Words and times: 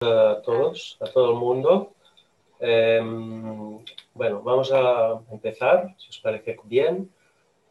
a 0.00 0.42
todos, 0.44 0.98
a 1.00 1.06
todo 1.06 1.30
el 1.30 1.36
mundo. 1.38 1.94
Em, 2.60 3.82
bueno, 4.12 4.42
vamos 4.42 4.70
a 4.70 5.20
empezar, 5.30 5.94
si 5.96 6.10
os 6.10 6.18
parece 6.18 6.58
bien, 6.64 7.10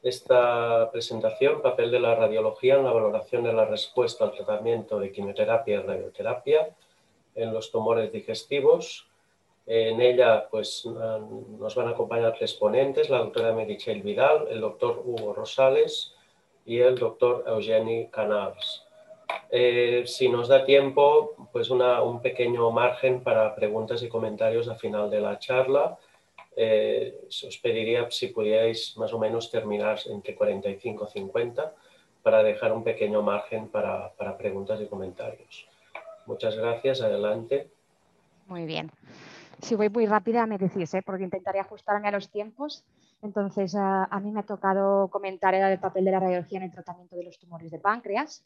esta 0.02 0.90
presentación, 0.92 1.62
papel 1.62 1.92
de 1.92 2.00
la 2.00 2.16
radiología 2.16 2.76
en 2.76 2.84
la 2.84 2.92
valoración 2.92 3.44
de 3.44 3.54
la 3.54 3.66
respuesta 3.66 4.26
al 4.26 4.34
tratamiento 4.34 5.00
de 5.00 5.12
quimioterapia 5.12 5.76
y 5.76 5.82
radioterapia 5.82 6.70
en 7.36 7.54
los 7.54 7.72
tumores 7.72 8.12
digestivos. 8.12 9.08
En 9.68 10.02
ella 10.02 10.48
pues, 10.50 10.86
nos 10.86 11.76
van 11.76 11.88
a 11.88 11.92
acompañar 11.92 12.36
tres 12.38 12.54
ponentes, 12.54 13.10
la 13.10 13.20
doctora 13.20 13.54
Merichel 13.54 14.02
Vidal, 14.02 14.48
el 14.50 14.62
doctor 14.62 15.02
Hugo 15.04 15.34
Rosales 15.34 16.14
y 16.66 16.80
el 16.80 16.96
doctor 16.96 17.44
Eugeni 17.48 18.08
Canals. 18.08 18.85
Eh, 19.50 20.04
si 20.06 20.28
nos 20.28 20.48
da 20.48 20.66
tiempo, 20.66 21.36
pues 21.52 21.70
un 21.70 22.22
pequeño 22.22 22.72
margen 22.72 23.22
para 23.22 23.56
preguntas 23.56 24.04
y 24.04 24.10
comentarios 24.10 24.68
al 24.68 24.78
final 24.78 25.10
de 25.10 25.22
la 25.22 25.40
charla. 25.40 25.98
Eh, 26.58 27.16
os 27.30 27.58
pediría 27.58 28.10
si 28.10 28.28
pudierais 28.28 28.98
más 28.98 29.14
o 29.14 29.20
menos 29.20 29.52
terminar 29.52 30.00
entre 30.08 30.36
45 30.36 31.08
y 31.08 31.12
50 31.12 31.74
para 32.24 32.44
dejar 32.44 32.72
un 32.72 32.84
pequeño 32.84 33.22
margen 33.22 33.68
para, 33.70 34.12
para 34.14 34.38
preguntas 34.38 34.82
y 34.82 34.88
comentarios. 34.88 35.68
Muchas 36.26 36.56
gracias. 36.56 37.02
Adelante. 37.02 37.70
Muy 38.48 38.66
bien. 38.66 38.92
Si 39.62 39.76
voy 39.76 39.90
muy 39.90 40.06
rápida, 40.06 40.46
me 40.46 40.58
decís, 40.58 40.94
¿eh? 40.94 41.02
porque 41.06 41.24
intentaré 41.24 41.60
ajustarme 41.60 42.08
a 42.08 42.12
los 42.12 42.30
tiempos. 42.30 42.84
Entonces, 43.22 43.74
a 43.76 44.20
mí 44.22 44.32
me 44.32 44.42
ha 44.42 44.44
tocado 44.44 45.08
comentar 45.08 45.56
el 45.56 45.80
papel 45.80 46.06
de 46.06 46.12
la 46.12 46.20
radiología 46.20 46.58
en 46.58 46.66
el 46.66 46.72
tratamiento 46.72 47.16
de 47.16 47.24
los 47.24 47.40
tumores 47.40 47.72
de 47.72 47.80
páncreas 47.80 48.44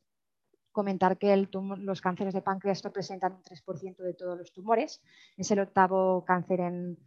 comentar 0.72 1.18
que 1.18 1.48
los 1.52 2.02
cánceres 2.02 2.34
de 2.34 2.42
páncreas 2.42 2.84
representan 2.84 3.34
un 3.34 3.44
3% 3.44 3.98
de 3.98 4.14
todos 4.14 4.38
los 4.38 4.52
tumores. 4.54 5.02
Es 5.38 5.52
el 5.52 5.60
octavo 5.60 6.24
cáncer 6.26 6.62
en, 6.62 6.98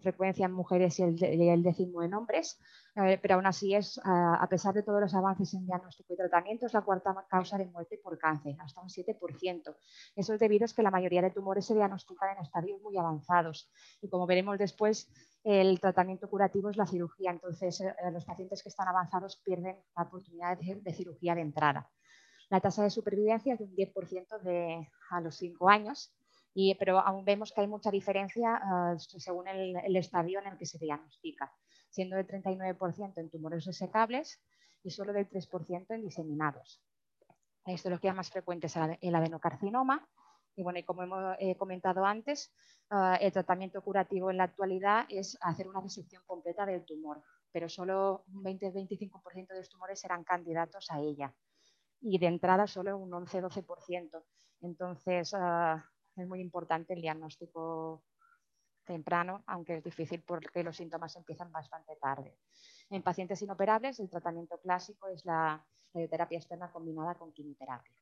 frecuencia 0.00 0.46
en 0.46 0.52
mujeres 0.52 0.98
y 0.98 1.02
el, 1.02 1.62
décimo 1.62 2.02
en 2.02 2.14
hombres, 2.14 2.58
eh, 2.96 3.18
pero 3.22 3.36
aún 3.36 3.46
así 3.46 3.74
es, 3.74 4.00
a 4.04 4.46
pesar 4.48 4.74
de 4.74 4.82
todos 4.82 5.00
los 5.00 5.14
avances 5.14 5.54
en 5.54 5.64
diagnóstico 5.64 6.12
y 6.12 6.16
tratamiento, 6.16 6.66
es 6.66 6.74
la 6.74 6.82
cuarta 6.82 7.14
causa 7.28 7.56
de 7.56 7.66
muerte 7.66 7.98
por 8.02 8.18
cáncer, 8.18 8.56
hasta 8.58 8.80
un 8.80 8.88
7%. 8.88 9.76
Eso 10.16 10.34
es 10.34 10.40
debido 10.40 10.64
a 10.64 10.74
que 10.74 10.82
la 10.82 10.90
mayoría 10.90 11.22
de 11.22 11.30
tumores 11.30 11.66
se 11.66 11.74
diagnostican 11.74 12.36
en 12.36 12.42
estadios 12.42 12.80
muy 12.82 12.96
avanzados 12.96 13.70
y 14.00 14.08
como 14.08 14.26
veremos 14.26 14.58
después, 14.58 15.08
el 15.44 15.78
tratamiento 15.78 16.28
curativo 16.28 16.70
es 16.70 16.76
la 16.76 16.86
cirugía, 16.86 17.30
entonces 17.30 17.80
eh, 17.80 17.94
los 18.12 18.24
pacientes 18.24 18.62
que 18.62 18.68
están 18.68 18.88
avanzados 18.88 19.36
pierden 19.44 19.76
la 19.96 20.02
oportunidad 20.02 20.58
de 20.58 20.92
cirugía 20.92 21.34
de 21.36 21.42
entrada. 21.42 21.88
La 22.48 22.60
tasa 22.60 22.84
de 22.84 22.90
supervivencia 22.90 23.54
es 23.54 23.58
de 23.58 23.64
un 23.64 23.74
10% 23.74 24.40
de, 24.42 24.88
a 25.10 25.20
los 25.20 25.34
5 25.36 25.68
años, 25.68 26.14
y, 26.54 26.74
pero 26.76 27.00
aún 27.00 27.24
vemos 27.24 27.52
que 27.52 27.60
hay 27.60 27.66
mucha 27.66 27.90
diferencia 27.90 28.62
uh, 28.94 28.98
según 28.98 29.48
el, 29.48 29.96
estadio 29.96 30.38
en 30.38 30.46
el 30.46 30.56
que 30.56 30.64
se 30.64 30.78
diagnostica, 30.78 31.52
siendo 31.90 32.16
del 32.16 32.26
39% 32.26 33.14
en 33.16 33.30
tumores 33.30 33.64
resecables 33.64 34.40
y 34.84 34.90
solo 34.90 35.12
del 35.12 35.28
3% 35.28 35.86
en 35.88 36.02
diseminados. 36.02 36.80
La 37.66 37.72
histología 37.72 38.14
más 38.14 38.30
frecuente 38.30 38.68
es 38.68 38.76
el 38.76 39.14
adenocarcinoma, 39.14 40.08
y 40.54 40.62
bueno, 40.62 40.78
y 40.78 40.84
como 40.84 41.02
hemos 41.02 41.36
comentado 41.58 42.04
antes, 42.06 42.54
uh, 42.90 43.16
el 43.20 43.32
tratamiento 43.32 43.82
curativo 43.82 44.30
en 44.30 44.36
la 44.36 44.44
actualidad 44.44 45.04
es 45.08 45.36
hacer 45.40 45.66
una 45.66 45.80
resección 45.80 46.22
completa 46.26 46.64
del 46.64 46.84
tumor, 46.84 47.22
pero 47.50 47.68
solo 47.68 48.24
un 48.28 48.44
20-25% 48.44 49.48
de 49.48 49.58
los 49.58 49.68
tumores 49.68 49.98
serán 50.00 50.22
candidatos 50.22 50.86
a 50.90 51.00
ella 51.00 51.34
y 52.00 52.18
de 52.18 52.26
entrada 52.26 52.66
solo 52.66 52.96
un 52.96 53.10
11-12%. 53.10 54.24
Entonces, 54.60 55.34
ah, 55.34 55.84
es 56.16 56.26
muy 56.26 56.40
importante 56.40 56.94
el 56.94 57.02
diagnóstico 57.02 58.02
temprano, 58.84 59.42
aunque 59.46 59.76
es 59.76 59.84
difícil 59.84 60.22
porque 60.22 60.62
los 60.62 60.76
síntomas 60.76 61.16
empiezan 61.16 61.52
bastante 61.52 61.96
tarde. 61.96 62.38
En 62.90 63.02
pacientes 63.02 63.42
inoperables, 63.42 63.98
el 64.00 64.08
tratamiento 64.08 64.58
clásico 64.60 65.08
es 65.08 65.24
la 65.24 65.64
radioterapia 65.92 66.38
externa 66.38 66.70
combinada 66.70 67.14
con 67.16 67.32
quimioterapia. 67.32 67.92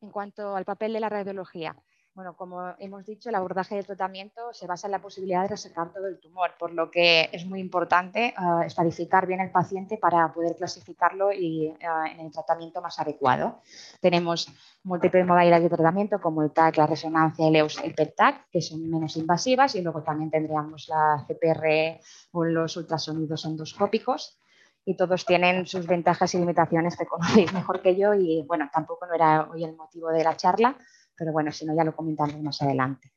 En 0.00 0.10
cuanto 0.10 0.56
al 0.56 0.64
papel 0.64 0.92
de 0.92 1.00
la 1.00 1.08
radiología, 1.08 1.76
bueno, 2.18 2.34
como 2.34 2.74
hemos 2.80 3.06
dicho, 3.06 3.28
el 3.28 3.36
abordaje 3.36 3.76
del 3.76 3.86
tratamiento 3.86 4.52
se 4.52 4.66
basa 4.66 4.88
en 4.88 4.90
la 4.90 5.00
posibilidad 5.00 5.42
de 5.42 5.50
resecar 5.50 5.92
todo 5.92 6.08
el 6.08 6.18
tumor, 6.18 6.50
por 6.58 6.72
lo 6.72 6.90
que 6.90 7.30
es 7.32 7.46
muy 7.46 7.60
importante 7.60 8.34
uh, 8.36 8.62
estadificar 8.62 9.28
bien 9.28 9.38
el 9.38 9.52
paciente 9.52 9.98
para 9.98 10.32
poder 10.32 10.56
clasificarlo 10.56 11.32
y 11.32 11.68
uh, 11.68 12.06
en 12.10 12.18
el 12.18 12.32
tratamiento 12.32 12.82
más 12.82 12.98
adecuado. 12.98 13.60
Tenemos 14.00 14.52
múltiples 14.82 15.24
modalidades 15.24 15.70
de 15.70 15.76
tratamiento 15.76 16.20
como 16.20 16.42
el 16.42 16.50
TAC, 16.50 16.78
la 16.78 16.88
resonancia, 16.88 17.46
el 17.46 17.54
EUS, 17.54 17.78
el 17.84 17.94
PET-TAC, 17.94 18.50
que 18.50 18.62
son 18.62 18.90
menos 18.90 19.16
invasivas 19.16 19.76
y 19.76 19.82
luego 19.82 20.02
también 20.02 20.32
tendríamos 20.32 20.88
la 20.88 21.24
CPR 21.24 22.00
o 22.32 22.42
los 22.42 22.76
ultrasonidos 22.76 23.44
endoscópicos 23.44 24.40
y 24.84 24.96
todos 24.96 25.24
tienen 25.24 25.66
sus 25.66 25.86
ventajas 25.86 26.34
y 26.34 26.38
limitaciones 26.38 26.96
que 26.96 27.06
conocéis 27.06 27.52
mejor 27.52 27.80
que 27.80 27.94
yo 27.94 28.14
y 28.14 28.42
bueno, 28.48 28.68
tampoco 28.72 29.06
no 29.06 29.14
era 29.14 29.48
hoy 29.52 29.62
el 29.62 29.76
motivo 29.76 30.08
de 30.08 30.24
la 30.24 30.36
charla, 30.36 30.76
pero 31.18 31.32
bueno, 31.32 31.50
si 31.52 31.66
no 31.66 31.74
ya 31.74 31.84
lo 31.84 31.94
comentamos 31.94 32.40
más 32.42 32.62
adelante. 32.62 33.12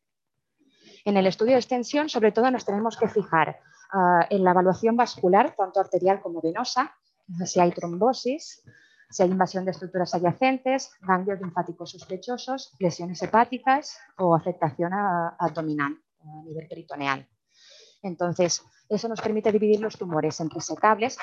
En 1.05 1.17
el 1.17 1.27
estudio 1.27 1.53
de 1.53 1.59
extensión, 1.59 2.09
sobre 2.09 2.31
todo, 2.31 2.49
nos 2.51 2.65
tenemos 2.65 2.97
que 2.97 3.07
fijar 3.07 3.59
ah, 3.91 4.25
en 4.29 4.43
la 4.43 4.51
evaluación 4.51 4.95
vascular, 4.95 5.55
tanto 5.55 5.79
arterial 5.79 6.21
como 6.21 6.41
venosa, 6.41 6.95
si 7.45 7.59
hay 7.59 7.71
trombosis, 7.71 8.63
si 9.09 9.23
hay 9.23 9.29
invasión 9.29 9.65
de 9.65 9.71
estructuras 9.71 10.13
adyacentes, 10.15 10.91
ganglios 11.01 11.39
linfáticos 11.41 11.91
sospechosos, 11.91 12.73
lesiones 12.79 13.21
hepáticas 13.21 13.97
o 14.17 14.35
afectación 14.35 14.93
abdominal 14.93 15.97
a 16.21 16.43
nivel 16.43 16.67
peritoneal. 16.67 17.27
Entonces, 18.01 18.63
eso 18.89 19.07
nos 19.07 19.21
permite 19.21 19.51
dividir 19.51 19.79
los 19.79 19.97
tumores 19.97 20.39
en 20.39 20.49
resecables, 20.49 21.17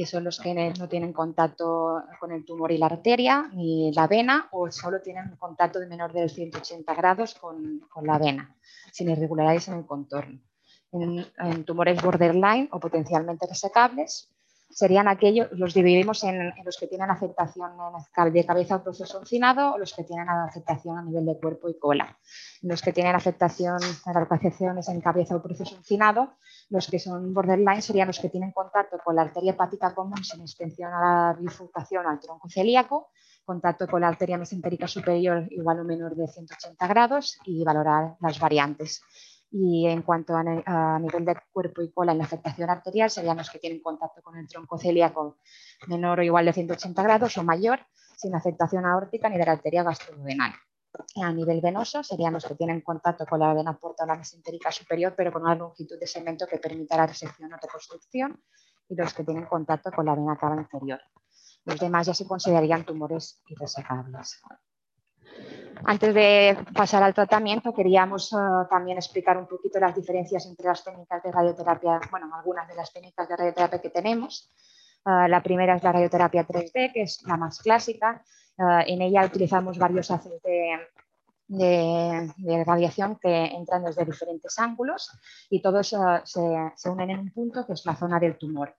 que 0.00 0.06
son 0.06 0.24
los 0.24 0.40
que 0.40 0.54
no 0.78 0.88
tienen 0.88 1.12
contacto 1.12 2.02
con 2.18 2.32
el 2.32 2.42
tumor 2.46 2.72
y 2.72 2.78
la 2.78 2.86
arteria 2.86 3.50
ni 3.52 3.92
la 3.92 4.06
vena 4.06 4.48
o 4.50 4.70
solo 4.72 5.02
tienen 5.02 5.36
contacto 5.36 5.78
de 5.78 5.86
menor 5.86 6.14
de 6.14 6.26
180 6.26 6.94
grados 6.94 7.34
con, 7.34 7.82
la 8.02 8.18
vena, 8.18 8.56
sin 8.92 9.10
irregularidades 9.10 9.68
en 9.68 9.74
el 9.74 9.84
contorno. 9.84 10.40
En, 10.90 11.64
tumores 11.66 12.00
borderline 12.00 12.70
o 12.72 12.80
potencialmente 12.80 13.46
resecables, 13.46 14.32
serían 14.70 15.08
aquellos, 15.08 15.48
los 15.52 15.74
dividimos 15.74 16.22
en, 16.24 16.52
los 16.64 16.76
que 16.78 16.86
tienen 16.86 17.10
afectación 17.10 17.72
de 18.32 18.46
cabeza 18.46 18.76
o 18.76 18.82
proceso 18.82 19.18
uncinado 19.18 19.74
o 19.74 19.78
los 19.78 19.92
que 19.92 20.04
tienen 20.04 20.28
afectación 20.28 20.98
a 20.98 21.02
nivel 21.02 21.26
de 21.26 21.38
cuerpo 21.38 21.68
y 21.68 21.78
cola. 21.78 22.16
Los 22.62 22.80
que 22.80 22.92
tienen 22.92 23.14
afectación, 23.14 23.78
afectaciones 24.06 24.88
en 24.88 25.00
cabeza 25.00 25.36
o 25.36 25.42
proceso 25.42 25.76
uncinado, 25.76 26.34
los 26.70 26.86
que 26.88 26.98
son 26.98 27.34
borderline 27.34 27.82
serían 27.82 28.06
los 28.06 28.20
que 28.20 28.28
tienen 28.28 28.52
contacto 28.52 28.98
con 29.04 29.16
la 29.16 29.22
arteria 29.22 29.52
hepática 29.52 29.94
común 29.94 30.22
sin 30.22 30.40
extensión 30.40 30.92
a 30.92 31.00
la 31.00 31.36
bifurcación 31.38 32.06
al 32.06 32.20
tronco 32.20 32.48
celíaco, 32.48 33.10
contacto 33.44 33.88
con 33.88 34.02
la 34.02 34.08
arteria 34.08 34.38
mesentérica 34.38 34.86
superior 34.86 35.46
igual 35.50 35.80
o 35.80 35.84
menor 35.84 36.14
de 36.14 36.28
180 36.28 36.86
grados 36.86 37.38
y 37.44 37.64
valorar 37.64 38.14
las 38.20 38.38
variantes. 38.38 39.02
Y 39.52 39.86
en 39.88 40.02
cuanto 40.02 40.36
a, 40.36 40.98
nivel 40.98 41.24
de 41.24 41.36
cuerpo 41.52 41.82
y 41.82 41.90
cola 41.90 42.12
en 42.12 42.18
la 42.18 42.24
afectación 42.24 42.70
arterial, 42.70 43.10
serían 43.10 43.36
los 43.36 43.50
que 43.50 43.58
tienen 43.58 43.82
contacto 43.82 44.22
con 44.22 44.36
el 44.36 44.46
tronco 44.46 44.78
celíaco 44.78 45.38
menor 45.88 46.20
o 46.20 46.22
igual 46.22 46.46
de 46.46 46.52
180 46.52 47.02
grados 47.02 47.36
o 47.36 47.42
mayor, 47.42 47.80
sin 48.16 48.34
afectación 48.34 48.86
aórtica 48.86 49.28
ni 49.28 49.38
de 49.38 49.46
la 49.46 49.52
arteria 49.52 49.82
gastroduodenal. 49.82 50.52
A 51.22 51.32
nivel 51.32 51.60
venoso 51.60 52.02
serían 52.02 52.32
los 52.32 52.44
que 52.44 52.54
tienen 52.54 52.80
contacto 52.80 53.24
con 53.26 53.40
la 53.40 53.54
vena 53.54 53.76
porta 53.78 54.04
o 54.04 54.06
la 54.06 54.16
mesentérica 54.16 54.70
superior, 54.70 55.14
pero 55.16 55.32
con 55.32 55.42
una 55.42 55.54
longitud 55.54 55.98
de 55.98 56.06
segmento 56.06 56.46
que 56.46 56.58
permita 56.58 56.96
la 56.96 57.06
resección 57.06 57.52
o 57.52 57.56
reconstrucción, 57.56 58.40
y 58.88 58.96
los 58.96 59.14
que 59.14 59.24
tienen 59.24 59.46
contacto 59.46 59.90
con 59.92 60.06
la 60.06 60.14
vena 60.14 60.36
cava 60.36 60.56
inferior. 60.56 61.00
Los 61.64 61.78
demás 61.78 62.06
ya 62.06 62.14
se 62.14 62.26
considerarían 62.26 62.84
tumores 62.84 63.42
irresecables. 63.46 64.40
Antes 65.84 66.14
de 66.14 66.58
pasar 66.74 67.02
al 67.02 67.14
tratamiento, 67.14 67.72
queríamos 67.72 68.32
eh, 68.32 68.36
también 68.68 68.98
explicar 68.98 69.38
un 69.38 69.46
poquito 69.46 69.80
las 69.80 69.94
diferencias 69.94 70.46
entre 70.46 70.66
las 70.66 70.84
técnicas 70.84 71.22
de 71.22 71.32
radioterapia, 71.32 72.00
bueno, 72.10 72.30
algunas 72.34 72.68
de 72.68 72.74
las 72.74 72.92
técnicas 72.92 73.28
de 73.28 73.36
radioterapia 73.36 73.80
que 73.80 73.90
tenemos. 73.90 74.50
Eh, 75.06 75.28
la 75.28 75.42
primera 75.42 75.76
es 75.76 75.82
la 75.82 75.92
radioterapia 75.92 76.46
3D, 76.46 76.92
que 76.92 77.02
es 77.02 77.22
la 77.26 77.36
más 77.36 77.60
clásica. 77.60 78.22
Eh, 78.58 78.84
en 78.88 79.02
ella 79.02 79.24
utilizamos 79.24 79.78
varios 79.78 80.10
haces 80.10 80.42
de, 80.42 80.78
radiación 82.64 83.18
que 83.20 83.46
entran 83.46 83.84
desde 83.84 84.04
diferentes 84.04 84.56
ángulos 84.58 85.10
y 85.48 85.60
todos 85.60 85.88
se, 85.88 86.88
unen 86.90 87.10
en 87.10 87.18
un 87.18 87.30
punto 87.32 87.66
que 87.66 87.72
es 87.72 87.84
la 87.86 87.96
zona 87.96 88.20
del 88.20 88.38
tumor. 88.38 88.76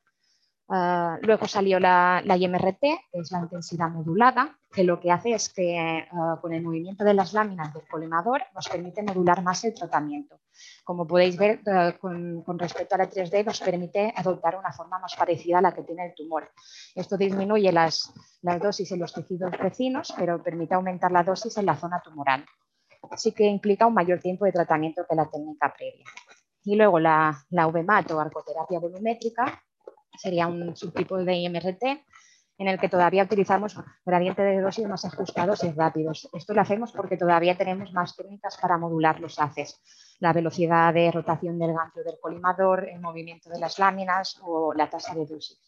Ah, 0.74 1.20
luego 1.22 1.48
salió 1.48 1.82
la, 1.82 2.24
IMRT, 2.26 2.80
que 2.80 3.20
es 3.20 3.30
la 3.34 3.40
intensidad 3.40 3.90
modulada, 3.90 4.58
que 4.72 4.86
lo 4.86 5.02
que 5.02 5.12
hace 5.12 5.34
es 5.34 5.50
que 5.50 6.08
ah, 6.10 6.40
con 6.42 6.54
el 6.54 6.64
movimiento 6.64 7.04
de 7.04 7.14
las 7.14 7.34
láminas 7.34 7.74
del 7.74 7.86
colimador 7.90 8.42
nos 8.56 8.70
permite 8.70 9.04
modular 9.04 9.44
más 9.44 9.66
el 9.66 9.74
tratamiento. 9.74 10.40
Como 10.86 11.06
podéis 11.06 11.36
ver, 11.36 11.60
ah, 11.68 11.92
con, 12.00 12.58
respecto 12.58 12.96
a 12.96 13.00
la 13.00 13.10
3D 13.10 13.44
nos 13.44 13.60
permite 13.60 14.14
adoptar 14.16 14.58
una 14.58 14.72
forma 14.72 14.98
más 14.98 15.14
parecida 15.14 15.58
a 15.58 15.62
la 15.62 15.74
que 15.74 15.84
tiene 15.84 16.06
el 16.06 16.16
tumor. 16.16 16.50
Esto 16.96 17.18
disminuye 17.18 17.70
las, 17.74 18.14
las 18.42 18.62
dosis 18.62 18.94
en 18.94 19.00
los 19.02 19.12
tejidos 19.12 19.52
vecinos, 19.62 20.14
pero 20.18 20.42
permite 20.42 20.74
aumentar 20.74 21.12
la 21.12 21.24
dosis 21.24 21.58
en 21.58 21.66
la 21.66 21.76
zona 21.76 22.00
tumoral. 22.02 22.46
sí 23.18 23.34
que 23.34 23.44
implica 23.44 23.88
un 23.88 23.94
mayor 23.94 24.22
tiempo 24.22 24.46
de 24.46 24.54
tratamiento 24.54 25.06
que 25.06 25.18
la 25.18 25.30
técnica 25.30 25.74
previa. 25.78 26.06
Y 26.64 26.78
luego 26.78 26.98
la, 26.98 27.44
la 27.50 27.68
VMAT 27.68 28.12
o 28.12 28.22
arcoterapia 28.22 28.80
volumétrica 28.80 29.62
sería 30.18 30.48
un 30.48 30.76
subtipo 30.76 31.18
de 31.18 31.36
IMRT 31.36 31.84
en 32.58 32.68
el 32.68 32.80
que 32.80 32.90
todavía 32.90 33.24
utilizamos 33.24 33.76
gradientes 34.06 34.46
de 34.46 34.62
dosis 34.62 34.88
más 34.88 35.04
ajustados 35.06 35.64
y 35.64 35.72
rápidos. 35.72 36.30
Esto 36.32 36.54
lo 36.54 36.62
hacemos 36.62 36.92
porque 36.92 37.18
todavía 37.18 37.58
tenemos 37.58 37.92
más 37.92 38.16
técnicas 38.16 38.56
para 38.58 38.78
modular 38.78 39.20
los 39.20 39.40
haces, 39.40 39.82
la 40.20 40.32
velocidad 40.32 40.94
de 40.94 41.12
rotación 41.12 41.58
del 41.58 41.74
gancho 41.74 42.04
del 42.04 42.20
colimador, 42.22 42.88
el 42.88 43.00
movimiento 43.00 43.50
de 43.50 43.60
las 43.60 43.80
láminas 43.80 44.40
o 44.44 44.74
la 44.76 44.88
tasa 44.88 45.16
de 45.16 45.26
dosis. 45.26 45.60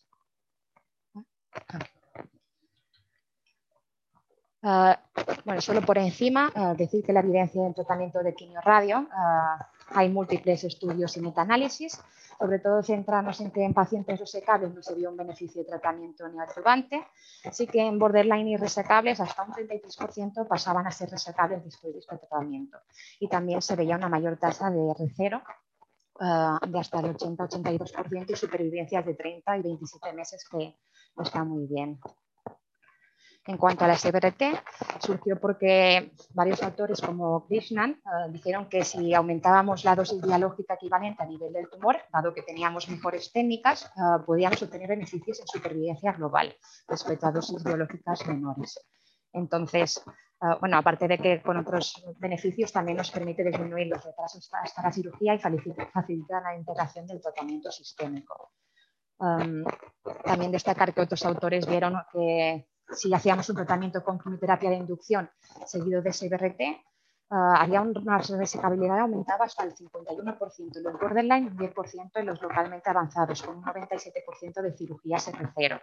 Ah, 4.62 4.98
bueno, 5.46 5.62
solo 5.62 5.81
por 5.81 5.98
encima, 5.98 6.51
ah, 6.56 6.74
decir 6.74 7.04
que 7.04 7.12
la 7.12 7.19
evidencia 7.19 7.63
del 7.63 7.74
tratamiento 7.74 8.24
de 8.24 8.34
quimio-radio, 8.34 9.07
ah, 9.12 9.68
hay 9.90 10.10
múltiples 10.10 10.64
estudios 10.64 11.16
y 11.18 11.22
metaanálisis, 11.22 12.00
sobre 12.40 12.60
todo 12.60 12.84
centrarnos 12.84 13.40
en 13.42 13.52
que 13.52 13.64
en 13.64 13.74
pacientes 13.74 14.20
resecables 14.20 14.74
no 14.74 14.82
se 14.82 14.96
vio 14.96 15.10
un 15.10 15.18
beneficio 15.18 15.64
de 15.64 15.70
tratamiento 15.70 16.28
neoadyuvante, 16.28 17.06
así 17.46 17.68
que 17.68 17.82
en 17.82 18.00
borderline 18.00 18.48
y 18.50 18.58
resecables 18.58 19.20
hasta 19.20 19.44
un 19.44 19.54
33% 19.54 20.48
pasaban 20.48 20.88
a 20.88 20.92
ser 20.92 21.10
resecables 21.10 21.64
después 21.64 21.94
de 21.94 22.00
este 22.00 22.18
tratamiento. 22.18 22.80
Y 23.20 23.28
también 23.28 23.62
se 23.62 23.76
veía 23.76 23.96
una 23.96 24.10
mayor 24.10 24.38
tasa 24.38 24.70
de 24.70 24.80
R0 24.80 25.44
de 26.68 26.80
hasta 26.80 27.00
el 27.00 27.16
80-82% 27.18 28.32
y 28.32 28.36
supervivencias 28.36 29.06
de 29.06 29.16
30 29.16 29.58
y 29.58 29.62
27 29.62 30.14
meses 30.14 30.48
que 30.50 30.78
está 31.18 31.44
muy 31.44 31.66
bien 31.66 32.00
en 33.45 33.57
cuanto 33.57 33.84
a 33.84 33.88
la 33.88 33.98
SBRT, 33.98 34.42
surgió 35.00 35.40
porque 35.40 36.13
varios 36.34 36.63
autores 36.63 37.01
como 37.01 37.45
Krishnan 37.48 37.92
eh, 37.92 38.31
dijeron 38.31 38.69
que 38.69 38.84
si 38.86 39.13
aumentábamos 39.13 39.84
la 39.84 39.95
dosis 39.95 40.22
biológica 40.22 40.75
equivalente 40.75 41.24
a 41.24 41.25
nivel 41.25 41.51
del 41.51 41.69
tumor, 41.69 41.98
dado 42.12 42.34
que 42.34 42.42
teníamos 42.42 42.88
mejores 42.88 43.31
técnicas, 43.34 43.92
uh, 43.98 44.24
podíamos 44.25 44.62
obtener 44.62 44.88
beneficios 44.88 45.42
en 45.42 45.48
supervivencia 45.48 46.13
global 46.13 46.56
respecto 46.88 47.28
a 47.28 47.31
dosis 47.31 47.63
biológicas 47.63 48.25
menores. 48.28 48.80
Entonces, 49.34 50.01
uh, 50.42 50.60
bueno, 50.62 50.78
aparte 50.78 51.07
de 51.07 51.18
que 51.18 51.42
con 51.42 51.57
otros 51.57 52.01
beneficios 52.19 52.72
también 52.72 52.98
nos 52.98 53.12
permite 53.12 53.44
disminuir 53.44 53.88
los 53.88 54.04
retrasos 54.06 54.50
hasta 54.54 54.84
la 54.84 54.92
cirugía 54.92 55.36
y 55.36 55.39
facilita 55.39 56.39
la 56.42 56.56
integración 56.56 57.07
del 57.07 57.22
tratamiento 57.22 57.72
sistémico. 57.72 58.51
Um, 59.19 59.63
también 60.24 60.51
destacar 60.51 60.94
que 60.94 61.01
otros 61.01 61.24
autores 61.25 61.68
vieron 61.68 61.96
que 62.12 62.68
si 62.92 63.14
hacíamos 63.14 63.50
un 63.50 63.56
tratamiento 63.56 64.04
con 64.04 64.20
quimioterapia 64.20 64.70
de 64.70 64.78
inducción 64.78 65.30
seguido 65.66 66.02
de 66.02 66.14
SBRT, 66.14 66.62
uh, 67.30 67.36
había 67.58 67.82
una 67.82 68.18
resecabilidad 68.18 69.00
aumentaba 69.00 69.46
hasta 69.46 69.64
el 69.64 69.76
51% 69.76 70.78
en 70.78 70.84
los 70.84 70.94
borderline 70.94 71.46
y 71.46 71.48
un 71.48 71.58
10% 71.58 72.12
en 72.16 72.26
los 72.26 72.42
localmente 72.42 72.90
avanzados, 72.90 73.42
con 73.42 73.58
un 73.58 73.64
97% 73.64 74.62
de 74.62 74.78
cirugías 74.78 75.32
R0. 75.32 75.82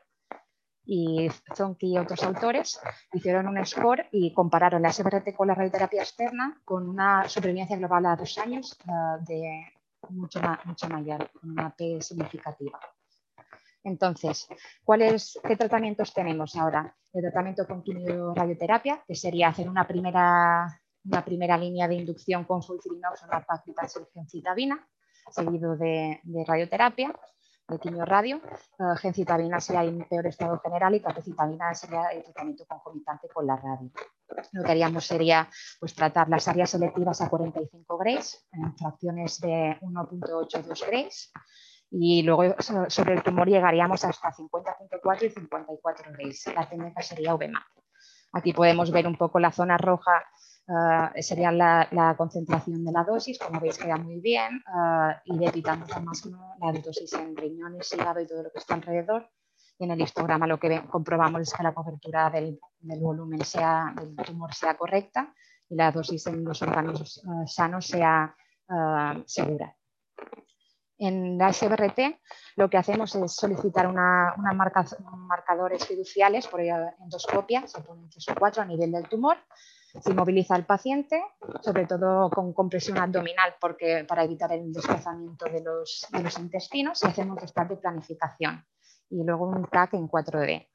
Y 0.87 1.31
Zonki 1.55 1.93
y 1.93 1.99
otros 1.99 2.23
autores 2.25 2.81
hicieron 3.13 3.47
un 3.47 3.65
score 3.65 4.09
y 4.13 4.33
compararon 4.33 4.83
la 4.83 4.93
SBRT 4.93 5.37
con 5.37 5.49
la 5.49 5.55
radioterapia 5.55 6.03
externa 6.03 6.61
con 6.65 6.89
una 6.89 7.29
supervivencia 7.29 7.77
global 7.77 8.07
a 8.07 8.17
dos 8.17 8.39
años 8.39 8.79
uh, 8.87 9.23
de 9.25 9.73
mucho, 10.09 10.41
mucho 10.65 10.89
mayor, 10.89 11.31
una 11.43 11.71
P 11.77 12.01
significativa. 12.01 12.81
Entonces, 13.83 14.47
¿qué 15.43 15.57
tratamientos 15.57 16.13
tenemos 16.13 16.55
ahora? 16.57 16.95
El 17.13 17.23
tratamiento 17.23 17.67
con 17.67 17.83
quimio-radioterapia, 17.83 19.03
que 19.07 19.15
sería 19.15 19.49
hacer 19.49 19.69
una 19.69 19.87
primera, 19.87 20.81
una 21.05 21.25
primera 21.25 21.57
línea 21.57 21.89
de 21.89 21.95
inducción 21.95 22.45
con 22.45 22.63
sulfirinox 22.63 23.25
o 23.25 24.09
gencitabina, 24.13 24.87
seguido 25.31 25.77
de, 25.77 26.21
radioterapia, 26.47 27.15
de 27.69 27.79
quimio-radio. 27.79 28.41
Uh, 28.79 28.97
gencitabina 28.97 29.61
sería 29.61 29.85
en 29.85 30.07
peor 30.09 30.27
estado 30.27 30.61
general 30.61 30.95
y 30.95 31.01
capecitabina 31.01 31.75
sería 31.75 32.09
el 32.09 32.23
tratamiento 32.23 32.67
concomitante 32.67 33.29
con 33.29 33.47
la 33.47 33.57
radio. 33.57 33.91
Lo 34.53 34.63
que 34.63 34.71
haríamos 34.71 35.07
sería 35.07 35.49
pues, 35.79 35.95
tratar 35.95 36.29
las 36.29 36.47
áreas 36.49 36.71
selectivas 36.71 37.21
a 37.23 37.31
45 37.31 37.99
grays 37.99 38.47
en 38.53 38.77
fracciones 38.77 39.41
de 39.41 39.79
1.82 39.81 40.87
grays 40.87 41.33
y 41.91 42.23
luego 42.23 42.55
sobre 42.89 43.15
el 43.15 43.23
tumor 43.23 43.49
llegaríamos 43.49 44.05
hasta 44.05 44.31
50.4 44.31 45.23
y 45.25 45.31
54 45.31 46.13
grays. 46.13 46.47
La 46.55 46.69
técnica 46.69 47.03
sería 47.03 47.35
VMAP. 47.35 47.65
Aquí 48.33 48.53
podemos 48.53 48.93
ver 48.93 49.09
un 49.09 49.17
poco 49.17 49.41
la 49.41 49.51
zona 49.51 49.77
roja, 49.77 50.25
uh, 50.69 51.21
sería 51.21 51.51
la, 51.51 52.15
concentración 52.17 52.85
de 52.85 52.93
la 52.93 53.03
dosis, 53.03 53.41
como 53.41 53.61
veis 53.61 53.77
queda 53.77 53.97
muy 53.97 54.21
bien, 54.21 54.63
uh, 54.73 55.13
y 55.25 55.45
evitamos 55.45 55.91
al 55.93 56.05
máximo 56.05 56.55
la 56.61 56.73
dosis 56.81 57.13
en 57.15 57.37
riñones, 57.37 57.93
hígado 57.93 58.21
y 58.21 58.27
todo 58.27 58.45
lo 58.45 58.53
que 58.53 58.59
está 58.59 58.75
alrededor. 58.75 59.29
Y 59.81 59.85
en 59.85 59.91
el 59.91 60.01
histograma 60.01 60.47
lo 60.47 60.61
que 60.61 60.83
comprobamos 60.89 61.43
es 61.43 61.53
que 61.53 61.63
la 61.63 61.75
cobertura 61.75 62.31
del, 62.31 62.61
volumen 62.81 63.45
sea, 63.45 63.93
del 63.97 64.15
tumor 64.15 64.55
sea 64.55 64.77
correcta 64.77 65.35
y 65.69 65.75
la 65.75 65.91
dosis 65.91 66.27
en 66.27 66.45
los 66.45 66.63
órganos 66.63 67.21
sanos 67.47 67.87
sea 67.87 68.37
segura. 69.25 69.75
En 71.03 71.39
la 71.39 71.51
SBRT 71.51 72.21
lo 72.57 72.69
que 72.69 72.77
hacemos 72.77 73.15
es 73.15 73.35
solicitar 73.35 73.87
una, 73.87 74.35
una 74.37 74.53
marca, 74.53 74.85
marcadores 75.01 75.87
fiduciales 75.87 76.47
por 76.47 76.61
endoscopia, 76.61 77.67
se 77.67 77.81
ponen 77.81 78.11
tres 78.11 78.29
o 78.29 78.35
cuatro 78.39 78.61
a 78.63 78.67
nivel 78.67 78.93
del 78.93 79.09
tumor, 79.09 79.39
se 79.99 80.11
inmoviliza 80.11 80.55
al 80.55 80.67
paciente, 80.67 81.23
sobre 81.63 81.87
todo 81.87 82.29
con 82.29 82.53
compresión 82.53 82.99
abdominal 82.99 83.55
porque, 83.59 84.05
para 84.07 84.25
evitar 84.25 84.53
el 84.53 84.71
desplazamiento 84.73 85.47
de 85.47 85.63
los, 85.63 86.07
de 86.13 86.23
los 86.23 86.39
intestinos 86.39 87.03
y 87.03 87.07
hacemos 87.07 87.41
restart 87.41 87.71
de 87.71 87.77
planificación 87.79 88.63
y 89.09 89.25
luego 89.25 89.47
un 89.47 89.65
TAC 89.65 89.95
en 89.95 90.07
4D. 90.07 90.69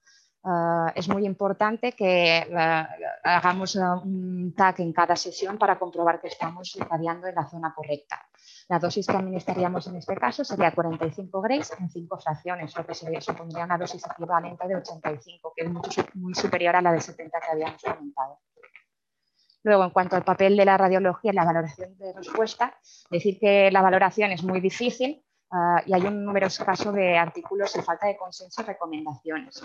Uh, 0.48 0.92
es 0.94 1.10
muy 1.10 1.26
importante 1.26 1.94
que 1.94 2.46
uh, 2.52 3.18
hagamos 3.24 3.76
uh, 3.78 4.00
un 4.04 4.54
TAC 4.56 4.82
en 4.82 4.94
cada 4.94 5.16
sesión 5.16 5.58
para 5.58 5.80
comprobar 5.80 6.22
que 6.22 6.28
estamos 6.28 6.76
irradiando 6.76 7.26
en 7.26 7.34
la 7.34 7.48
zona 7.48 7.74
correcta. 7.74 8.28
La 8.70 8.78
dosis 8.78 9.08
que 9.08 9.18
administraríamos 9.18 9.88
en 9.88 9.96
este 9.96 10.16
caso 10.16 10.46
sería 10.46 10.70
45 10.70 11.42
grays 11.42 11.74
en 11.80 11.90
5 11.90 12.20
fracciones, 12.20 12.78
lo 12.78 12.86
que 12.86 12.94
se 12.94 13.22
supondría 13.22 13.66
una 13.66 13.80
dosis 13.80 14.06
equivalente 14.06 14.68
de 14.68 14.76
85, 14.76 15.54
que 15.56 15.64
es 15.66 16.16
muy 16.16 16.36
superior 16.36 16.76
a 16.76 16.82
la 16.84 16.92
de 16.92 17.02
70 17.02 17.40
que 17.40 17.52
habíamos 17.52 17.82
comentado. 17.82 18.40
Luego, 19.64 19.84
en 19.84 19.90
cuanto 19.90 20.16
al 20.16 20.24
papel 20.24 20.56
de 20.58 20.66
la 20.66 20.78
radiología 20.78 21.32
en 21.32 21.38
la 21.38 21.46
valoración 21.46 21.98
de 21.98 22.14
respuesta, 22.14 22.78
decir 23.10 23.40
que 23.40 23.72
la 23.72 23.82
valoración 23.82 24.32
es 24.32 24.44
muy 24.44 24.62
difícil 24.62 25.26
uh, 25.50 25.82
y 25.88 25.94
hay 25.96 26.04
un 26.04 26.24
numeroso 26.24 26.64
caso 26.64 26.92
de 26.92 27.18
artículos 27.18 27.76
y 27.76 27.82
falta 27.82 28.06
de 28.06 28.16
consenso 28.16 28.62
y 28.62 28.66
recomendaciones. 28.66 29.64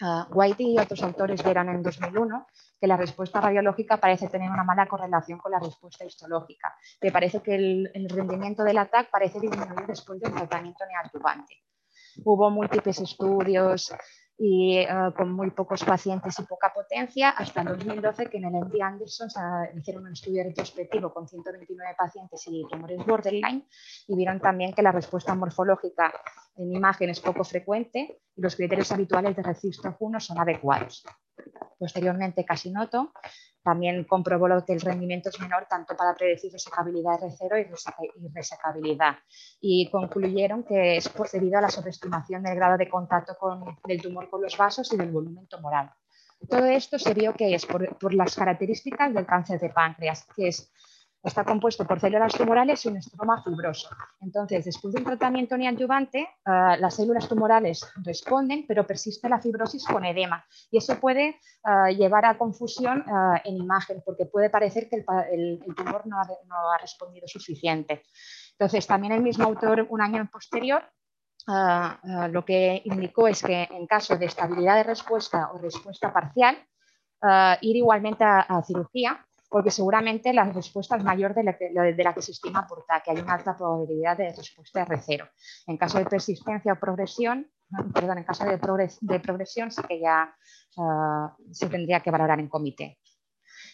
Uh, 0.00 0.24
White 0.30 0.62
y 0.62 0.78
otros 0.78 1.02
autores 1.02 1.42
vieron 1.42 1.70
en 1.70 1.82
2001 1.82 2.46
que 2.78 2.86
la 2.86 2.98
respuesta 2.98 3.40
radiológica 3.40 3.96
parece 3.96 4.28
tener 4.28 4.50
una 4.50 4.62
mala 4.62 4.86
correlación 4.86 5.38
con 5.38 5.52
la 5.52 5.58
respuesta 5.58 6.04
histológica, 6.04 6.74
que 7.00 7.10
parece 7.10 7.40
que 7.40 7.54
el, 7.54 7.90
el 7.94 8.08
rendimiento 8.08 8.62
del 8.62 8.76
ataque 8.76 9.08
parece 9.10 9.40
disminuir 9.40 9.86
después 9.86 10.20
del 10.20 10.34
tratamiento 10.34 10.84
neoadyuvante. 10.84 11.62
Hubo 12.24 12.50
múltiples 12.50 13.00
estudios 13.00 13.94
y 14.38 14.76
eh, 14.78 14.88
con 15.16 15.32
muy 15.32 15.50
pocos 15.50 15.82
pacientes 15.84 16.38
y 16.38 16.42
poca 16.42 16.72
potencia, 16.74 17.30
hasta 17.30 17.62
el 17.62 17.68
2012 17.68 18.26
que 18.26 18.36
en 18.36 18.44
el 18.44 18.52
MD 18.52 18.82
Anderson 18.82 19.28
hicieron 19.76 20.04
un 20.04 20.12
estudio 20.12 20.44
retrospectivo 20.44 21.12
con 21.12 21.26
129 21.26 21.94
pacientes 21.96 22.44
y 22.46 22.64
tumores 22.70 23.04
borderline 23.06 23.66
y 24.08 24.16
vieron 24.16 24.40
también 24.40 24.74
que 24.74 24.82
la 24.82 24.92
respuesta 24.92 25.34
morfológica 25.34 26.12
en 26.56 26.72
imagen 26.72 27.10
es 27.10 27.20
poco 27.20 27.44
frecuente 27.44 28.20
y 28.34 28.40
los 28.42 28.56
criterios 28.56 28.92
habituales 28.92 29.36
de 29.36 29.42
registro 29.42 29.96
1 29.98 30.20
son 30.20 30.38
adecuados. 30.38 31.04
Posteriormente, 31.78 32.44
Casinoto 32.44 33.12
también 33.66 34.04
comprobó 34.04 34.46
que 34.64 34.74
el 34.74 34.80
rendimiento 34.80 35.28
es 35.28 35.40
menor 35.40 35.66
tanto 35.68 35.96
para 35.96 36.14
predecir 36.14 36.52
resecabilidad 36.52 37.18
R0 37.18 37.66
y 38.14 38.28
resecabilidad. 38.32 39.16
Y 39.60 39.90
concluyeron 39.90 40.62
que 40.62 40.98
es 40.98 41.10
debido 41.32 41.58
a 41.58 41.62
la 41.62 41.68
sobreestimación 41.68 42.44
del 42.44 42.54
grado 42.54 42.78
de 42.78 42.88
contacto 42.88 43.34
con, 43.36 43.76
del 43.84 44.00
tumor 44.00 44.30
con 44.30 44.40
los 44.40 44.56
vasos 44.56 44.92
y 44.92 44.96
del 44.96 45.10
volumen 45.10 45.48
tumoral. 45.48 45.90
Todo 46.48 46.66
esto 46.66 46.96
se 46.96 47.12
vio 47.12 47.34
que 47.34 47.56
es 47.56 47.66
por, 47.66 47.98
por 47.98 48.14
las 48.14 48.36
características 48.36 49.12
del 49.12 49.26
cáncer 49.26 49.58
de 49.58 49.70
páncreas, 49.70 50.24
que 50.36 50.46
es 50.46 50.70
Está 51.26 51.44
compuesto 51.44 51.84
por 51.84 51.98
células 51.98 52.32
tumorales 52.34 52.84
y 52.84 52.88
un 52.88 52.98
estroma 52.98 53.42
fibroso. 53.42 53.88
Entonces, 54.20 54.64
después 54.64 54.94
de 54.94 55.00
un 55.00 55.06
tratamiento 55.06 55.56
neoadyuvante, 55.56 56.28
uh, 56.46 56.80
las 56.80 56.94
células 56.94 57.28
tumorales 57.28 57.84
responden, 58.04 58.64
pero 58.68 58.86
persiste 58.86 59.28
la 59.28 59.40
fibrosis 59.40 59.84
con 59.86 60.04
edema. 60.04 60.46
Y 60.70 60.78
eso 60.78 61.00
puede 61.00 61.40
uh, 61.64 61.88
llevar 61.88 62.26
a 62.26 62.38
confusión 62.38 63.00
uh, 63.08 63.40
en 63.42 63.56
imagen, 63.56 64.04
porque 64.06 64.26
puede 64.26 64.50
parecer 64.50 64.88
que 64.88 65.04
el, 65.32 65.58
tumor 65.74 66.06
no 66.06 66.20
ha, 66.20 66.78
respondido 66.80 67.26
suficiente. 67.26 68.04
Entonces, 68.52 68.86
también 68.86 69.12
el 69.12 69.22
mismo 69.22 69.46
autor, 69.46 69.84
un 69.90 70.00
año 70.00 70.28
posterior, 70.30 70.84
lo 72.28 72.44
que 72.44 72.82
indicó 72.84 73.26
es 73.26 73.42
que 73.42 73.68
en 73.70 73.86
caso 73.86 74.16
de 74.16 74.26
estabilidad 74.26 74.76
de 74.76 74.84
respuesta 74.84 75.50
o 75.52 75.58
respuesta 75.58 76.12
parcial, 76.12 76.56
ir 77.60 77.76
igualmente 77.76 78.24
a 78.24 78.62
cirugía 78.66 79.25
porque 79.48 79.70
seguramente 79.70 80.32
la 80.32 80.44
respuesta 80.44 80.96
es 80.96 81.04
mayor 81.04 81.34
de 81.34 81.44
la 81.44 81.56
que, 81.56 81.70
de 81.70 82.04
la 82.04 82.14
que 82.14 82.22
se 82.22 82.32
estima 82.32 82.60
aportar, 82.60 83.02
que 83.02 83.12
hay 83.12 83.18
una 83.18 83.34
alta 83.34 83.56
probabilidad 83.56 84.16
de 84.16 84.32
respuesta 84.32 84.84
R0. 84.86 85.30
En 85.66 85.76
caso 85.76 85.98
de 85.98 86.06
persistencia 86.06 86.72
o 86.72 86.80
progresión, 86.80 87.50
perdón, 87.94 88.18
en 88.18 88.24
caso 88.24 88.44
de, 88.44 88.58
progresión 89.20 89.70
sí 89.70 89.82
que 89.88 90.00
ya 90.00 90.34
ah, 90.78 91.36
se 91.50 91.68
tendría 91.68 92.00
que 92.00 92.10
valorar 92.10 92.40
en 92.40 92.48
comité. 92.48 92.98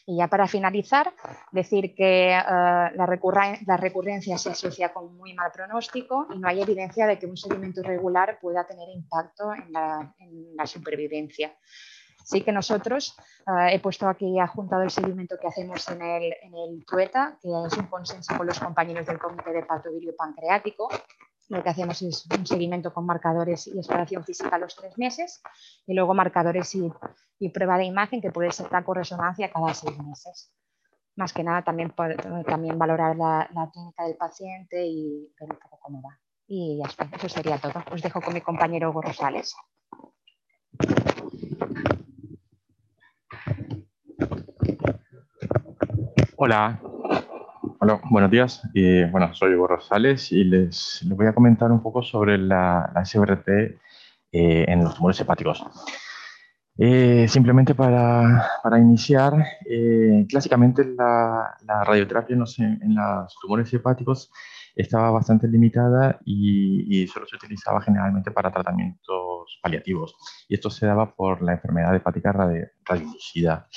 Y 0.04 0.16
ya 0.16 0.26
para 0.26 0.48
finalizar, 0.48 1.14
decir 1.52 1.94
que 1.94 2.34
ah, 2.34 2.90
la, 2.94 3.76
recurrencia 3.76 4.36
se 4.36 4.50
asocia 4.50 4.92
con 4.92 5.16
muy 5.16 5.32
mal 5.34 5.52
pronóstico 5.52 6.26
y 6.34 6.38
no 6.38 6.48
hay 6.48 6.60
evidencia 6.60 7.06
de 7.06 7.18
que 7.18 7.26
un 7.26 7.36
seguimiento 7.36 7.80
irregular 7.80 8.38
pueda 8.40 8.66
tener 8.66 8.88
impacto 8.88 9.52
en 9.54 9.72
la 10.56 10.66
supervivencia. 10.66 11.56
Sí 12.24 12.42
que 12.42 12.52
nosotros, 12.52 13.16
eh, 13.46 13.74
he 13.74 13.80
puesto 13.80 14.08
aquí 14.08 14.38
adjuntado 14.38 14.82
el 14.82 14.90
seguimiento 14.90 15.36
que 15.40 15.48
hacemos 15.48 15.88
en 15.88 16.02
el, 16.02 16.34
en 16.42 16.54
el 16.54 16.84
TUETA, 16.86 17.38
que 17.40 17.48
es 17.66 17.76
un 17.76 17.86
consenso 17.86 18.36
con 18.36 18.46
los 18.46 18.58
compañeros 18.58 19.06
del 19.06 19.18
Comité 19.18 19.52
de 19.52 19.64
Patovirio 19.64 20.14
Pancreático. 20.16 20.88
Lo 21.48 21.62
que 21.62 21.68
hacemos 21.68 22.00
es 22.00 22.26
un 22.34 22.46
seguimiento 22.46 22.94
con 22.94 23.04
marcadores 23.04 23.66
y 23.66 23.76
exploración 23.76 24.24
física 24.24 24.56
a 24.56 24.58
los 24.58 24.74
tres 24.74 24.96
meses 24.96 25.42
y 25.86 25.92
luego 25.92 26.14
marcadores 26.14 26.74
y, 26.74 26.90
y 27.38 27.50
prueba 27.50 27.76
de 27.76 27.84
imagen 27.84 28.22
que 28.22 28.30
puede 28.30 28.52
ser 28.52 28.68
taco 28.68 28.94
resonancia 28.94 29.52
cada 29.52 29.74
seis 29.74 29.98
meses. 29.98 30.52
Más 31.16 31.34
que 31.34 31.44
nada 31.44 31.62
también, 31.62 31.92
también 32.46 32.78
valorar 32.78 33.16
la, 33.16 33.46
la 33.52 33.70
clínica 33.70 34.04
del 34.04 34.16
paciente 34.16 34.86
y 34.86 35.30
ver 35.38 35.50
un 35.50 35.58
poco 35.58 35.78
cómo 35.78 36.00
va. 36.00 36.18
Y 36.46 36.78
ya 36.78 36.88
está, 36.88 37.06
eso 37.12 37.28
sería 37.28 37.58
todo. 37.58 37.82
Os 37.92 38.00
dejo 38.00 38.22
con 38.22 38.32
mi 38.32 38.40
compañero 38.40 38.88
Hugo 38.88 39.02
Rosales. 39.02 39.54
Hola. 46.36 46.80
Hola, 47.78 48.00
buenos 48.10 48.30
días. 48.30 48.62
Bueno, 49.10 49.34
soy 49.34 49.54
Hugo 49.54 49.66
Rosales 49.66 50.30
y 50.32 50.44
les, 50.44 51.04
voy 51.06 51.26
a 51.26 51.34
comentar 51.34 51.70
un 51.72 51.82
poco 51.82 52.02
sobre 52.02 52.38
la, 52.38 52.92
SBRT 53.04 53.48
eh, 53.48 54.64
en 54.68 54.84
los 54.84 54.94
tumores 54.94 55.20
hepáticos. 55.20 55.64
Eh, 56.78 57.26
simplemente 57.28 57.74
para, 57.74 58.48
para 58.62 58.78
iniciar, 58.78 59.34
eh, 59.68 60.26
clásicamente 60.28 60.84
la, 60.96 61.56
radioterapia 61.84 62.34
en 62.34 62.40
los, 62.40 62.58
en 62.58 62.94
los 62.94 63.34
tumores 63.40 63.72
hepáticos 63.74 64.30
estaba 64.74 65.10
bastante 65.10 65.48
limitada 65.48 66.18
y, 66.24 67.02
y, 67.02 67.06
solo 67.06 67.26
se 67.26 67.36
utilizaba 67.36 67.80
generalmente 67.82 68.30
para 68.30 68.50
tratamientos 68.50 69.58
paliativos. 69.62 70.14
Y 70.48 70.54
esto 70.54 70.70
se 70.70 70.86
daba 70.86 71.14
por 71.14 71.42
la 71.42 71.52
enfermedad 71.52 71.94
hepática 71.94 72.32
radiolúcida. 72.32 73.68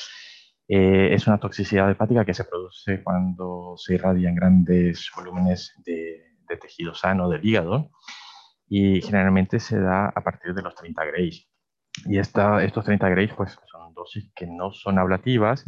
Eh, 0.68 1.14
es 1.14 1.28
una 1.28 1.38
toxicidad 1.40 1.90
hepática 1.92 2.26
que 2.26 2.34
se 2.34 2.44
produce 2.44 3.04
cuando 3.04 3.76
se 3.78 3.96
irradian 3.96 4.34
grandes 4.34 5.12
volúmenes 5.16 5.74
de, 5.86 6.24
tejido 6.60 6.94
sano 6.94 7.28
del 7.28 7.46
hígado 7.46 7.92
y 8.68 9.02
generalmente 9.02 9.60
se 9.60 9.80
da 9.80 10.08
a 10.08 10.22
partir 10.22 10.54
de 10.54 10.62
los 10.62 10.74
30 10.76 11.06
grays. 11.06 11.48
Y 12.06 12.18
esta, 12.18 12.64
estos 12.64 12.86
30 12.86 13.10
grays 13.10 13.34
pues, 13.34 13.58
son 13.72 13.94
dosis 13.94 14.32
que 14.36 14.48
no 14.48 14.72
son 14.72 14.98
ablativas, 14.98 15.66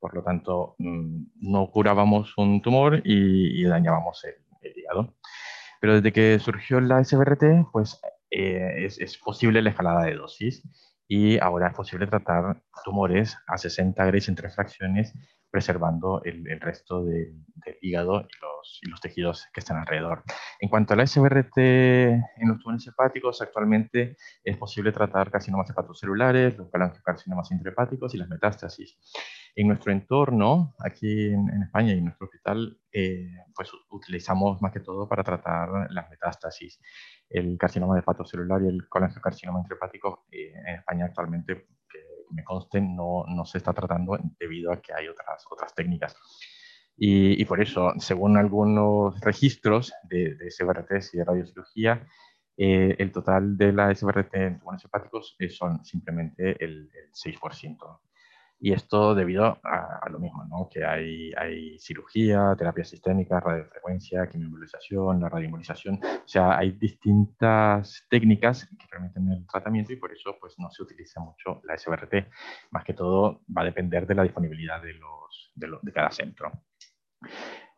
por 0.00 0.14
lo 0.14 0.22
tanto 0.22 0.76
mm, 0.78 1.24
no 1.40 1.70
curábamos 1.70 2.36
un 2.36 2.60
tumor 2.60 3.00
y, 3.04 3.64
dañábamos 3.64 4.24
el, 4.24 4.34
Pero 5.80 5.94
desde 5.94 6.12
que 6.12 6.38
surgió 6.38 6.80
la 6.80 7.04
SBRT, 7.04 7.70
pues 7.72 8.00
eh, 8.30 8.84
es, 8.86 8.98
es 8.98 9.18
posible 9.18 9.62
la 9.62 9.70
escalada 9.70 10.04
de 10.04 10.14
dosis 10.14 10.62
y 11.06 11.38
ahora 11.38 11.68
es 11.68 11.74
posible 11.74 12.06
tratar 12.06 12.62
tumores 12.84 13.36
a 13.46 13.58
60 13.58 14.04
grados 14.04 14.28
en 14.28 14.34
tres 14.34 14.54
fracciones, 14.54 15.12
preservando 15.50 16.22
el, 16.24 16.48
el 16.48 16.60
resto 16.60 17.04
del 17.04 17.44
hígado 17.80 18.22
y 18.22 18.40
los, 18.40 18.80
y 18.82 18.88
los, 18.88 19.00
tejidos 19.00 19.46
que 19.52 19.60
están 19.60 19.76
alrededor. 19.76 20.24
En 20.58 20.68
cuanto 20.68 20.94
a 20.94 20.96
la 20.96 21.06
SBRT 21.06 21.58
en 21.58 22.48
los 22.48 22.58
tumores 22.58 22.86
hepáticos, 22.86 23.40
actualmente 23.42 24.16
es 24.42 24.56
posible 24.56 24.90
tratar 24.90 25.30
carcinomas 25.30 25.70
hepatocelulares, 25.70 26.56
los 26.56 26.70
carcinomas 27.04 27.50
intrahepáticos 27.52 28.14
y 28.14 28.18
las 28.18 28.28
metástasis. 28.28 28.98
En 29.56 29.68
nuestro 29.68 29.92
entorno, 29.92 30.74
aquí 30.80 31.28
en, 31.28 31.62
España 31.62 31.94
y 31.94 31.98
en 31.98 32.04
nuestro 32.04 32.26
hospital, 32.26 32.76
eh, 32.92 33.30
pues 33.54 33.70
utilizamos 33.90 34.60
más 34.60 34.72
que 34.72 34.80
todo 34.80 35.08
para 35.08 35.22
tratar 35.22 35.90
las 35.90 36.10
metástasis 36.10 36.80
el 37.28 37.56
carcinoma 37.58 37.96
de 37.96 38.02
celular 38.24 38.62
y 38.62 38.68
el 38.68 38.88
colangiocarcinoma 38.88 39.60
intrahepático 39.60 40.26
eh, 40.30 40.52
en 40.66 40.74
España 40.76 41.06
actualmente, 41.06 41.66
que 41.88 41.98
me 42.30 42.42
conste, 42.44 42.80
no, 42.80 43.24
no, 43.28 43.44
se 43.44 43.58
está 43.58 43.72
tratando 43.72 44.18
debido 44.38 44.72
a 44.72 44.80
que 44.80 44.92
hay 44.92 45.08
otras, 45.08 45.44
otras 45.50 45.74
técnicas. 45.74 46.16
Y, 46.96 47.40
y 47.40 47.44
por 47.44 47.60
eso, 47.60 47.92
según 47.98 48.36
algunos 48.36 49.20
registros 49.20 49.92
de, 50.04 50.34
de 50.36 50.50
SBRT 50.50 50.92
y 51.12 51.18
de 51.18 51.24
radiocirugía, 51.24 52.06
eh, 52.56 52.94
el 52.98 53.10
total 53.10 53.56
de 53.56 53.72
la 53.72 53.92
SBRT 53.92 54.34
en 54.34 54.58
tumores 54.60 54.84
hepáticos 54.84 55.34
eh, 55.40 55.48
son 55.48 55.84
simplemente 55.84 56.56
el, 56.64 56.88
el 56.92 57.12
6%. 57.12 58.00
Y 58.64 58.72
esto 58.72 59.14
debido 59.14 59.58
a, 59.62 60.08
lo 60.08 60.18
mismo, 60.18 60.42
¿no? 60.46 60.70
que 60.72 60.86
hay, 60.86 61.34
hay, 61.36 61.78
cirugía, 61.78 62.54
terapia 62.56 62.82
sistémica, 62.82 63.38
radiofrecuencia, 63.38 64.26
quimioembolización, 64.26 65.20
la 65.20 65.28
radioembolización. 65.28 65.96
O 66.02 66.26
sea, 66.26 66.56
hay 66.56 66.70
distintas 66.70 68.06
técnicas 68.08 68.64
que 68.64 68.86
permiten 68.90 69.30
el 69.32 69.46
tratamiento 69.46 69.92
y 69.92 69.96
por 69.96 70.14
eso 70.14 70.38
pues, 70.40 70.54
no 70.58 70.70
se 70.70 70.82
utiliza 70.82 71.20
mucho 71.20 71.60
la 71.64 71.76
SBRT. 71.76 72.26
Más 72.70 72.84
que 72.84 72.94
todo 72.94 73.42
va 73.54 73.60
a 73.60 73.66
depender 73.66 74.06
de 74.06 74.14
la 74.14 74.22
disponibilidad 74.22 74.80
de, 74.80 74.94
los, 74.94 75.52
de, 75.54 75.68
de 75.82 75.92
cada 75.92 76.10
centro. 76.10 76.50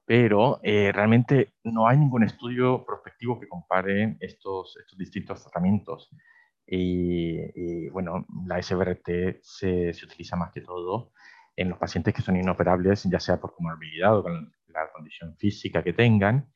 Pero 0.05 0.61
eh, 0.63 0.93
realmente 0.95 1.55
no 1.65 1.89
hay 1.89 1.99
ningún 1.99 2.23
estudio 2.23 2.85
prospectivo 2.87 3.41
que 3.41 3.49
compare 3.49 4.19
estos, 4.21 4.77
estos 4.77 4.97
distintos 4.97 5.43
tratamientos. 5.43 6.13
Y, 6.67 7.89
bueno, 7.91 8.27
la 8.47 8.61
SBRT 8.61 9.41
se, 9.43 9.93
se, 9.93 10.05
utiliza 10.05 10.37
más 10.37 10.51
que 10.53 10.61
todo 10.61 11.13
en 11.55 11.69
los 11.71 11.79
pacientes 11.79 12.13
que 12.13 12.23
son 12.23 12.37
inoperables, 12.37 13.05
ya 13.05 13.21
sea 13.21 13.41
por 13.41 13.55
comorbilidad 13.55 14.19
o 14.19 14.23
con 14.23 14.53
la 14.69 14.91
condición 14.93 15.37
física 15.37 15.83
que 15.83 15.93
tengan, 15.93 16.51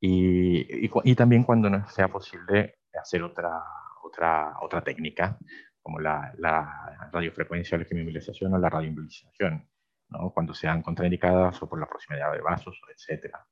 y, 0.00 0.86
y, 0.86 1.14
también 1.14 1.44
cuando 1.44 1.70
no 1.70 1.88
sea 1.88 2.08
posible 2.08 2.80
hacer 2.92 3.22
otra, 3.22 3.62
otra, 4.02 4.54
otra 4.60 4.82
técnica, 4.82 5.38
como 5.80 5.98
la, 5.98 6.34
la 6.38 7.08
radiofrecuencia, 7.12 7.78
la 7.78 7.84
quimioembolización 7.84 8.52
o 8.52 8.58
la 8.58 8.68
radioembolización, 8.68 9.66
¿no? 10.10 10.30
cuando 10.32 10.52
sean 10.52 10.82
contraindicadas 10.82 11.62
o 11.62 11.68
por 11.68 11.80
la 11.80 11.86
proximidad 11.86 12.32
de 12.32 12.40
vasos, 12.40 12.78
etcétera. 12.94 13.46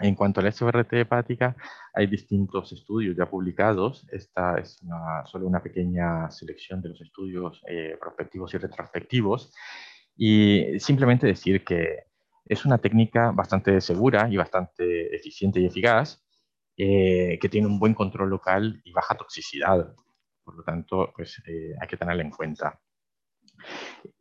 En 0.00 0.14
cuanto 0.14 0.40
a 0.40 0.42
la 0.42 0.50
SBRT 0.50 0.92
hepática, 0.94 1.56
hay 1.92 2.06
distintos 2.06 2.72
estudios 2.72 3.16
ya 3.16 3.26
publicados. 3.26 4.06
Esta 4.10 4.58
es 4.58 4.80
solo 5.26 5.46
una 5.46 5.62
pequeña 5.62 6.30
selección 6.30 6.82
de 6.82 6.88
los 6.90 7.00
estudios 7.00 7.62
eh, 7.68 7.96
prospectivos 8.00 8.52
y 8.54 8.58
retrospectivos. 8.58 9.52
Y 10.16 10.78
simplemente 10.80 11.26
decir 11.26 11.64
que 11.64 12.04
es 12.44 12.64
una 12.64 12.78
técnica 12.78 13.30
bastante 13.32 13.80
segura 13.80 14.28
y 14.28 14.36
bastante 14.36 15.14
eficiente 15.14 15.60
y 15.60 15.66
eficaz, 15.66 16.22
eh, 16.76 17.38
que 17.40 17.48
tiene 17.48 17.68
un 17.68 17.78
buen 17.78 17.94
control 17.94 18.30
local 18.30 18.80
y 18.84 18.92
baja 18.92 19.14
toxicidad. 19.14 19.94
Por 20.44 20.56
lo 20.56 20.64
tanto, 20.64 21.12
pues, 21.16 21.40
eh, 21.46 21.74
hay 21.80 21.88
que 21.88 21.96
tenerla 21.96 22.22
en 22.22 22.30
cuenta. 22.30 22.80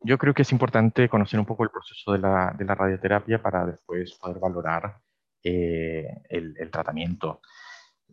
Yo 0.02 0.18
creo 0.18 0.34
que 0.34 0.44
es 0.44 0.52
importante 0.52 1.10
conocer 1.10 1.40
un 1.40 1.46
poco 1.46 1.64
el 1.64 1.72
proceso 1.72 2.14
de 2.14 2.20
la, 2.20 2.56
de 2.58 2.66
la 2.66 2.76
radioterapia 2.76 3.42
para 3.42 3.66
después 3.66 4.14
poder 4.20 4.40
valorar 4.40 5.00
eh, 5.44 6.08
el, 6.30 6.72
tratamiento. 6.72 7.42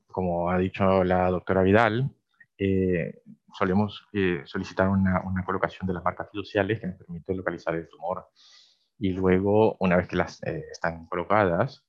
Como 0.07 0.51
ha 0.51 0.59
dicho 0.59 1.05
la 1.05 1.31
doctora 1.31 1.63
Vidal, 1.63 2.11
eh, 2.59 3.23
solemos 3.53 4.07
eh, 4.13 4.43
solicitar 4.45 4.89
una, 4.89 5.23
colocación 5.45 5.87
de 5.87 5.95
las 5.95 6.05
marcas 6.05 6.29
fiduciales 6.31 6.81
que 6.81 6.89
nos 6.89 6.97
permite 6.97 7.35
localizar 7.35 7.75
el 7.75 7.89
tumor. 7.89 8.27
Y 8.99 9.11
luego, 9.11 9.77
una 9.81 9.97
vez 9.97 10.09
que 10.09 10.17
las 10.17 10.43
están 10.43 11.07
colocadas, 11.07 11.87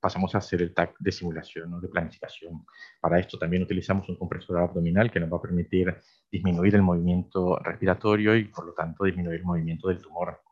pasamos 0.00 0.34
a 0.34 0.38
hacer 0.38 0.60
el 0.60 0.74
TAC 0.74 0.96
de 0.98 1.10
simulación 1.10 1.72
o 1.72 1.80
de 1.80 1.88
planificación. 1.88 2.64
Para 3.00 3.18
esto 3.18 3.38
también 3.38 3.62
utilizamos 3.62 4.08
un 4.08 4.16
compresor 4.16 4.58
abdominal 4.58 5.10
que 5.10 5.18
nos 5.18 5.32
va 5.32 5.38
a 5.38 5.42
permitir 5.42 5.96
disminuir 6.30 6.74
el 6.74 6.82
movimiento 6.82 7.58
respiratorio 7.58 8.36
y, 8.36 8.44
por 8.44 8.66
lo 8.66 8.74
tanto, 8.74 9.04
disminuir 9.04 9.40
el 9.40 9.46
movimiento 9.46 9.88
del 9.88 10.00
tumor. 10.00 10.43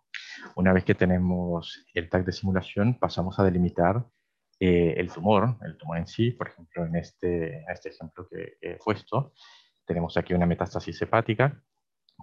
Una 0.57 0.73
vez 0.73 0.85
que 0.85 0.95
tenemos 0.95 1.85
el 1.95 2.09
tag 2.09 2.25
de 2.25 2.33
simulación, 2.33 2.99
pasamos 2.99 3.39
a 3.39 3.45
delimitar 3.45 4.05
eh, 4.61 4.95
el 4.97 5.11
tumor, 5.11 5.57
el 5.65 5.77
tumor 5.77 5.99
en 5.99 6.07
sí. 6.07 6.31
Por 6.31 6.49
ejemplo, 6.49 6.87
en 6.87 6.97
este, 6.97 7.65
este 7.73 7.91
ejemplo 7.91 8.29
que 8.29 8.59
he 8.61 8.77
puesto, 8.77 9.33
tenemos 9.85 10.17
aquí 10.17 10.35
una 10.35 10.47
metástasis 10.47 11.01
hepática 11.03 11.63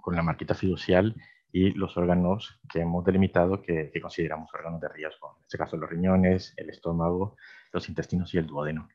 con 0.01 0.15
la 0.15 0.23
marquita 0.23 0.53
fiducial 0.53 1.15
y 1.51 1.71
los 1.71 1.97
órganos 1.97 2.59
que 2.71 2.81
hemos 2.81 3.03
delimitado 3.03 3.61
que, 3.61 3.91
consideramos 4.01 4.53
órganos 4.53 4.79
de 4.79 4.89
riesgo. 4.89 5.35
En 5.37 5.43
este 5.43 5.57
caso, 5.57 5.77
los 5.77 5.89
riñones, 5.89 6.53
el 6.57 6.69
estómago, 6.69 7.35
los 7.71 7.89
intestinos 7.89 8.33
y 8.33 8.37
el 8.37 8.47
duodeno. 8.47 8.87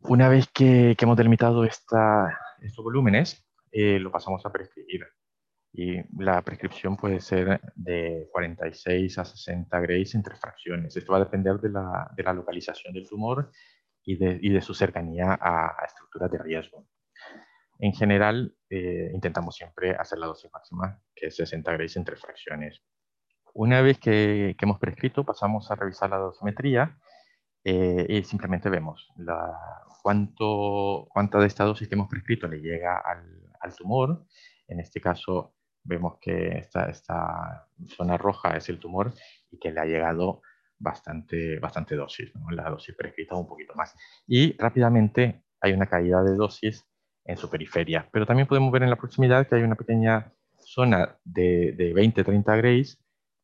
Una 0.00 0.28
vez 0.28 0.48
que, 0.52 0.96
hemos 1.00 1.16
delimitado 1.16 1.64
estos 1.64 2.84
volúmenes, 2.84 3.44
eh, 3.72 3.98
lo 3.98 4.10
pasamos 4.12 4.44
a 4.46 4.52
prescribir 4.52 5.06
Y 5.72 6.00
la 6.20 6.42
prescripción 6.42 6.96
puede 6.96 7.20
ser 7.20 7.60
de 7.74 8.28
46 8.32 9.18
a 9.18 9.24
60 9.24 9.80
grays 9.80 10.14
entre 10.14 10.36
fracciones. 10.36 10.96
Esto 10.96 11.12
va 11.12 11.18
a 11.18 11.24
depender 11.24 11.58
de 11.60 11.70
la, 11.70 12.10
de 12.16 12.22
la 12.22 12.32
localización 12.32 12.94
del 12.94 13.08
tumor 13.08 13.50
y 14.02 14.16
de, 14.16 14.38
y 14.40 14.50
de 14.50 14.60
su 14.60 14.74
cercanía 14.74 15.38
a, 15.40 15.76
estructuras 15.86 16.30
de 16.30 16.38
riesgo. 16.38 16.86
En 17.78 17.92
general, 17.92 18.56
eh, 18.70 19.10
intentamos 19.14 19.54
siempre 19.54 19.94
hacer 19.94 20.18
la 20.18 20.26
dosis 20.26 20.50
máxima, 20.52 21.00
que 21.14 21.26
es 21.26 21.36
60 21.36 21.72
grays 21.72 21.96
entre 21.96 22.16
fracciones. 22.16 22.82
Una 23.54 23.82
vez 23.82 23.98
que, 23.98 24.56
que 24.58 24.64
hemos 24.64 24.78
prescrito, 24.78 25.24
pasamos 25.24 25.70
a 25.70 25.76
revisar 25.76 26.10
la 26.10 26.16
dosimetría 26.16 26.98
eh, 27.64 28.06
y 28.08 28.24
simplemente 28.24 28.70
vemos 28.70 29.12
la, 29.16 29.54
cuánto, 30.02 31.06
cuánta 31.10 31.38
de 31.38 31.46
esta 31.46 31.64
dosis 31.64 31.88
que 31.88 31.94
hemos 31.94 32.08
prescrito 32.08 32.48
le 32.48 32.60
llega 32.60 32.98
al, 32.98 33.52
al 33.60 33.76
tumor. 33.76 34.24
En 34.68 34.80
este 34.80 35.00
caso, 35.00 35.54
vemos 35.84 36.18
que 36.20 36.58
esta, 36.58 36.88
esta, 36.88 37.68
zona 37.88 38.16
roja 38.16 38.56
es 38.56 38.68
el 38.68 38.78
tumor 38.78 39.12
y 39.50 39.58
que 39.58 39.70
le 39.70 39.80
ha 39.80 39.84
llegado 39.84 40.42
bastante, 40.78 41.58
bastante 41.58 41.96
dosis, 41.96 42.32
la 42.50 42.70
dosis 42.70 42.94
prescrita 42.94 43.34
un 43.34 43.46
poquito 43.46 43.74
más. 43.74 43.94
Y 44.26 44.56
rápidamente 44.56 45.44
hay 45.60 45.72
una 45.72 45.86
caída 45.86 46.22
de 46.22 46.34
dosis 46.34 46.86
en 47.24 47.36
su 47.36 47.50
periferia, 47.50 48.08
pero 48.12 48.26
también 48.26 48.48
podemos 48.48 48.72
ver 48.72 48.82
en 48.82 48.90
la 48.90 48.96
proximidad 48.96 49.46
que 49.46 49.56
hay 49.56 49.62
una 49.62 49.74
pequeña 49.74 50.32
zona 50.58 51.18
de, 51.24 51.72
de 51.72 51.94
20-30 51.94 52.56
grays 52.56 52.98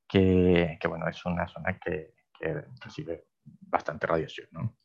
que, 0.08 0.78
que, 0.80 0.88
bueno, 0.88 1.08
es 1.08 1.24
una 1.24 1.46
zona 1.48 1.78
que, 1.78 2.14
que 2.38 2.64
recibe 2.80 3.26
bastante 3.44 4.06
radiación. 4.06 4.48
¿no? 4.52 4.76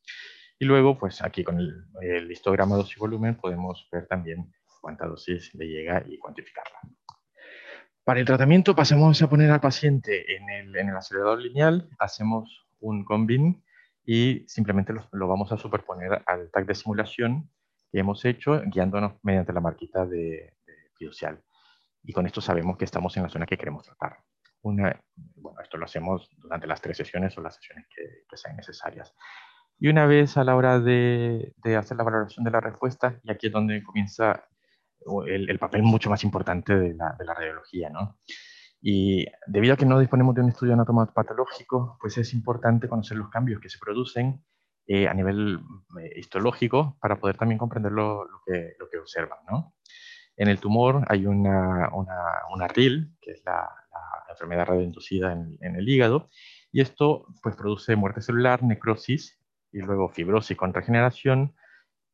Y 0.58 0.65
luego, 0.65 0.98
pues 0.98 1.22
aquí 1.22 1.44
con 1.44 1.60
el, 1.60 1.86
el 2.01 2.32
histograma 2.32 2.75
dosis-volumen 2.75 3.36
podemos 3.36 3.88
ver 3.91 4.08
también 4.08 4.51
cuánta 4.82 5.08
dosis 5.08 5.53
le 5.56 5.68
llega 5.68 6.03
y 6.06 6.18
cuantificarla. 6.18 6.79
Para 8.10 8.22
el 8.22 8.25
tratamiento 8.25 8.75
pasamos 8.75 9.22
a 9.22 9.30
poner 9.30 9.51
al 9.51 9.62
paciente 9.62 10.36
en 10.36 10.50
el, 10.50 10.75
en 10.75 10.89
el 10.89 10.98
acelerador 10.98 11.38
lineal, 11.38 11.88
hacemos 12.00 12.66
un 12.80 13.06
combin 13.06 13.63
y 14.04 14.46
simplemente 14.48 14.94
lo, 14.94 15.08
lo, 15.12 15.28
vamos 15.28 15.51
a 15.51 15.58
superponer 15.58 16.24
al 16.25 16.50
tag 16.50 16.66
de 16.66 16.74
simulación 16.74 17.51
que 17.92 18.00
hemos 18.00 18.25
hecho 18.25 18.63
guiándonos 18.66 19.13
mediante 19.22 19.54
la 19.54 19.62
marquita 19.62 20.08
de, 20.08 20.56
de 20.66 20.74
fiducial. 20.98 21.39
Y 22.01 22.12
con 22.12 22.25
esto 22.25 22.42
sabemos 22.42 22.78
que 22.78 22.86
estamos 22.86 23.16
en 23.16 23.22
la 23.22 23.30
zona 23.30 23.46
que 23.46 23.60
queremos 23.60 23.86
tratar. 23.86 24.18
Una, 24.63 25.00
bueno, 25.36 25.62
esto 25.62 25.78
lo 25.78 25.86
hacemos 25.86 26.32
durante 26.39 26.66
las 26.66 26.82
tres 26.82 26.98
sesiones 26.98 27.38
o 27.38 27.42
las 27.42 27.58
sesiones 27.58 27.86
que, 27.96 28.24
que 28.28 28.38
sean 28.38 28.56
necesarias. 28.56 29.13
Y 29.78 29.88
una 29.88 30.08
vez 30.08 30.36
a 30.36 30.44
la 30.44 30.56
hora 30.56 30.80
de, 30.80 31.54
de, 31.58 31.75
hacer 31.75 31.96
la 31.96 32.06
valoración 32.06 32.44
de 32.44 32.50
la 32.50 32.60
respuesta, 32.60 33.20
y 33.22 33.30
aquí 33.30 33.46
es 33.46 33.54
donde 33.54 33.84
comienza 33.84 34.48
el, 35.27 35.50
el 35.50 35.60
papel 35.60 35.84
mucho 35.84 36.10
más 36.10 36.24
importante 36.24 36.75
de 36.75 36.94
la, 36.94 37.15
de 37.18 37.25
la, 37.25 37.34
radiología, 37.34 37.89
¿no? 37.89 38.18
Y 38.82 39.25
debido 39.48 39.74
a 39.74 39.77
que 39.77 39.86
no 39.86 40.00
disponemos 40.00 40.36
de 40.36 40.41
un 40.41 40.50
estudio 40.50 40.74
anatomopatológico, 40.74 41.98
pues 42.00 42.18
es 42.18 42.34
importante 42.34 42.88
conocer 42.88 43.18
los 43.18 43.29
cambios 43.29 43.60
que 43.60 43.70
se 43.70 43.77
producen 43.77 44.44
eh, 44.88 45.08
a 45.08 45.13
nivel 45.13 45.60
eh, 46.01 46.13
histológico 46.15 46.98
para 47.01 47.20
poder 47.20 47.38
también 47.38 47.60
comprender 47.60 47.91
lo, 47.91 48.24
lo, 48.25 48.41
que, 48.46 48.75
lo 48.79 48.89
que 48.89 48.98
observan, 48.98 49.39
¿no? 49.50 49.75
En 50.38 50.48
el 50.48 50.60
tumor 50.60 51.06
hay 51.10 51.25
una, 51.25 51.89
una, 51.94 52.15
una 52.53 52.68
RIL, 52.68 53.12
que 53.22 53.32
es 53.32 53.41
la, 53.46 53.70
la 53.91 54.32
enfermedad 54.32 54.68
radioinducida 54.68 55.34
en, 55.34 55.58
en 55.60 55.75
el 55.75 55.89
hígado, 55.89 56.29
y 56.72 56.82
esto 56.82 57.25
pues 57.44 57.56
produce 57.56 57.96
muerte 57.96 58.22
celular, 58.22 58.63
necrosis 58.63 59.38
y 59.72 59.79
luego 59.79 60.10
fibrosis 60.10 60.56
con 60.56 60.74
regeneración, 60.74 61.56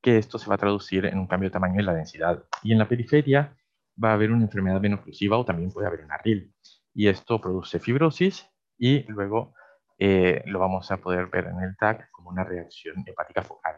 que 0.05 0.19
esto 0.19 0.37
se 0.37 0.47
va 0.47 0.53
a 0.53 0.59
traducir 0.59 1.03
en 1.07 1.17
un 1.17 1.25
cambio 1.25 1.49
de 1.49 1.53
tamaño 1.53 1.79
en 1.79 1.87
la 1.87 1.93
densidad. 1.95 2.43
Y 2.61 2.73
en 2.73 2.77
la 2.77 2.87
periferia 2.87 3.57
va 4.01 4.11
a 4.11 4.13
haber 4.13 4.31
una 4.31 4.43
enfermedad 4.43 4.79
venoclusiva 4.79 5.35
o 5.35 5.43
también 5.43 5.71
puede 5.71 5.87
haber 5.87 6.05
una 6.05 6.17
RIL. 6.17 6.53
Y 6.93 7.07
esto 7.07 7.41
produce 7.41 7.79
fibrosis 7.79 8.47
y 8.77 9.01
luego 9.11 9.55
eh, 9.97 10.43
lo 10.45 10.59
vamos 10.59 10.91
a 10.91 10.97
poder 10.97 11.25
ver 11.25 11.45
en 11.45 11.59
el 11.59 11.75
TAC 11.75 12.11
como 12.11 12.29
una 12.29 12.43
reacción 12.43 13.03
hepática 13.07 13.41
focal. 13.41 13.77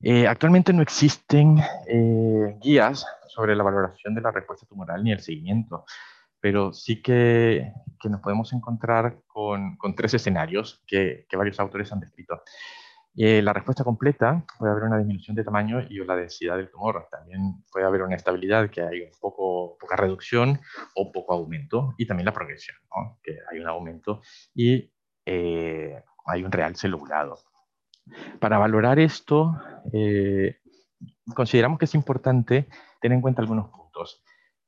Eh, 0.00 0.26
actualmente 0.26 0.72
no 0.72 0.82
existen 0.82 1.58
eh, 1.86 2.58
guías 2.60 3.06
sobre 3.28 3.54
la 3.54 3.62
valoración 3.62 4.16
de 4.16 4.20
la 4.20 4.32
respuesta 4.32 4.66
tumoral 4.66 5.04
ni 5.04 5.12
el 5.12 5.20
seguimiento, 5.20 5.84
pero 6.40 6.72
sí 6.72 7.00
que, 7.00 7.72
que 8.00 8.08
nos 8.08 8.20
podemos 8.20 8.52
encontrar 8.52 9.20
con, 9.28 9.76
con 9.76 9.94
tres 9.94 10.14
escenarios 10.14 10.82
que, 10.88 11.24
que 11.28 11.36
varios 11.36 11.60
autores 11.60 11.92
han 11.92 12.00
descrito. 12.00 12.42
Eh, 13.16 13.42
la 13.42 13.52
respuesta 13.52 13.84
completa 13.84 14.44
puede 14.58 14.72
haber 14.72 14.84
una 14.84 14.98
disminución 14.98 15.36
de 15.36 15.44
tamaño 15.44 15.80
y 15.88 16.04
la 16.04 16.16
densidad 16.16 16.56
del 16.56 16.70
tumor. 16.70 17.06
También 17.10 17.64
puede 17.70 17.86
haber 17.86 18.02
una 18.02 18.16
estabilidad, 18.16 18.70
que 18.70 18.82
hay 18.82 19.02
un 19.02 19.12
poco, 19.20 19.76
poca 19.78 19.96
reducción 19.96 20.60
o 20.96 21.12
poco 21.12 21.34
aumento. 21.34 21.94
Y 21.96 22.06
también 22.06 22.26
la 22.26 22.32
progresión, 22.32 22.76
que 23.22 23.38
hay 23.50 23.60
un 23.60 23.68
aumento 23.68 24.20
y 24.54 24.92
eh, 25.24 26.02
hay 26.26 26.44
un 26.44 26.50
real 26.50 26.76
celulado. 26.76 27.38
Para 28.40 28.58
valorar 28.58 28.98
esto, 28.98 29.56
eh, 29.92 30.58
consideramos 31.34 31.78
que 31.78 31.86
es 31.86 31.94
importante 31.94 32.68
tener 33.00 33.16
en 33.16 33.22
cuenta 33.22 33.42
algunos 33.42 33.70
puntos. 33.70 34.22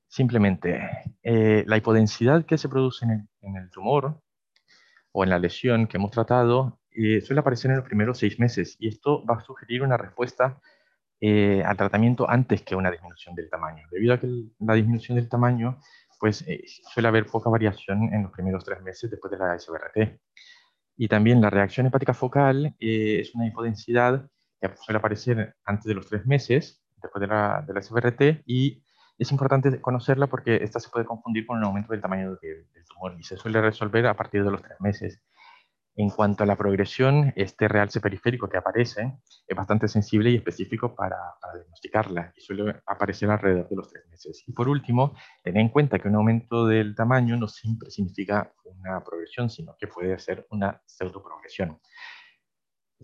Simplemente, 0.09 0.81
eh, 1.23 1.65
la 1.67 1.77
hipodensidad 1.77 2.47
que 2.47 2.59
se 2.59 2.69
produce 2.69 3.05
en 3.05 3.57
el 3.57 3.71
tumor 3.71 4.23
o 5.13 5.25
en 5.25 5.31
la 5.31 5.39
lesión 5.39 5.87
que 5.87 5.97
hemos 5.97 6.13
tratado 6.13 6.79
eh, 6.97 7.21
suele 7.21 7.41
aparecer 7.41 7.71
en 7.71 7.79
los 7.79 7.87
primeros 7.87 8.19
seis 8.19 8.39
meses 8.39 8.77
y 8.79 8.89
esto 8.89 9.25
va 9.25 9.37
a 9.37 9.45
sugerir 9.45 9.83
una 9.83 9.97
respuesta 9.97 10.61
eh, 11.19 11.63
al 11.65 11.79
tratamiento 11.79 12.29
antes 12.29 12.63
que 12.63 12.77
una 12.77 12.91
disminución 12.91 13.35
del 13.35 13.49
tamaño. 13.49 13.87
Debido 13.91 14.15
a 14.15 14.21
que 14.21 14.29
la 14.61 14.75
disminución 14.75 15.17
del 15.17 15.31
tamaño, 15.31 15.81
pues 16.21 16.43
eh, 16.47 16.63
suele 16.93 17.09
haber 17.09 17.27
poca 17.27 17.49
variación 17.49 18.13
en 18.13 18.25
los 18.25 18.33
primeros 18.33 18.65
tres 18.65 18.83
meses 18.83 19.11
después 19.11 19.31
de 19.31 19.39
la 19.39 19.59
SBRT. 19.59 20.21
Y 20.99 21.09
también 21.09 21.41
la 21.41 21.49
reacción 21.51 21.87
hepática 21.87 22.13
focal 22.13 22.75
eh, 22.79 23.21
es 23.21 23.35
una 23.35 23.47
hipodensidad 23.47 24.29
que 24.61 24.71
suele 24.77 24.99
aparecer 24.99 25.57
antes 25.65 25.85
de 25.87 25.95
los 25.95 26.07
tres 26.07 26.27
meses 26.27 26.83
después 26.97 27.21
de 27.21 27.29
la, 27.29 27.65
de 27.67 27.75
la 27.75 27.83
SBRT 27.83 28.43
y 28.47 28.83
es 29.19 29.33
importante 29.33 29.81
conocerla 29.81 30.27
porque 30.27 30.57
esta 30.57 30.81
se 30.81 30.91
puede 30.91 31.07
confundir 31.07 31.47
con 31.47 31.59
el 31.59 31.65
aumento 31.65 31.93
del 31.93 32.03
tamaño 32.03 32.37
del 32.37 32.85
tumor 32.89 33.17
y 33.19 33.23
se 33.23 33.37
suele 33.37 33.61
resolver 33.63 34.07
a 34.07 34.15
partir 34.15 34.45
de 34.45 34.51
los 34.51 34.63
tres 34.63 34.79
meses. 34.81 35.23
En 35.99 36.11
cuanto 36.11 36.45
a 36.45 36.47
la 36.47 36.57
progresión, 36.57 37.33
este 37.37 37.69
realce 37.69 38.03
periférico 38.03 38.51
que 38.51 38.59
aparece 38.59 39.15
es 39.47 39.57
bastante 39.57 39.89
sensible 39.89 40.31
y 40.31 40.37
específico 40.37 40.95
para, 40.95 41.17
diagnosticarla 41.55 42.35
y 42.37 42.41
suele 42.43 42.83
aparecer 42.85 43.31
alrededor 43.31 43.67
de 43.67 43.77
los 43.77 43.91
tres 43.91 44.07
meses. 44.11 44.45
Y 44.47 44.53
por 44.53 44.69
último, 44.69 45.17
tener 45.43 45.63
en 45.63 45.71
cuenta 45.71 45.99
que 45.99 46.09
un 46.09 46.17
aumento 46.17 46.67
del 46.67 46.95
tamaño 46.95 47.39
no 47.39 47.49
siempre 47.49 47.91
significa 47.91 48.53
una 48.65 49.03
progresión, 49.03 49.49
sino 49.49 49.75
que 49.79 49.87
puede 49.87 50.19
ser 50.19 50.47
una 50.51 50.83
pseudoprogresión. 50.85 51.81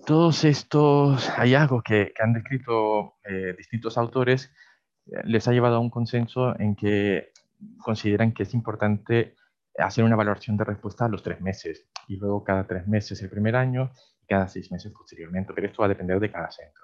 Todos 0.05 0.44
estos 0.44 1.31
hallazgos 1.31 1.83
que, 1.83 2.12
que 2.14 2.22
han 2.22 2.35
descrito 2.35 3.14
eh, 3.24 3.55
distintos 3.57 3.96
autores 3.96 4.52
eh, 5.07 5.22
les 5.24 5.48
ha 5.48 5.52
llevado 5.52 5.76
a 5.76 5.81
un 5.81 5.90
consenso 5.90 6.59
en 6.61 6.76
que 6.76 7.33
consideran 7.78 8.33
que 8.33 8.42
es 8.42 8.52
importante 8.52 9.37
hacer 9.78 10.04
una 10.04 10.16
valoración 10.16 10.56
de 10.56 10.64
respuesta 10.64 11.06
a 11.06 11.08
los 11.08 11.22
tres 11.22 11.40
meses 11.40 11.88
y 12.08 12.16
luego 12.16 12.44
cada 12.44 12.66
tres 12.66 12.87
meses 12.87 13.22
el 13.22 13.30
primer 13.30 13.56
año 13.56 13.92
y 14.22 14.26
cada 14.26 14.48
seis 14.48 14.70
meses 14.70 14.92
posteriormente, 14.92 15.52
pero 15.54 15.66
esto 15.66 15.82
va 15.82 15.87
a 15.87 15.90
depender 15.90 16.20
de 16.20 16.30
cada 16.30 16.50
centro. 16.50 16.82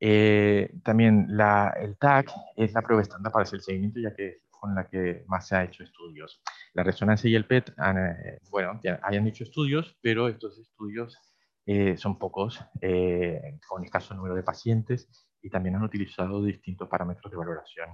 Eh, 0.00 0.72
también 0.82 1.26
la, 1.28 1.74
el 1.80 1.96
TAC 1.96 2.30
es 2.56 2.72
la 2.72 2.82
prueba 2.82 3.02
estándar 3.02 3.32
para 3.32 3.44
hacer 3.44 3.58
el 3.58 3.62
seguimiento, 3.62 4.00
ya 4.00 4.14
que 4.14 4.28
es 4.28 4.42
con 4.62 4.76
la 4.76 4.88
que 4.88 5.24
más 5.26 5.48
se 5.48 5.56
ha 5.56 5.64
hecho 5.64 5.82
estudios. 5.82 6.40
La 6.74 6.84
resonancia 6.84 7.28
y 7.28 7.34
el 7.34 7.46
PET, 7.46 7.72
han, 7.78 7.98
eh, 7.98 8.38
bueno, 8.48 8.80
hayan 9.02 9.26
hecho 9.26 9.42
estudios, 9.42 9.98
pero 10.00 10.28
estos 10.28 10.56
estudios 10.56 11.18
eh, 11.66 11.96
son 11.96 12.16
pocos, 12.16 12.60
eh, 12.80 13.58
con 13.68 13.84
escaso 13.84 14.14
número 14.14 14.36
de 14.36 14.44
pacientes, 14.44 15.08
y 15.42 15.50
también 15.50 15.74
han 15.74 15.82
utilizado 15.82 16.44
distintos 16.44 16.88
parámetros 16.88 17.28
de 17.28 17.36
valoración 17.36 17.88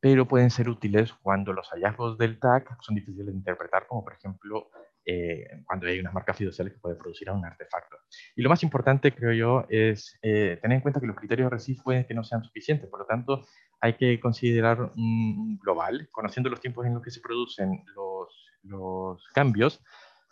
pero 0.00 0.26
pueden 0.26 0.50
ser 0.50 0.68
útiles 0.68 1.12
cuando 1.22 1.52
los 1.52 1.68
hallazgos 1.70 2.16
del 2.18 2.38
TAC 2.38 2.80
son 2.80 2.94
difíciles 2.94 3.26
de 3.26 3.32
interpretar, 3.32 3.86
como 3.86 4.02
por 4.02 4.14
ejemplo 4.14 4.70
eh, 5.04 5.62
cuando 5.66 5.86
hay 5.86 5.98
unas 5.98 6.14
marcas 6.14 6.36
fiduciales 6.36 6.74
que 6.74 6.80
puede 6.80 6.96
producir 6.96 7.30
un 7.30 7.44
artefacto. 7.44 7.96
Y 8.36 8.42
lo 8.42 8.48
más 8.48 8.62
importante, 8.62 9.12
creo 9.12 9.32
yo, 9.32 9.66
es 9.68 10.18
eh, 10.22 10.58
tener 10.60 10.76
en 10.76 10.82
cuenta 10.82 11.00
que 11.00 11.06
los 11.06 11.16
criterios 11.16 11.50
de 11.50 11.56
RECIF 11.56 11.82
pueden 11.82 12.04
que 12.04 12.14
no 12.14 12.24
sean 12.24 12.42
suficientes, 12.42 12.88
por 12.88 13.00
lo 13.00 13.06
tanto, 13.06 13.44
hay 13.80 13.94
que 13.94 14.20
considerar 14.20 14.92
un 14.96 15.58
global, 15.58 16.08
conociendo 16.12 16.50
los 16.50 16.60
tiempos 16.60 16.86
en 16.86 16.94
los 16.94 17.02
que 17.02 17.10
se 17.10 17.20
producen 17.20 17.82
los, 17.94 18.50
los 18.62 19.26
cambios, 19.34 19.82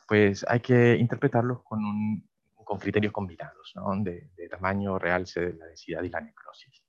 pues 0.06 0.44
hay 0.48 0.60
que 0.60 0.96
interpretarlos 0.96 1.62
con, 1.62 1.84
un, 1.84 2.28
con 2.54 2.78
criterios 2.78 3.12
combinados, 3.12 3.72
¿no? 3.74 3.90
de, 4.02 4.30
de 4.36 4.48
tamaño, 4.48 4.98
realce, 4.98 5.54
la 5.54 5.66
densidad 5.66 6.02
y 6.02 6.10
la 6.10 6.20
necrosis. 6.20 6.82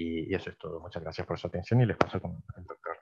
Y, 0.00 0.30
y, 0.30 0.34
eso 0.34 0.48
es 0.48 0.56
todo. 0.56 0.80
Muchas 0.80 1.02
gracias 1.02 1.26
por 1.26 1.38
su 1.38 1.46
atención 1.46 1.82
y 1.82 1.86
les 1.86 1.96
paso 1.96 2.18
con 2.22 2.42
el 2.56 2.64
doctor. 2.64 2.96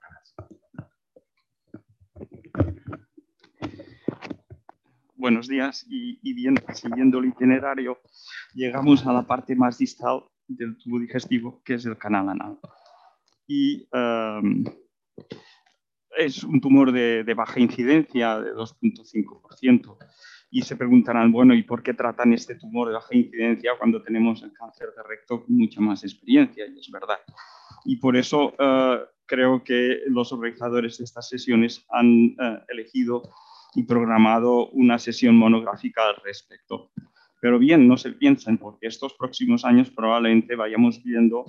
Buenos 5.15 5.47
días 5.47 5.87
y, 5.89 6.19
y, 6.29 6.33
bien, 6.33 6.57
siguiendo 6.75 7.19
el 7.19 7.27
itinerario, 7.27 8.01
llegamos 8.53 9.07
a 9.07 9.13
la 9.13 9.23
parte 9.23 9.55
más 9.55 9.79
distal 9.79 10.25
del 10.49 10.77
tubo 10.79 10.99
digestivo, 10.99 11.63
que 11.65 11.75
es 11.75 11.87
el 11.87 11.97
canal 11.97 12.31
anal. 12.31 12.59
Y 13.47 13.89
um, 13.93 14.65
Es 16.17 16.43
un 16.43 16.61
tumor 16.61 16.91
de, 16.91 17.23
de 17.23 17.35
baja 17.35 17.61
incidencia, 17.61 18.41
de 18.41 18.53
2.5%. 18.55 19.99
Y 20.51 20.63
se 20.63 20.77
preguntarán, 20.77 21.31
bueno, 21.31 21.55
¿y 21.55 21.63
por 21.63 21.83
qué 21.83 21.93
tratan 21.93 22.33
este 22.33 22.55
tumor 22.55 22.89
de 22.89 22.95
baja 22.95 23.15
incidencia 23.15 23.73
cuando 23.79 24.03
tenemos 24.03 24.43
el 24.43 24.53
cáncer 24.53 24.89
de 24.97 25.03
recto 25.03 25.45
con 25.45 25.57
mucha 25.57 25.81
más 25.81 26.05
experiencia? 26.05 26.67
Y 26.67 26.79
es 26.79 26.91
verdad. 26.91 27.19
Y 27.85 27.97
por 27.97 28.17
eso 28.17 28.55
uh, 28.59 28.99
creo 29.27 29.63
que 29.63 30.01
los 30.07 30.33
organizadores 30.33 30.99
de 30.99 31.05
estas 31.05 31.29
sesiones 31.29 31.85
han 31.91 32.35
uh, 32.39 32.65
elegido 32.69 33.23
y 33.75 33.83
programado 33.83 34.71
una 34.71 34.99
sesión 34.99 35.37
monográfica 35.37 36.09
al 36.09 36.17
respecto. 36.25 36.91
Pero 37.41 37.59
bien, 37.59 37.87
no 37.87 37.97
se 37.97 38.13
piensen, 38.13 38.59
porque 38.59 38.87
estos 38.87 39.15
próximos 39.15 39.65
años 39.65 39.91
probablemente 39.91 40.57
vayamos 40.57 41.03
viendo 41.05 41.45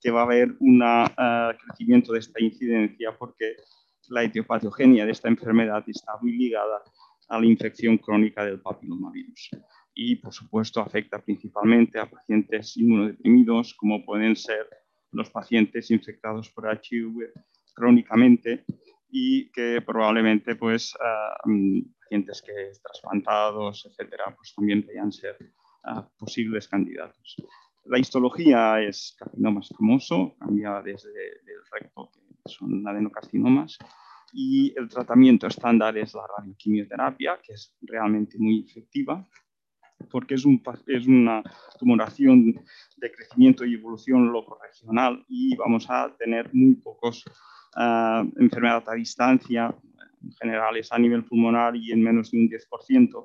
que 0.00 0.10
va 0.10 0.20
a 0.20 0.24
haber 0.24 0.54
un 0.60 0.80
uh, 0.80 1.56
crecimiento 1.66 2.12
de 2.12 2.20
esta 2.20 2.40
incidencia 2.40 3.16
porque 3.18 3.56
la 4.08 4.22
etiopatogenia 4.22 5.06
de 5.06 5.12
esta 5.12 5.28
enfermedad 5.28 5.82
está 5.86 6.12
muy 6.20 6.32
ligada 6.32 6.82
a 7.28 7.40
la 7.40 7.46
infección 7.46 7.98
crónica 7.98 8.44
del 8.44 8.60
papilomavirus. 8.60 9.50
Y, 9.94 10.16
por 10.16 10.32
supuesto, 10.32 10.80
afecta 10.80 11.18
principalmente 11.18 11.98
a 11.98 12.10
pacientes 12.10 12.76
inmunodeprimidos, 12.76 13.74
como 13.74 14.04
pueden 14.04 14.34
ser 14.36 14.66
los 15.12 15.30
pacientes 15.30 15.90
infectados 15.90 16.50
por 16.50 16.66
HIV 16.66 17.32
crónicamente 17.74 18.64
y 19.08 19.50
que 19.52 19.80
probablemente 19.80 20.56
pues, 20.56 20.94
uh, 20.94 21.50
pacientes 22.00 22.42
que 22.42 22.72
trasplantados, 22.82 23.86
etcétera, 23.86 24.34
pues 24.36 24.54
también 24.54 24.84
vayan 24.86 25.12
ser 25.12 25.36
posibles 26.18 26.66
candidatos. 26.66 27.36
La 27.84 27.98
histología 27.98 28.80
es 28.80 29.14
carcinoma 29.18 29.60
escamoso, 29.60 30.34
cambia 30.38 30.80
desde 30.82 31.10
el 31.10 31.60
recto, 31.70 32.10
que 32.14 32.50
son 32.50 32.86
adenocarcinomas, 32.88 33.78
y 34.32 34.72
el 34.76 34.88
tratamiento 34.88 35.46
estándar 35.46 35.96
es 35.96 36.14
la 36.14 36.26
radioquimioterapia, 36.38 37.38
que 37.42 37.52
es 37.54 37.74
realmente 37.82 38.38
muy 38.38 38.64
efectiva, 38.68 39.26
porque 40.10 40.34
es, 40.34 40.44
un, 40.44 40.62
es 40.86 41.06
una 41.06 41.42
tumoración 41.78 42.54
de 42.96 43.12
crecimiento 43.12 43.64
y 43.64 43.74
evolución 43.74 44.32
loco-regional 44.32 45.24
y 45.28 45.56
vamos 45.56 45.88
a 45.88 46.14
tener 46.16 46.50
muy 46.52 46.74
pocos 46.76 47.24
uh, 47.76 48.28
enfermedad 48.40 48.84
a 48.88 48.94
distancia, 48.94 49.74
en 50.22 50.32
general 50.32 50.76
es 50.76 50.90
a 50.92 50.98
nivel 50.98 51.24
pulmonar 51.24 51.76
y 51.76 51.92
en 51.92 52.02
menos 52.02 52.30
de 52.30 52.38
un 52.38 52.48
10%, 52.48 53.24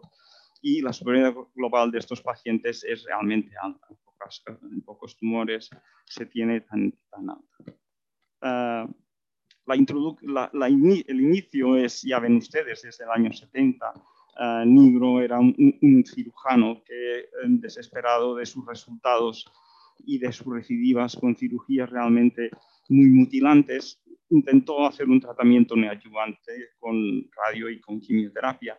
y 0.61 0.81
la 0.81 0.93
supervivencia 0.93 1.41
global 1.55 1.91
de 1.91 1.99
estos 1.99 2.21
pacientes 2.21 2.83
es 2.83 3.03
realmente 3.05 3.51
alta. 3.61 3.87
En, 3.89 3.97
pocas, 3.97 4.43
en 4.61 4.81
pocos 4.81 5.17
tumores 5.17 5.69
se 6.05 6.25
tiene 6.25 6.61
tan, 6.61 6.93
tan 7.09 7.29
alta. 7.29 8.85
Uh, 8.85 8.93
la 9.75 10.15
la, 10.21 10.49
la 10.53 10.69
in 10.69 11.03
el 11.07 11.21
inicio 11.21 11.77
es, 11.77 12.01
ya 12.01 12.19
ven 12.19 12.37
ustedes, 12.37 12.81
desde 12.81 13.03
el 13.03 13.11
año 13.11 13.31
70. 13.31 13.93
Uh, 14.39 14.65
Nigro 14.65 15.21
era 15.21 15.39
un, 15.39 15.53
un, 15.81 16.03
cirujano 16.05 16.81
que, 16.85 17.29
desesperado 17.45 18.35
de 18.35 18.45
sus 18.45 18.65
resultados 18.65 19.45
y 20.05 20.17
de 20.17 20.31
sus 20.31 20.47
recidivas 20.47 21.15
con 21.15 21.35
cirugías 21.35 21.89
realmente 21.89 22.49
muy 22.87 23.09
mutilantes, 23.09 24.01
intentó 24.29 24.85
hacer 24.85 25.09
un 25.09 25.19
tratamiento 25.19 25.75
neoadyuvante 25.75 26.69
con 26.79 27.29
radio 27.45 27.69
y 27.69 27.79
con 27.79 27.99
quimioterapia. 27.99 28.77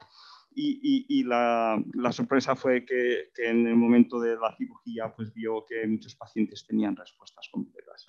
Y, 0.52 0.80
y, 0.82 1.20
y 1.20 1.24
la, 1.24 1.80
la, 1.94 2.10
sorpresa 2.10 2.56
fue 2.56 2.84
que, 2.84 3.28
que, 3.32 3.48
en 3.48 3.68
el 3.68 3.76
momento 3.76 4.18
de 4.18 4.34
la 4.34 4.54
cirugía 4.56 5.12
pues 5.14 5.32
vio 5.32 5.64
que 5.64 5.86
muchos 5.86 6.16
pacientes 6.16 6.66
tenían 6.66 6.96
respuestas 6.96 7.48
completas. 7.52 8.04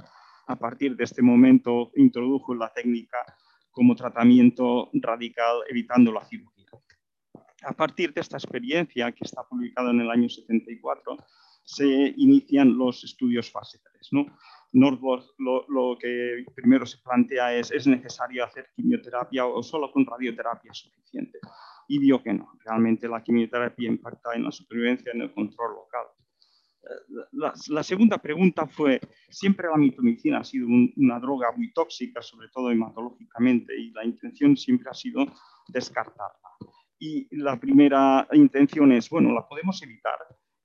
A 0.47 0.55
partir 0.57 0.95
de 0.95 1.03
este 1.03 1.21
momento 1.21 1.91
introdujo 1.95 2.53
la 2.53 2.71
técnica 2.73 3.17
como 3.71 3.95
tratamiento 3.95 4.89
radical 4.93 5.61
evitando 5.69 6.11
la 6.11 6.25
cirugía. 6.25 6.67
A 7.63 7.73
partir 7.73 8.13
de 8.13 8.21
esta 8.21 8.37
experiencia, 8.37 9.11
que 9.11 9.23
está 9.23 9.43
publicada 9.43 9.91
en 9.91 10.01
el 10.01 10.09
año 10.09 10.27
74, 10.27 11.17
se 11.63 12.13
inician 12.17 12.75
los 12.77 13.03
estudios 13.03 13.51
fase 13.51 13.79
3. 13.93 14.09
¿no? 14.11 14.25
Lo, 14.73 15.97
que 15.99 16.45
primero 16.55 16.85
se 16.85 16.97
plantea 17.03 17.53
es, 17.55 17.71
¿es 17.71 17.87
necesario 17.87 18.43
hacer 18.43 18.69
quimioterapia 18.75 19.45
o 19.45 19.61
solo 19.61 19.91
con 19.91 20.05
radioterapia 20.05 20.71
es 20.71 20.79
suficiente? 20.79 21.39
Y 21.87 21.99
vio 21.99 22.23
que 22.23 22.33
no, 22.33 22.53
realmente 22.65 23.07
la 23.07 23.21
quimioterapia 23.21 23.89
impacta 23.89 24.33
en 24.33 24.43
la 24.45 24.51
supervivencia, 24.51 25.11
en 25.13 25.21
el 25.21 25.33
control 25.33 25.75
local. 25.75 26.05
La, 27.31 27.53
la, 27.69 27.83
segunda 27.83 28.17
pregunta 28.17 28.65
fue, 28.65 28.99
siempre 29.29 29.67
la 29.69 29.77
mitomicina 29.77 30.39
ha 30.39 30.43
sido 30.43 30.67
un, 30.67 30.91
una 30.97 31.19
droga 31.19 31.51
muy 31.55 31.71
tóxica, 31.73 32.21
sobre 32.21 32.49
todo 32.49 32.71
hematológicamente, 32.71 33.77
y 33.77 33.91
la 33.91 34.03
intención 34.03 34.57
siempre 34.57 34.89
ha 34.89 34.93
sido 34.93 35.25
descartarla. 35.67 36.49
Y 36.99 37.27
la 37.35 37.59
primera 37.59 38.27
intención 38.33 38.91
es, 38.91 39.09
bueno, 39.09 39.33
la 39.33 39.47
podemos 39.47 39.81
evitar. 39.81 40.17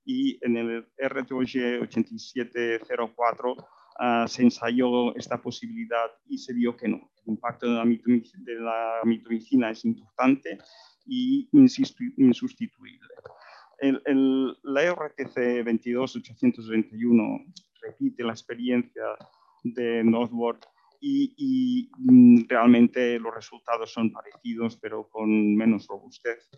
Y 0.05 0.37
en 0.45 0.57
el 0.57 0.87
RTOG 0.97 1.81
8704 1.81 3.51
uh, 3.53 4.27
se 4.27 4.43
ensayó 4.43 5.15
esta 5.15 5.41
posibilidad 5.41 6.11
y 6.27 6.37
se 6.37 6.53
vio 6.53 6.77
que 6.77 6.87
no. 6.87 7.11
El 7.25 7.33
impacto 7.33 7.67
de 7.67 7.73
la, 7.73 7.85
mitomicina, 7.85 8.43
de 8.45 8.55
la 8.59 8.99
mitomicina 9.03 9.71
es 9.71 9.83
importante 9.83 10.59
y 11.07 11.49
insustituible. 11.51 12.99
El, 13.79 14.01
el, 14.05 14.57
la 14.63 14.93
RTC 14.93 15.63
22821 15.63 17.45
repite 17.81 18.23
la 18.23 18.31
experiencia 18.31 19.03
de 19.63 20.03
Northward 20.03 20.59
y, 20.99 21.33
y, 21.37 21.89
mm, 21.97 22.47
realmente 22.47 23.19
los 23.19 23.33
resultados 23.33 23.91
son 23.91 24.11
parecidos, 24.11 24.77
pero 24.77 25.07
con 25.09 25.55
menos 25.55 25.87
robustez. 25.87 26.49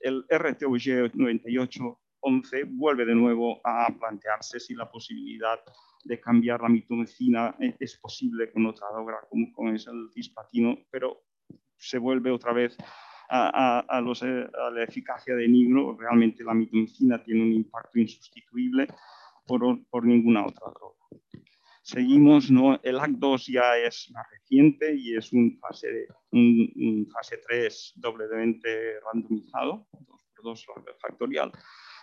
El 0.00 0.24
RTUG 0.30 1.14
9811 1.14 2.64
vuelve 2.64 3.06
de 3.06 3.14
nuevo 3.14 3.60
a 3.64 3.88
plantearse 3.98 4.60
si 4.60 4.74
la 4.74 4.90
posibilidad 4.90 5.58
de 6.04 6.20
cambiar 6.20 6.60
la 6.60 6.68
mitomicina 6.68 7.56
es 7.78 7.96
posible 7.98 8.52
con 8.52 8.66
otra 8.66 8.86
droga 8.92 9.20
como, 9.28 9.52
como 9.52 9.72
es 9.72 9.86
el 9.86 10.08
cispatino, 10.12 10.76
pero 10.90 11.22
se 11.76 11.98
vuelve 11.98 12.30
otra 12.30 12.52
vez 12.52 12.76
a, 13.28 13.80
a, 13.80 14.00
los, 14.00 14.22
eh, 14.22 14.48
a, 14.66 14.70
la 14.70 14.84
eficacia 14.84 15.34
de 15.34 15.48
Nigro. 15.48 15.96
Realmente 15.98 16.44
la 16.44 16.54
mitomicina 16.54 17.22
tiene 17.22 17.42
un 17.42 17.52
impacto 17.52 17.98
insustituible 17.98 18.86
por, 19.46 19.60
por 19.88 20.04
ninguna 20.04 20.46
otra 20.46 20.70
droga. 20.74 20.96
Seguimos, 21.82 22.50
¿no? 22.50 22.78
el 22.82 22.98
AC2 22.98 23.50
ya 23.50 23.78
es 23.78 24.10
más 24.12 24.26
reciente 24.30 24.94
y 24.94 25.16
es 25.16 25.32
un 25.32 25.58
fase, 25.58 26.06
un, 26.32 26.70
un 26.76 27.08
fase 27.10 27.38
3 27.38 27.94
doblemente 27.96 29.00
randomizado, 29.00 29.86
2 30.42 30.66
por 30.66 30.84
2 30.84 30.96
factorial, 31.00 31.50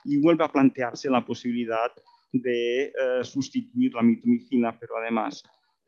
y 0.04 0.20
vuelve 0.20 0.44
a 0.44 0.52
plantearse 0.52 1.08
la 1.08 1.24
posibilidad 1.24 1.92
de 2.32 2.86
eh, 2.86 3.24
sustituir 3.24 3.94
la 3.94 4.02
mitomicina, 4.02 4.78
pero 4.80 4.98
además 4.98 5.44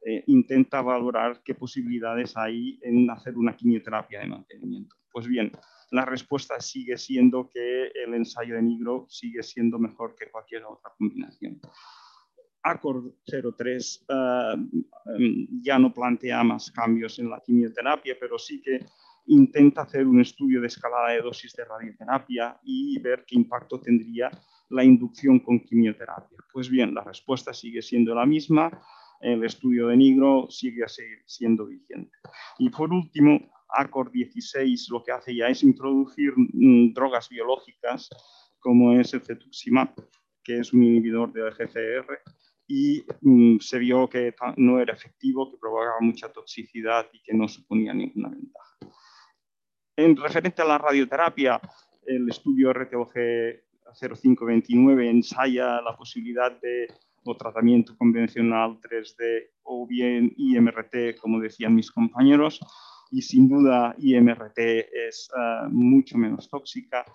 eh, 0.10 0.24
intenta 0.28 0.82
valorar 0.82 1.42
qué 1.44 1.54
posibilidades 1.54 2.38
hay 2.38 2.80
en 2.82 3.10
hacer 3.10 3.38
una 3.38 3.58
quimioterapia 3.58 4.22
de 4.22 4.28
mantenimiento. 4.28 4.96
Pues 5.12 5.28
bien, 5.28 5.52
la 5.92 6.06
respuesta 6.06 6.62
sigue 6.62 6.98
siendo 6.98 7.50
que 7.50 7.88
el 7.88 8.14
ensayo 8.14 8.56
de 8.56 8.62
Nigro 8.62 9.06
sigue 9.10 9.44
siendo 9.44 9.78
mejor 9.78 10.16
que 10.16 10.32
cualquier 10.32 10.64
otra 10.64 10.94
combinación. 10.98 11.60
ACORD 12.64 13.16
03 13.58 14.06
uh, 14.08 14.80
ya 15.62 15.78
no 15.78 15.94
plantea 15.94 16.42
más 16.42 16.72
cambios 16.72 17.20
en 17.20 17.30
la 17.30 17.42
quimioterapia, 17.46 18.16
pero 18.18 18.40
sí 18.40 18.62
que 18.62 18.86
intenta 19.26 19.82
hacer 19.82 20.08
un 20.08 20.22
estudio 20.22 20.62
de 20.62 20.68
escalada 20.68 21.10
de 21.10 21.22
dosis 21.22 21.54
de 21.54 21.66
radioterapia 21.66 22.58
y 22.64 22.98
ver 23.02 23.26
qué 23.28 23.36
impacto 23.36 23.82
tendría 23.82 24.32
la 24.70 24.86
inducción 24.86 25.42
con 25.42 25.60
quimioterapia. 25.60 26.38
Pues 26.54 26.70
bien, 26.70 26.94
la 26.94 27.04
respuesta 27.04 27.54
sigue 27.54 27.82
siendo 27.82 28.16
la 28.16 28.26
misma, 28.26 28.72
el 29.22 29.44
estudio 29.44 29.88
de 29.88 29.98
Nigro 29.98 30.48
sigue 30.50 30.86
siendo 31.26 31.66
vigente. 31.66 32.12
Y 32.60 32.70
por 32.70 32.92
último, 32.92 33.40
ACORD 33.70 34.12
16 34.12 34.90
lo 34.90 35.04
que 35.04 35.12
hace 35.12 35.36
ya 35.36 35.48
es 35.48 35.64
introducir 35.64 36.34
mm, 36.36 36.94
drogas 36.94 37.30
biológicas 37.30 38.10
como 38.60 38.94
es 38.94 39.14
el 39.14 39.22
cetuximab, 39.22 39.94
que 40.44 40.60
es 40.60 40.74
un 40.74 40.84
inhibidor 40.84 41.32
de 41.32 41.50
GCR, 41.52 42.20
y 42.68 43.06
mm, 43.22 43.60
se 43.60 43.80
vio 43.80 44.10
que 44.10 44.36
no 44.58 44.80
era 44.80 44.94
efectivo, 44.94 45.50
que 45.50 45.58
provocaba 45.58 45.98
mucha 46.02 46.32
toxicidad 46.32 47.08
y 47.14 47.22
que 47.22 47.34
no 47.34 47.48
suponía 47.48 47.94
ninguna 47.94 48.30
ventaja. 48.30 48.78
En 49.96 50.16
referente 50.16 50.62
a 50.62 50.66
la 50.66 50.78
radioterapia, 50.78 51.60
el 52.06 52.30
estudio 52.30 52.74
RTOG 52.74 53.14
0529 53.94 55.10
ensaya 55.10 55.82
la 55.82 55.96
posibilidad 55.96 56.52
de 56.60 56.88
o 57.28 57.38
tratamiento 57.38 57.96
convencional 57.98 58.80
3D 58.80 59.50
o 59.64 59.86
bien 59.86 60.34
IMRT, 60.38 61.20
como 61.20 61.40
decían 61.40 61.76
mis 61.76 61.92
compañeros, 61.92 62.60
y 63.12 63.22
sin 63.22 63.48
duda 63.50 63.96
IMRT 63.98 64.58
es 64.58 65.30
uh, 65.36 65.70
mucho 65.70 66.18
menos 66.18 66.50
tóxica. 66.50 67.06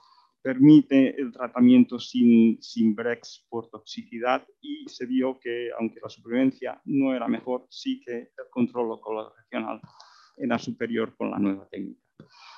Permite 0.43 1.21
el 1.21 1.33
tratamiento 1.33 1.99
sin, 1.99 2.61
sin 2.61 2.95
breaks 2.95 3.47
por 3.49 3.69
toxicidad. 3.69 4.45
Y 4.61 4.89
se 4.89 5.07
vio 5.07 5.39
que, 5.39 5.71
aunque 5.79 6.01
la 6.03 6.09
supervivencia 6.09 6.81
no 6.85 7.15
era 7.15 7.29
mejor, 7.29 7.67
sí 7.71 8.01
que 8.05 8.13
el 8.13 8.51
control 8.51 8.89
local 8.89 9.33
regional 9.37 9.81
era 10.37 10.59
superior 10.59 11.15
con 11.17 11.31
la 11.31 11.39
nueva 11.39 11.69
técnica. 11.69 12.01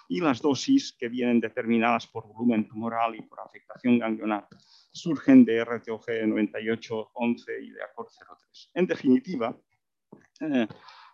Y 0.09 0.21
las 0.21 0.41
dosis 0.41 0.93
que 0.93 1.09
vienen 1.09 1.41
determinadas 1.41 2.07
por 2.07 2.27
volumen 2.27 2.69
tumoral 2.69 3.15
y 3.17 3.23
por 3.23 3.41
afectación 3.41 3.99
ganglionar 3.99 4.47
surgen 4.93 5.45
de 5.45 5.65
RTOG 5.65 6.05
9811 6.27 7.63
y 7.63 7.71
de 7.71 7.83
ACOR 7.83 8.07
03. 8.07 8.71
En 8.75 8.87
definitiva, 8.87 9.57
eh, 10.41 10.67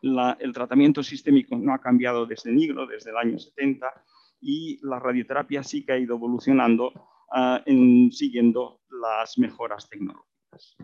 el 0.02 0.52
tratamiento 0.52 1.02
sistémico 1.02 1.56
no 1.56 1.74
ha 1.74 1.80
cambiado 1.80 2.26
desde 2.26 2.52
Nigro, 2.52 2.86
desde 2.86 3.10
el 3.10 3.16
año 3.16 3.38
70, 3.38 4.04
y 4.40 4.78
la 4.82 4.98
radioterapia 4.98 5.62
sí 5.62 5.84
que 5.84 5.92
ha 5.92 5.98
ido 5.98 6.16
evolucionando 6.16 6.92
ah, 7.32 7.62
siguiendo 8.10 8.80
las 8.88 9.38
mejoras 9.38 9.88
tecnológicas. 9.88 10.76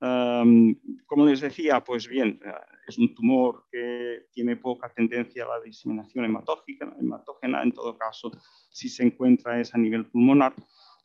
Como 0.00 1.26
les 1.26 1.40
decía, 1.40 1.84
pues 1.84 2.08
bien, 2.08 2.40
eh, 2.44 2.52
es 2.88 2.98
un 2.98 3.14
tumor 3.14 3.66
que 3.70 4.26
tiene 4.32 4.56
poca 4.56 4.90
tendencia 4.92 5.44
a 5.44 5.48
la 5.48 5.60
diseminación 5.60 6.24
hematógena, 6.24 6.94
hematógena, 6.98 7.62
en 7.62 7.72
todo 7.72 7.96
caso, 7.98 8.30
si 8.70 8.88
se 8.88 9.04
encuentra 9.04 9.60
es 9.60 9.74
a 9.74 9.78
nivel 9.78 10.06
pulmonar, 10.06 10.54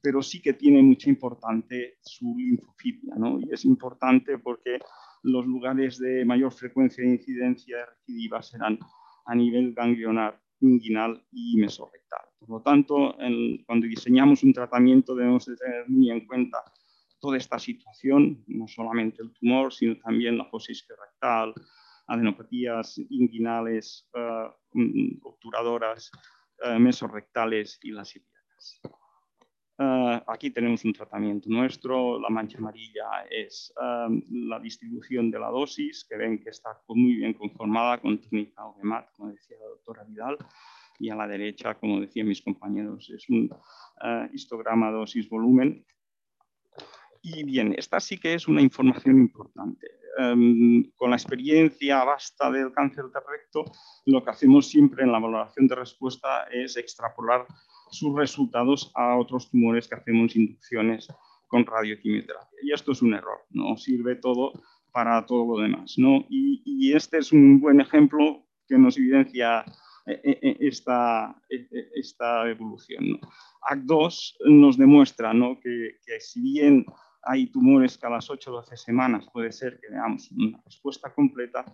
pero 0.02 0.22
sí 0.22 0.42
que 0.42 0.54
tiene 0.54 0.82
mucha 0.82 1.10
importancia 1.10 1.80
su 2.02 2.36
linfofilia, 2.38 3.16
¿no? 3.18 3.40
Y 3.40 3.52
es 3.52 3.66
importante 3.66 4.38
porque 4.38 4.80
los 5.24 5.46
lugares 5.46 5.98
de 6.00 6.24
mayor 6.24 6.54
frecuencia 6.54 7.04
de 7.04 7.12
incidencia 7.12 7.78
de 7.78 7.86
recidiva 7.86 8.42
serán 8.42 8.80
a 9.26 9.36
nivel 9.36 9.74
ganglionar, 9.74 10.40
inguinal 10.62 11.22
y 11.32 11.58
mesorrectal. 11.58 12.22
Por 12.40 12.50
lo 12.50 12.62
tanto, 12.62 13.16
cuando 13.66 13.88
diseñamos 13.88 14.44
un 14.44 14.54
tratamiento 14.54 15.16
debemos 15.16 15.46
de 15.48 15.56
tener 15.58 15.90
muy 15.90 16.12
en 16.12 16.26
cuenta 16.28 16.60
toda 17.26 17.38
esta 17.38 17.58
situación, 17.58 18.44
no 18.46 18.68
solamente 18.68 19.24
el 19.24 19.34
tumor, 19.34 19.74
sino 19.74 19.98
también 19.98 20.38
la 20.38 20.46
fosis 20.46 20.86
rectal, 20.88 21.56
adenopatías 22.06 23.00
inguinales, 23.10 24.08
uh, 24.14 25.28
obturadoras, 25.28 26.12
uh, 26.64 26.78
mesorrectales 26.80 27.80
y 27.82 27.90
las 27.90 28.16
ilíacas. 28.16 28.80
Uh, 29.80 30.22
aquí 30.28 30.52
tenemos 30.52 30.86
un 30.86 30.94
tratamiento 30.94 31.50
nuestro, 31.50 32.20
la 32.20 32.30
mancha 32.30 32.60
amarilla 32.60 33.26
es 33.30 33.74
la 34.30 34.60
distribución 34.60 35.32
de 35.32 35.40
la 35.40 35.50
dosis, 35.50 36.06
que 36.08 36.18
ven 36.18 36.40
que 36.40 36.52
está 36.52 36.80
muy 36.90 37.16
bien 37.16 37.34
conformada 37.34 38.00
con 38.00 38.22
técnica 38.22 38.68
OGMAT, 38.68 39.12
como 39.14 39.32
decía 39.32 39.58
la 39.60 39.70
doctora 39.70 40.04
Vidal, 40.04 40.38
y 41.00 41.10
a 41.10 41.16
la 41.16 41.28
derecha, 41.28 41.74
como 41.74 42.00
decían 42.00 42.28
mis 42.28 42.44
compañeros, 42.44 43.10
es 43.10 43.28
un 43.30 43.50
histograma 44.32 44.92
dosis-volumen. 44.92 45.84
Y 47.28 47.44
bien, 47.44 47.74
esta 47.76 48.00
sí 48.00 48.20
que 48.20 48.36
es 48.36 48.48
una 48.48 48.62
información 48.62 49.18
importante. 49.18 49.88
Em, 50.20 50.92
con 50.96 51.10
la 51.10 51.16
experiencia 51.16 52.04
vasta 52.04 52.52
del 52.52 52.72
cáncer 52.72 53.06
de 53.06 53.20
recto, 53.20 53.66
lo 54.06 54.24
que 54.24 54.30
hacemos 54.30 54.68
siempre 54.68 55.04
en 55.04 55.12
la 55.12 55.18
valoración 55.18 55.68
de 55.68 55.74
respuesta 55.74 56.44
es 56.52 56.78
extrapolar 56.78 57.48
sus 57.90 58.16
resultados 58.16 58.92
a 58.94 59.18
otros 59.18 59.50
tumores 59.50 59.88
que 59.88 59.96
hacemos 59.96 60.36
inducciones 60.36 61.08
con 61.48 61.66
radioquimioterapia. 61.66 62.60
Y 62.62 62.74
esto 62.74 62.92
es 62.92 63.02
un 63.02 63.16
error, 63.16 63.40
no 63.50 63.76
sirve 63.76 64.18
todo 64.18 64.54
para 64.92 65.26
todo 65.26 65.56
lo 65.56 65.64
demás. 65.64 65.96
¿no? 65.98 66.26
Y, 66.30 66.94
este 66.94 67.18
es 67.18 67.32
un 67.32 67.60
buen 67.60 67.82
ejemplo 67.82 68.46
que 68.68 68.78
nos 68.78 68.98
evidencia 68.98 69.66
eh, 70.06 70.22
eh, 70.24 70.40
eh, 70.44 70.58
esta, 70.60 71.36
esta 71.50 72.48
evolución. 72.48 73.14
¿no? 73.14 73.20
AC2 73.72 74.36
nos 74.46 74.78
demuestra 74.78 75.34
¿no? 75.34 75.60
que 75.60 75.98
si 76.20 76.40
bien 76.40 76.86
hay 77.26 77.48
tumores 77.48 77.98
que 77.98 78.06
a 78.06 78.10
las 78.10 78.30
8 78.30 78.52
o 78.52 78.56
12 78.58 78.78
semanas 78.78 79.28
puede 79.34 79.52
ser 79.52 79.80
que 79.82 79.92
veamos 79.92 80.32
una 80.32 80.62
respuesta 80.64 81.14
completa. 81.14 81.66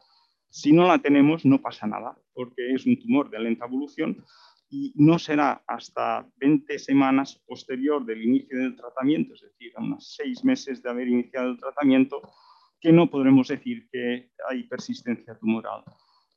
Si 0.50 0.72
no 0.72 0.88
la 0.88 0.98
tenemos, 0.98 1.46
no 1.46 1.62
pasa 1.62 1.86
nada, 1.88 2.18
porque 2.34 2.74
es 2.74 2.86
un 2.86 2.98
tumor 2.98 3.30
de 3.30 3.40
lenta 3.40 3.66
evolución 3.66 4.24
y 4.70 4.94
no 4.96 5.20
será 5.20 5.62
hasta 5.68 6.26
20 6.38 6.80
semanas 6.80 7.42
posterior 7.46 8.06
del 8.06 8.24
inicio 8.24 8.58
del 8.58 8.76
tratamiento, 8.76 9.34
es 9.34 9.42
decir, 9.42 9.74
a 9.76 9.82
unos 9.82 10.16
6 10.16 10.46
meses 10.46 10.82
de 10.82 10.90
haber 10.90 11.10
iniciado 11.10 11.52
el 11.52 11.60
tratamiento, 11.60 12.22
que 12.80 12.94
no 12.94 13.10
podremos 13.10 13.50
decir 13.50 13.88
que 13.92 14.32
hay 14.50 14.64
persistencia 14.64 15.38
tumoral 15.38 15.84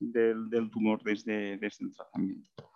del, 0.01 0.71
tumor 0.71 1.03
desde, 1.03 1.57
desde, 1.59 1.87
el 1.87 1.95
tratamiento. 1.95 2.71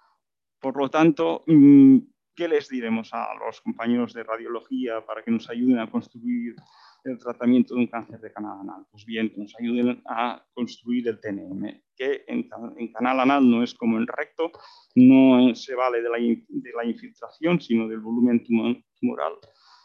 Por 0.61 0.77
lo 0.77 0.89
tanto, 0.89 1.43
mm, 1.47 1.99
¿qué 2.39 2.47
les 2.47 2.69
diremos 2.69 3.13
a 3.13 3.35
los 3.35 3.61
compañeros 3.61 4.15
de 4.15 4.23
radiología 4.23 5.05
para 5.05 5.25
que 5.25 5.31
nos 5.33 5.51
ayuden 5.51 5.81
a 5.81 5.91
construir 5.91 6.55
el 7.03 7.19
tratamiento 7.19 7.75
de 7.75 7.81
un 7.81 7.89
cáncer 7.89 8.21
de 8.21 8.33
canal 8.33 8.61
anal? 8.61 8.87
Pues 8.93 9.05
bien, 9.05 9.29
que 9.29 9.41
nos 9.41 9.57
ayuden 9.59 10.01
a 10.07 10.41
construir 10.55 11.09
el 11.09 11.19
TNM, 11.19 11.83
que 11.97 12.23
en, 12.29 12.49
canal 12.93 13.19
anal 13.19 13.51
no 13.51 13.65
es 13.65 13.75
como 13.75 13.99
en 13.99 14.07
recto, 14.07 14.53
no 14.95 15.53
se 15.57 15.75
vale 15.75 16.01
de 16.01 16.11
la, 16.11 16.85
infiltración, 16.85 17.61
sino 17.61 17.89
del 17.89 17.99
volumen 17.99 18.45
tumoral. 18.45 19.33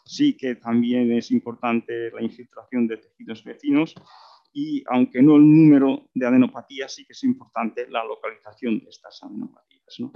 Sí 0.06 0.38
que 0.38 0.54
también 0.54 1.12
es 1.12 1.32
importante 1.32 2.12
la 2.12 2.22
infiltración 2.22 2.86
de 2.86 2.98
tejidos 2.98 3.44
vecinos 3.44 3.96
y 4.54 4.84
aunque 4.92 5.24
no 5.24 5.38
el 5.38 5.42
número 5.42 6.08
de 6.14 6.28
adenopatías, 6.28 6.94
sí 6.94 7.04
que 7.04 7.14
es 7.14 7.24
importante 7.24 7.88
la 7.90 8.06
localización 8.06 8.78
de 8.78 8.92
estas 8.92 9.24
adenopatías. 9.24 9.96
¿no? 9.98 10.12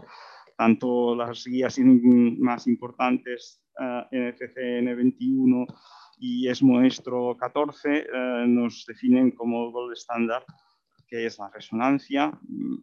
Tanto 0.57 1.15
las 1.15 1.45
guías 1.45 1.79
más 1.79 2.67
importantes, 2.67 3.61
uh, 3.79 4.03
NFC 4.11 4.57
N21 4.81 5.67
y 6.19 6.47
ESMO-ESTRO 6.47 7.37
14, 7.37 7.97
eh, 7.99 8.45
nos 8.47 8.85
definen 8.87 9.31
como 9.31 9.71
gold 9.71 9.93
estándar, 9.93 10.43
que 11.07 11.27
es 11.27 11.37
la 11.37 11.49
resonancia, 11.49 12.31
mm, 12.41 12.75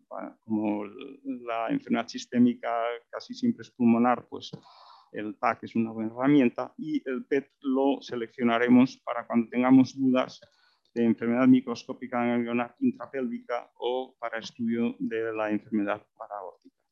como 0.44 0.84
la 0.84 1.68
enfermedad 1.68 2.06
sistémica 2.06 2.72
casi 3.10 3.34
siempre 3.34 3.62
es 3.62 3.70
pulmonar, 3.72 4.26
pues 4.28 4.52
el 5.12 5.36
TAC 5.36 5.64
es 5.64 5.76
una 5.76 5.90
buena 5.90 6.12
herramienta 6.12 6.72
y 6.78 7.02
el 7.08 7.24
PET 7.26 7.50
lo 7.60 8.00
seleccionaremos 8.00 8.98
para 9.04 9.26
cuando 9.26 9.48
tengamos 9.48 9.98
dudas 9.98 10.40
de 10.94 11.04
enfermedad 11.04 11.46
microscópica 11.48 12.24
ganglionar 12.24 12.76
intrapélvica 12.80 13.70
o 13.78 14.14
para 14.18 14.38
estudio 14.38 14.94
de 14.98 15.32
la 15.32 15.50
enfermedad 15.50 16.04
paraórtica. 16.16 16.83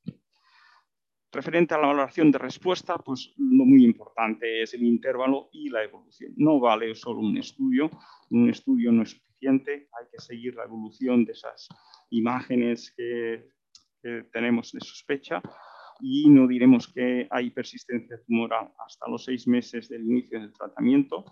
Referente 1.32 1.72
a 1.72 1.78
la 1.78 1.86
valoración 1.86 2.30
de 2.30 2.36
respuesta, 2.36 2.98
pues 2.98 3.32
lo 3.38 3.64
muy 3.64 3.86
importante 3.86 4.62
es 4.62 4.74
el 4.74 4.82
intervalo 4.82 5.48
y 5.50 5.70
la 5.70 5.82
evolución. 5.82 6.34
No 6.36 6.60
vale 6.60 6.94
solo 6.94 7.20
un 7.20 7.38
estudio, 7.38 7.88
un 8.28 8.50
estudio 8.50 8.92
no 8.92 9.02
es 9.02 9.12
suficiente, 9.12 9.88
hay 9.98 10.06
que 10.12 10.20
seguir 10.20 10.54
la 10.54 10.64
evolución 10.64 11.24
de 11.24 11.32
esas 11.32 11.70
imágenes 12.10 12.92
que, 12.94 13.48
tenemos 14.32 14.72
de 14.72 14.80
sospecha 14.80 15.40
y 16.00 16.28
no 16.28 16.48
diremos 16.48 16.92
que 16.92 17.28
hay 17.30 17.50
persistencia 17.50 18.20
tumoral 18.26 18.72
hasta 18.84 19.08
los 19.08 19.24
seis 19.24 19.46
meses 19.46 19.88
del 19.88 20.02
inicio 20.02 20.40
del 20.40 20.52
tratamiento. 20.52 21.24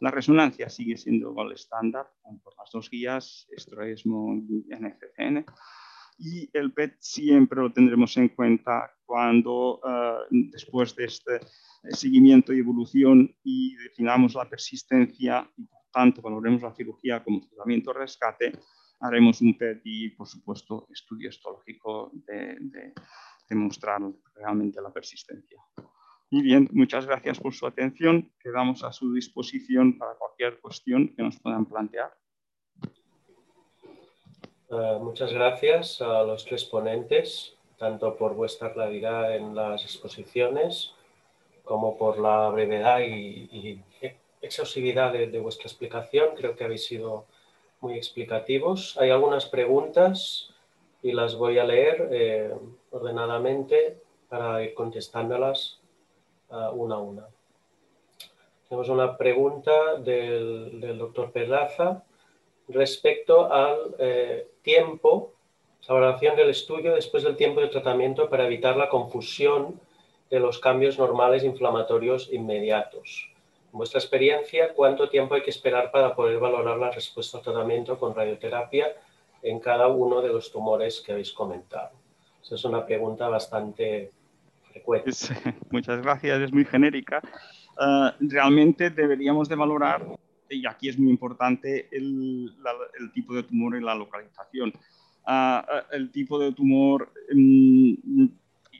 La 0.00 0.10
resonancia 0.10 0.68
sigue 0.68 0.96
siendo 0.96 1.32
el 1.40 1.52
estándar 1.52 2.10
por 2.42 2.52
las 2.58 2.68
dos 2.72 2.90
guías, 2.90 3.46
ESTRO-ESMO 3.56 4.42
y 4.48 4.74
NCCN 4.74 5.46
y 6.18 6.48
el 6.52 6.72
PET 6.72 6.96
siempre 6.98 7.60
lo 7.60 7.72
tendremos 7.72 8.16
en 8.16 8.28
cuenta 8.30 8.90
cuando 9.04 9.80
eh, 9.86 10.18
después 10.52 10.94
de 10.96 11.04
este 11.04 11.36
eh, 11.36 11.40
seguimiento 11.90 12.52
y 12.52 12.60
evolución 12.60 13.34
y 13.44 13.76
definamos 13.76 14.34
la 14.34 14.48
persistencia 14.48 15.48
y 15.56 15.64
por 15.66 15.82
tanto 15.92 16.22
valoremos 16.22 16.62
la 16.62 16.74
cirugía 16.74 17.22
como 17.22 17.46
tratamiento 17.46 17.92
rescate, 17.92 18.52
haremos 19.00 19.40
un 19.40 19.56
PET 19.56 19.80
y 19.84 20.10
por 20.10 20.26
supuesto 20.26 20.86
estudio 20.90 21.28
histológico 21.28 22.10
de, 22.26 22.92
demostrar 23.48 24.00
realmente 24.34 24.80
la 24.82 24.92
persistencia. 24.92 25.60
Y 26.28 26.42
bien, 26.42 26.68
muchas 26.72 27.06
gracias 27.06 27.38
por 27.38 27.54
su 27.54 27.64
atención. 27.64 28.32
Quedamos 28.40 28.82
a 28.82 28.92
su 28.92 29.12
disposición 29.12 29.96
para 29.96 30.16
cualquier 30.16 30.60
cuestión 30.60 31.14
que 31.14 31.22
nos 31.22 31.38
puedan 31.38 31.64
plantear. 31.64 32.12
Eh, 34.68 34.98
muchas 35.00 35.32
gracias 35.32 36.02
a 36.02 36.24
los 36.24 36.44
tres 36.44 36.64
ponentes, 36.64 37.54
tanto 37.78 38.16
por 38.16 38.34
vuestra 38.34 38.72
claridad 38.72 39.36
en 39.36 39.54
las 39.54 39.84
exposiciones 39.84 40.92
como 41.62 41.96
por 41.96 42.18
la 42.18 42.48
brevedad 42.50 43.00
y, 43.00 43.80
exhaustividad 44.42 45.12
de, 45.12 45.38
vuestra 45.38 45.66
explicación. 45.66 46.30
Creo 46.36 46.56
que 46.56 46.64
habéis 46.64 46.84
sido 46.86 47.26
muy 47.80 47.94
explicativos. 47.94 48.96
Hay 48.98 49.10
algunas 49.10 49.46
preguntas 49.46 50.50
y 51.02 51.12
las 51.12 51.36
voy 51.36 51.58
a 51.58 51.64
leer 51.64 52.08
eh, 52.10 52.54
ordenadamente 52.90 53.98
para 54.28 54.62
ir 54.62 54.74
contestándolas 54.74 55.78
uh, 56.50 56.70
una 56.74 56.96
a 56.96 56.98
una. 56.98 57.26
Tenemos 58.68 58.88
una 58.88 59.16
pregunta 59.16 59.96
del, 59.96 60.80
del 60.80 60.98
doctor 60.98 61.30
Perlaza 61.30 62.04
respecto 62.68 63.52
al 63.52 63.94
eh, 63.98 64.48
tiempo, 64.62 65.32
la 65.88 65.94
valoración 65.94 66.36
del 66.36 66.50
estudio 66.50 66.94
después 66.94 67.22
del 67.22 67.36
tiempo 67.36 67.60
de 67.60 67.68
tratamiento 67.68 68.28
para 68.28 68.46
evitar 68.46 68.76
la 68.76 68.88
confusión 68.88 69.80
de 70.30 70.40
los 70.40 70.58
cambios 70.58 70.98
normales 70.98 71.44
inflamatorios 71.44 72.32
inmediatos. 72.32 73.30
En 73.72 73.78
vuestra 73.78 74.00
experiencia, 74.00 74.74
¿cuánto 74.74 75.08
tiempo 75.08 75.34
hay 75.34 75.42
que 75.42 75.50
esperar 75.50 75.90
para 75.92 76.14
poder 76.16 76.38
valorar 76.38 76.78
la 76.78 76.90
respuesta 76.90 77.38
al 77.38 77.44
tratamiento 77.44 77.98
con 77.98 78.14
radioterapia 78.14 78.96
en 79.46 79.60
cada 79.60 79.86
uno 79.88 80.20
de 80.22 80.28
los 80.28 80.50
tumores 80.50 81.00
que 81.00 81.12
habéis 81.12 81.32
comentado. 81.32 81.90
Esa 82.42 82.56
es 82.56 82.64
una 82.64 82.84
pregunta 82.84 83.28
bastante 83.28 84.10
frecuente. 84.72 85.10
muchas 85.70 86.02
gracias, 86.02 86.40
es 86.40 86.52
muy 86.52 86.64
genérica. 86.64 87.20
Ah, 87.78 88.14
realmente 88.18 88.90
deberíamos 88.90 89.48
de 89.48 89.54
valorar, 89.54 90.04
y 90.50 90.66
aquí 90.66 90.88
es 90.88 90.98
muy 90.98 91.10
importante, 91.10 91.88
el, 91.90 92.52
tipo 93.14 93.34
de 93.34 93.42
tumor 93.42 93.76
y 93.76 93.80
la 93.80 93.94
localización. 93.94 94.72
Ah, 95.26 95.84
el 95.90 96.10
tipo 96.10 96.38
de 96.38 96.52
tumor 96.52 97.12
mm, 97.32 98.26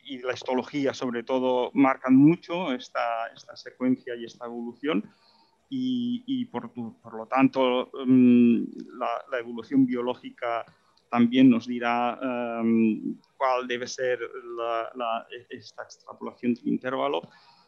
y 0.05 0.18
la 0.18 0.33
histología, 0.33 0.94
sobre 0.94 1.22
todo, 1.22 1.70
marcan 1.74 2.14
mucho 2.14 2.72
esta, 2.72 3.26
esta 3.35 3.57
secuencia 3.57 4.14
y 4.14 4.24
esta 4.24 4.46
evolución. 4.46 5.05
Y, 5.68 6.44
por, 6.46 6.72
por, 6.72 7.14
lo 7.14 7.26
tanto, 7.26 7.90
mm, 8.07 8.62
la, 8.98 9.38
evolución 9.40 9.85
biológica 9.85 10.64
también 11.11 11.50
nos 11.50 11.66
dirá 11.66 12.18
em, 12.61 13.16
cuál 13.37 13.66
debe 13.66 13.88
ser 13.88 14.20
esta 15.50 15.83
extrapolación 15.83 16.55
del 16.55 16.68
intervalo. 16.68 17.22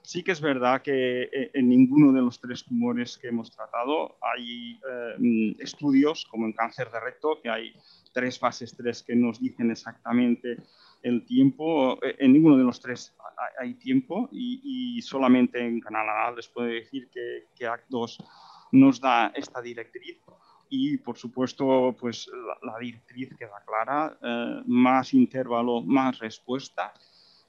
Sí 0.08 0.22
que 0.22 0.32
es 0.32 0.40
verdad 0.40 0.80
que 0.80 1.24
eh, 1.24 1.50
en 1.52 1.68
ninguno 1.68 2.14
de 2.14 2.22
los 2.22 2.40
tres 2.40 2.64
tumores 2.64 3.18
que 3.18 3.28
hemos 3.28 3.50
tratado 3.50 4.16
hay 4.22 4.80
em, 5.18 5.54
estudios, 5.58 6.24
como 6.24 6.46
en 6.46 6.54
cáncer 6.54 6.90
de 6.90 6.98
recto, 6.98 7.38
que 7.42 7.50
hay 7.50 7.74
tres 8.14 8.38
fases 8.38 8.74
3 8.74 9.02
que 9.02 9.14
nos 9.14 9.38
dicen 9.38 9.70
exactamente 9.70 10.56
el 11.02 11.26
tiempo. 11.26 12.02
Eh, 12.02 12.16
en 12.20 12.32
ninguno 12.32 12.56
de 12.56 12.64
los 12.64 12.80
tres 12.80 13.14
hay 13.60 13.74
tiempo 13.74 14.30
y, 14.32 15.02
solamente 15.02 15.60
en 15.60 15.78
Canal 15.78 16.08
Anal 16.08 16.36
les 16.36 16.48
puedo 16.48 16.68
decir 16.68 17.10
que, 17.10 17.48
que 17.54 17.68
ACT2 17.68 18.24
nos 18.72 19.02
da 19.02 19.30
esta 19.34 19.60
directriz 19.60 20.22
y 20.70 20.96
por 20.96 21.18
supuesto 21.18 21.94
pues 22.00 22.30
la, 22.62 22.78
directriz 22.78 23.28
queda 23.38 23.62
clara, 23.66 24.18
eh, 24.22 24.62
más 24.68 25.12
intervalo, 25.12 25.82
más 25.82 26.18
respuesta 26.18 26.94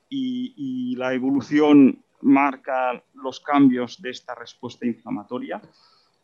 y, 0.09 0.93
la 0.97 1.13
evolución 1.13 2.03
marca 2.21 3.03
los 3.13 3.39
cambios 3.39 4.01
de 4.01 4.09
esta 4.11 4.35
respuesta 4.35 4.85
inflamatoria 4.85 5.61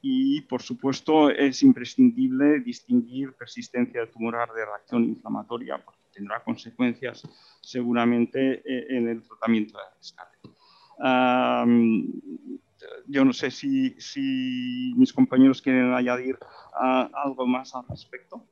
y 0.01 0.41
por 0.41 0.61
supuesto 0.61 1.29
es 1.29 1.63
imprescindible 1.63 2.59
distinguir 2.59 3.33
persistencia 3.33 4.09
tumoral 4.09 4.49
de 4.55 4.65
reacción 4.65 5.03
inflamatoria 5.03 5.83
porque 5.83 6.01
tendrá 6.13 6.43
consecuencias 6.43 7.27
seguramente 7.61 8.61
eh, 8.65 8.85
en 8.89 9.07
el 9.07 9.23
tratamiento 9.23 9.77
de 9.77 9.83
rescate 9.97 10.35
yo 13.07 13.25
no 13.25 13.33
sé 13.33 13.51
si, 13.51 14.93
mis 14.95 15.13
compañeros 15.13 15.61
quieren 15.61 15.93
añadir 15.93 16.37
ah, 16.73 17.09
algo 17.13 17.45
más 17.45 17.73
al 17.75 17.87
respecto. 17.87 18.45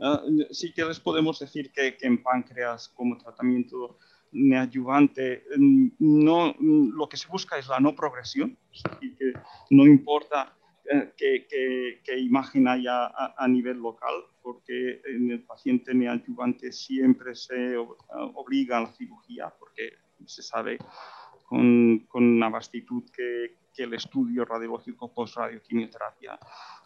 Ah, 0.00 0.22
sí 0.50 0.72
que 0.72 0.84
les 0.84 1.00
podemos 1.00 1.38
decir 1.38 1.72
que, 1.72 1.96
en 2.00 2.22
páncreas 2.22 2.88
como 2.90 3.16
tratamiento 3.16 3.98
neoadyuvante 4.36 5.44
mm, 5.56 5.88
no, 5.98 6.54
lo 6.58 7.08
que 7.08 7.16
se 7.16 7.28
busca 7.28 7.58
es 7.58 7.68
la 7.68 7.80
no 7.80 7.94
progresión, 7.94 8.56
y 9.00 9.14
que 9.14 9.32
no 9.70 9.84
importa 9.86 10.54
eh, 10.90 11.12
qué, 11.16 12.18
imagen 12.18 12.68
haya 12.68 13.06
a, 13.06 13.48
nivel 13.48 13.78
local, 13.78 14.14
porque 14.42 15.00
en 15.06 15.30
el 15.30 15.42
paciente 15.42 15.94
neoadyuvante 15.94 16.70
siempre 16.72 17.34
se 17.34 17.76
obliga 17.76 18.78
a 18.78 18.82
la 18.82 18.92
cirugía, 18.92 19.52
porque 19.58 19.94
se 20.24 20.42
sabe 20.42 20.78
con, 21.48 22.00
con 22.08 22.24
una 22.24 22.48
vastitud 22.48 23.04
que, 23.10 23.65
que, 23.76 23.84
el 23.84 23.94
estudio 23.94 24.44
radiológico 24.44 25.12
post-radioquimioterapia 25.12 26.38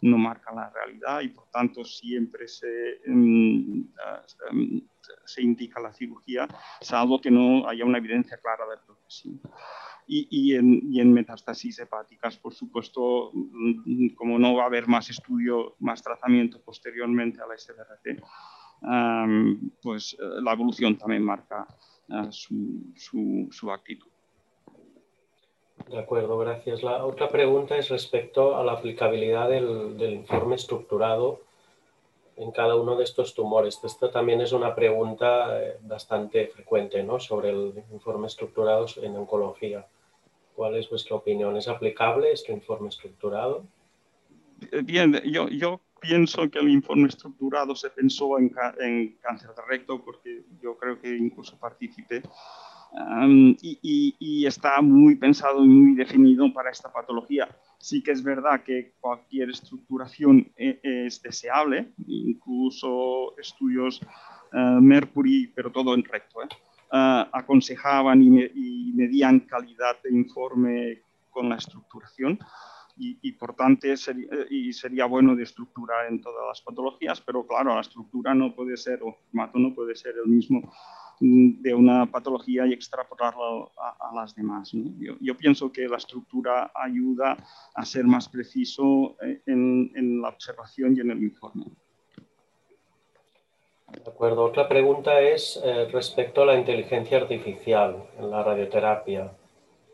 no 0.03 0.18
marca 0.18 0.53
la 0.53 0.70
realidad 0.70 1.20
y 1.20 1.29
por 1.29 1.48
tanto 1.50 1.85
siempre 1.85 2.48
se, 2.48 3.00
mm, 3.07 3.83
se 5.24 5.42
indica 5.42 5.81
la 5.81 5.92
cirugía, 5.92 6.48
salvo 6.81 7.20
que 7.20 7.31
no 7.31 7.68
haya 7.68 7.85
una 7.85 7.98
evidencia 7.98 8.38
clara 8.38 8.66
de 8.68 8.76
progresión. 8.85 9.40
Y, 10.07 10.26
y, 10.31 10.57
en, 10.57 10.81
y, 10.92 11.00
en, 11.00 11.12
metástasis 11.12 11.79
hepáticas, 11.79 12.37
por 12.37 12.53
supuesto, 12.53 13.31
como 14.16 14.38
no 14.40 14.55
va 14.57 14.64
a 14.64 14.66
haber 14.66 14.88
más 14.88 15.09
estudio, 15.09 15.76
más 15.79 16.03
tratamiento 16.03 16.61
posteriormente 16.61 17.40
a 17.40 17.46
la 17.46 17.57
SBRT, 17.57 18.20
pues 19.83 20.16
eh, 20.18 20.40
la 20.42 20.53
evolución 20.53 20.96
también 20.96 21.22
marca 21.22 21.66
uh, 22.09 22.33
su, 22.33 22.92
su, 22.96 23.48
su 23.50 23.70
actitud. 23.70 24.09
De 25.90 25.98
acuerdo, 25.98 26.38
gracias. 26.38 26.85
La 26.85 27.05
otra 27.05 27.29
pregunta 27.29 27.76
es 27.76 27.88
respecto 27.88 28.55
a 28.55 28.62
la 28.62 28.74
aplicabilidad 28.74 29.48
del, 29.48 30.00
informe 30.00 30.55
estructurado 30.55 31.40
en 32.37 32.53
cada 32.53 32.76
uno 32.76 32.94
de 32.94 33.03
estos 33.03 33.35
tumores. 33.35 33.81
Esta 33.83 34.09
también 34.09 34.40
es 34.40 34.53
una 34.53 34.72
pregunta 34.72 35.61
eh, 35.61 35.79
bastante 35.83 36.46
frecuente 36.46 37.03
¿no? 37.03 37.18
sobre 37.18 37.50
el 37.50 37.83
informe 37.90 38.29
estructurado 38.29 38.87
en 39.03 39.16
oncología. 39.16 39.85
¿Cuál 40.55 40.76
es 40.76 40.88
vuestra 40.88 41.16
opinión? 41.16 41.57
¿Es 41.57 41.66
aplicable 41.66 42.31
este 42.31 42.53
informe 42.53 42.88
estructurado? 42.88 43.64
Bien, 44.85 45.20
yo, 45.24 45.48
yo 45.48 45.81
pienso 45.98 46.48
que 46.48 46.61
el 46.61 46.68
informe 46.68 47.09
estructurado 47.09 47.74
se 47.74 47.90
pensó 47.90 48.38
en, 48.38 48.55
en 48.79 49.16
cáncer 49.20 49.50
de 49.57 49.62
recto 49.68 50.00
porque 50.05 50.44
yo 50.62 50.76
creo 50.76 51.00
que 51.00 51.16
incluso 51.16 51.59
participé 51.59 52.22
y, 52.92 54.46
está 54.46 54.81
muy 54.81 55.16
pensado 55.16 55.64
y 55.64 55.68
muy 55.68 55.94
definido 55.94 56.53
para 56.53 56.70
esta 56.70 56.92
patología. 56.92 57.48
Sí 57.79 58.03
que 58.03 58.12
es 58.12 58.22
verdad 58.22 58.62
que 58.62 58.94
cualquier 59.00 59.50
estructuración 59.50 60.53
e, 60.57 60.81
es, 60.83 61.22
deseable, 61.22 61.92
incluso 62.07 63.37
estudios 63.38 64.00
eh, 64.53 64.79
Mercury, 64.81 65.53
pero 65.55 65.70
todo 65.70 65.94
en 65.94 66.05
recto, 66.05 66.42
¿eh? 66.42 66.48
eh, 66.92 67.24
aconsejaban 67.33 68.22
y, 68.22 68.92
medían 68.92 69.40
calidad 69.40 69.96
de 70.03 70.11
informe 70.11 71.03
con 71.31 71.48
la 71.48 71.57
estructuración. 71.57 72.38
Y, 73.03 73.33
por 73.33 73.57
tanto 73.57 73.96
sería, 73.96 74.29
y 74.50 74.74
sería 74.74 75.07
bueno 75.07 75.35
de 75.35 75.44
estructurar 75.44 76.09
en 76.11 76.20
todas 76.20 76.46
las 76.46 76.61
patologías, 76.61 77.18
pero 77.22 77.46
claro, 77.46 77.74
la 77.74 77.81
estructura 77.81 78.35
no 78.35 78.55
puede 78.55 78.76
ser, 78.76 79.03
o 79.03 79.09
el 79.09 79.14
formato 79.14 79.59
no 79.59 79.74
puede 79.74 79.96
ser 79.96 80.16
el 80.22 80.31
mismo 80.31 80.70
de 81.20 81.74
una 81.74 82.06
patología 82.06 82.66
y 82.66 82.72
extrapolarlo 82.72 83.72
a, 83.76 84.11
las 84.14 84.35
demás. 84.35 84.72
Yo, 85.20 85.37
pienso 85.37 85.70
que 85.70 85.87
la 85.87 85.98
estructura 85.98 86.72
ayuda 86.74 87.37
a 87.74 87.85
ser 87.85 88.04
más 88.04 88.28
preciso 88.28 89.16
eh, 89.22 89.42
en, 89.46 90.22
la 90.22 90.30
observación 90.30 90.96
y 90.96 91.00
en 91.00 91.11
el 91.11 91.22
informe. 91.22 91.66
De 93.92 94.11
acuerdo. 94.11 94.44
Otra 94.44 94.68
pregunta 94.68 95.20
es 95.20 95.61
eh, 95.62 95.88
respecto 95.92 96.42
a 96.42 96.46
la 96.46 96.59
inteligencia 96.59 97.18
artificial 97.18 98.02
en 98.18 98.30
la 98.30 98.42
radioterapia. 98.42 99.33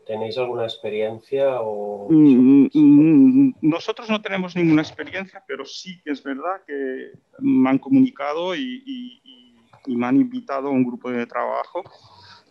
¿Tenéis 0.05 0.37
alguna 0.37 0.63
experiencia? 0.63 1.59
O... 1.59 2.07
Mm, 2.09 2.67
mm, 2.67 2.69
mm, 2.73 3.53
nosotros 3.63 4.09
no 4.09 4.21
tenemos 4.21 4.55
ninguna 4.55 4.81
experiencia, 4.81 5.43
pero 5.45 5.65
sí 5.65 5.99
que 6.01 6.11
es 6.11 6.23
verdad 6.23 6.61
que 6.65 7.11
me 7.39 7.69
han 7.69 7.79
comunicado 7.79 8.55
y 8.55 8.81
y 8.85 9.46
me 9.95 10.05
han 10.07 10.17
invitado 10.17 10.67
a 10.67 10.71
un 10.71 10.83
grupo 10.83 11.09
de 11.09 11.25
trabajo 11.25 11.83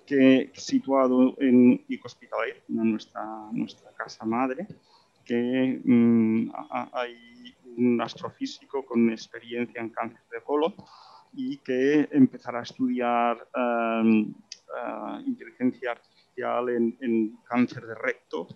que 0.07 0.53
situado 0.55 1.35
en 1.39 1.85
Hospital, 2.05 2.55
nuestra, 2.69 3.23
nuestra 3.53 3.93
casa 3.93 4.25
madre, 4.25 4.67
que 5.25 5.81
mm, 5.85 6.51
hay 6.93 7.57
un 7.77 8.01
astrofísico 8.01 8.85
con 8.87 9.11
experiencia 9.11 9.81
en 9.81 9.91
cáncer 9.91 10.23
de 10.31 10.41
colon 10.43 10.75
y 11.33 11.59
que 11.59 12.09
empezará 12.13 12.61
a 12.61 12.63
estudiar 12.63 13.37
em, 13.55 14.33
eh, 14.33 15.23
inteligencia 15.27 15.91
artificial 15.93 16.69
en, 16.69 16.97
en, 17.01 17.37
cáncer 17.45 17.85
de 17.87 17.95
recto 17.97 18.47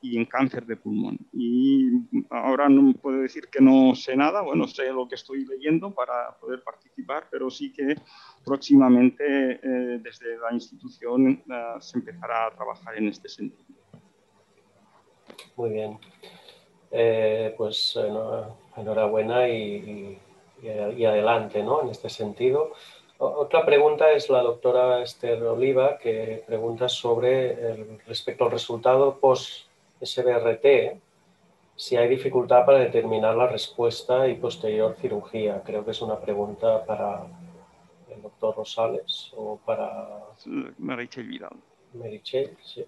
y 0.00 0.16
en 0.16 0.26
cáncer 0.26 0.64
de 0.64 0.76
pulmón. 0.76 1.18
Y 1.32 1.90
ahora 2.30 2.68
no 2.68 2.92
puedo 2.94 3.18
decir 3.18 3.48
que 3.48 3.60
no 3.60 3.94
sé 3.94 4.16
nada, 4.16 4.42
bueno, 4.42 4.68
sé 4.68 4.92
lo 4.92 5.08
que 5.08 5.16
estoy 5.16 5.44
leyendo 5.44 5.90
para 5.90 6.36
poder 6.38 6.62
participar, 6.62 7.26
pero 7.30 7.50
sí 7.50 7.72
que 7.72 7.96
próximamente 8.44 9.24
eh, 9.62 9.98
desde 10.00 10.38
la 10.38 10.52
institución 10.52 11.42
eh, 11.50 11.62
se 11.80 11.98
empezará 11.98 12.46
a 12.46 12.50
trabajar 12.50 12.96
en 12.96 13.08
este 13.08 13.28
sentido. 13.28 13.64
Muy 15.56 15.70
bien. 15.70 15.98
Eh, 16.90 17.54
pues 17.56 17.98
enhorabuena 18.76 19.48
y, 19.48 20.18
y, 20.62 21.04
adelante 21.04 21.62
¿no? 21.62 21.82
en 21.82 21.90
este 21.90 22.08
sentido. 22.08 22.72
Otra 23.18 23.66
pregunta 23.66 24.12
es 24.12 24.30
la 24.30 24.42
doctora 24.42 25.02
Esther 25.02 25.42
Oliva, 25.42 25.98
que 25.98 26.44
pregunta 26.46 26.88
sobre 26.88 27.50
el, 27.72 27.98
respecto 28.06 28.44
al 28.44 28.52
resultado 28.52 29.18
post 29.18 29.67
SBRT, 30.00 31.00
si 31.76 31.96
hay 31.96 32.08
dificultad 32.08 32.66
para 32.66 32.78
determinar 32.78 33.36
la 33.36 33.46
respuesta 33.46 34.26
y 34.26 34.34
posterior 34.34 34.96
cirugía. 35.00 35.62
Creo 35.64 35.84
que 35.84 35.92
es 35.92 36.02
una 36.02 36.18
pregunta 36.18 36.84
para 36.84 37.24
el 38.14 38.22
doctor 38.22 38.56
Rosales 38.56 39.32
o 39.36 39.58
para... 39.64 40.24
Marichel 40.78 41.28
Vidal. 41.28 41.56
Marichel, 41.94 42.56
sí. 42.64 42.84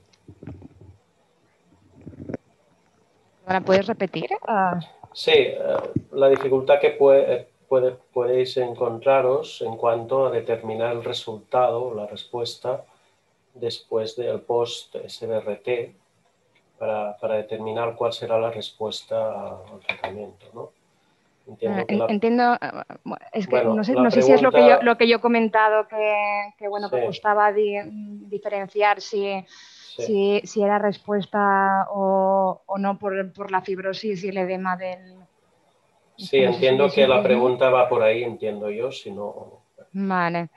¿Ahora 3.47 3.61
puedes 3.61 3.87
repetir? 3.87 4.29
Ah. 4.47 4.81
Sí, 5.13 5.33
eh, 5.35 5.57
la 6.13 6.29
dificultad 6.29 6.81
que 6.81 6.91
puede, 6.91 7.49
podéis 8.13 8.57
encontraros 8.57 9.63
en 9.63 9.77
cuanto 9.77 10.27
a 10.27 10.31
determinar 10.31 10.93
el 10.93 11.05
resultado, 11.05 11.95
la 11.95 12.07
respuesta, 12.07 12.85
después 13.55 14.17
del 14.17 14.41
post-SBRT, 14.41 15.95
para, 16.81 17.15
para, 17.19 17.35
determinar 17.35 17.95
cuál 17.95 18.15
será 18.15 18.41
la 18.41 18.51
respuesta 18.51 19.51
al 19.51 19.81
tratamiento. 19.87 20.47
¿no? 20.55 20.71
Entiendo, 21.47 21.81
eh, 21.83 21.87
eh, 21.89 23.15
es 23.33 23.47
que 23.47 23.65
no, 23.65 23.85
sé, 23.85 23.93
no 23.93 24.11
sé, 24.11 24.23
si 24.23 24.33
es 24.33 24.41
lo 24.41 24.51
que 24.51 24.67
yo, 24.67 24.83
lo 24.83 24.97
que 24.97 25.07
yo 25.07 25.17
he 25.17 25.21
comentado, 25.21 25.87
que, 25.89 26.15
que 26.59 26.69
bueno, 26.69 26.89
que 26.89 27.05
gustaba 27.05 27.53
diferenciar 27.53 29.03
si, 29.03 29.45
si, 29.99 30.41
si, 30.45 30.63
era 30.63 30.79
respuesta 30.79 31.87
o, 31.91 32.63
o 32.65 32.79
no 32.79 32.99
por, 32.99 33.33
por, 33.33 33.51
la 33.51 33.61
fibrosis 33.61 34.25
y 34.25 34.29
el 34.29 34.39
edema 34.39 34.77
del... 34.77 35.17
Sí, 36.17 36.39
entiendo 36.39 36.89
que 36.91 37.07
la 37.07 37.23
pregunta 37.23 37.69
va 37.69 37.89
por 37.89 38.03
ahí, 38.03 38.23
entiendo 38.23 38.71
yo, 38.71 38.91
si 38.91 39.11
no... 39.11 39.61
Vale. 39.93 40.49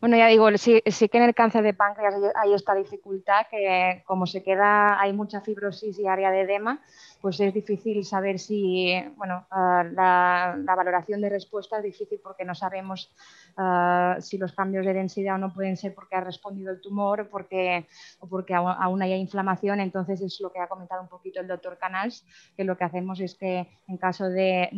Bueno, 0.00 0.16
ya 0.16 0.26
digo, 0.26 0.48
sí, 0.58 0.82
sí, 0.86 1.08
que 1.08 1.18
en 1.18 1.24
el 1.24 1.34
cáncer 1.34 1.62
de 1.62 1.74
páncreas 1.74 2.14
hay 2.34 2.52
esta 2.52 2.74
dificultad, 2.74 3.46
que 3.50 4.02
como 4.06 4.26
se 4.26 4.42
queda, 4.42 5.00
hay 5.00 5.12
mucha 5.12 5.40
fibrosis 5.40 5.98
y 5.98 6.06
área 6.06 6.30
de 6.30 6.42
edema, 6.42 6.80
pues 7.26 7.40
es 7.40 7.52
difícil 7.52 8.04
saber 8.04 8.38
si, 8.38 8.94
bueno, 9.16 9.48
ah, 9.50 9.82
la, 9.82 10.62
valoración 10.64 11.20
de 11.20 11.28
respuesta 11.28 11.78
es 11.78 11.82
difícil 11.82 12.20
porque 12.22 12.44
no 12.44 12.54
sabemos 12.54 13.12
ah, 13.56 14.16
si 14.20 14.38
los 14.38 14.52
cambios 14.52 14.86
de 14.86 14.94
densidad 14.94 15.34
o 15.34 15.38
no 15.38 15.52
pueden 15.52 15.76
ser 15.76 15.92
porque 15.92 16.14
ha 16.14 16.20
respondido 16.20 16.70
el 16.70 16.80
tumor 16.80 17.28
porque, 17.28 17.88
o 18.20 18.28
porque 18.28 18.54
aún 18.54 19.02
hay 19.02 19.14
inflamación. 19.14 19.80
Entonces 19.80 20.20
es 20.20 20.38
lo 20.40 20.52
que 20.52 20.60
ha 20.60 20.68
comentado 20.68 21.02
un 21.02 21.08
poquito 21.08 21.40
el 21.40 21.48
doctor 21.48 21.78
Canals, 21.78 22.24
que 22.56 22.62
lo 22.62 22.76
que 22.76 22.84
hacemos 22.84 23.18
es 23.18 23.34
que 23.34 23.66
en 23.88 23.96
caso 23.96 24.28
de, 24.28 24.70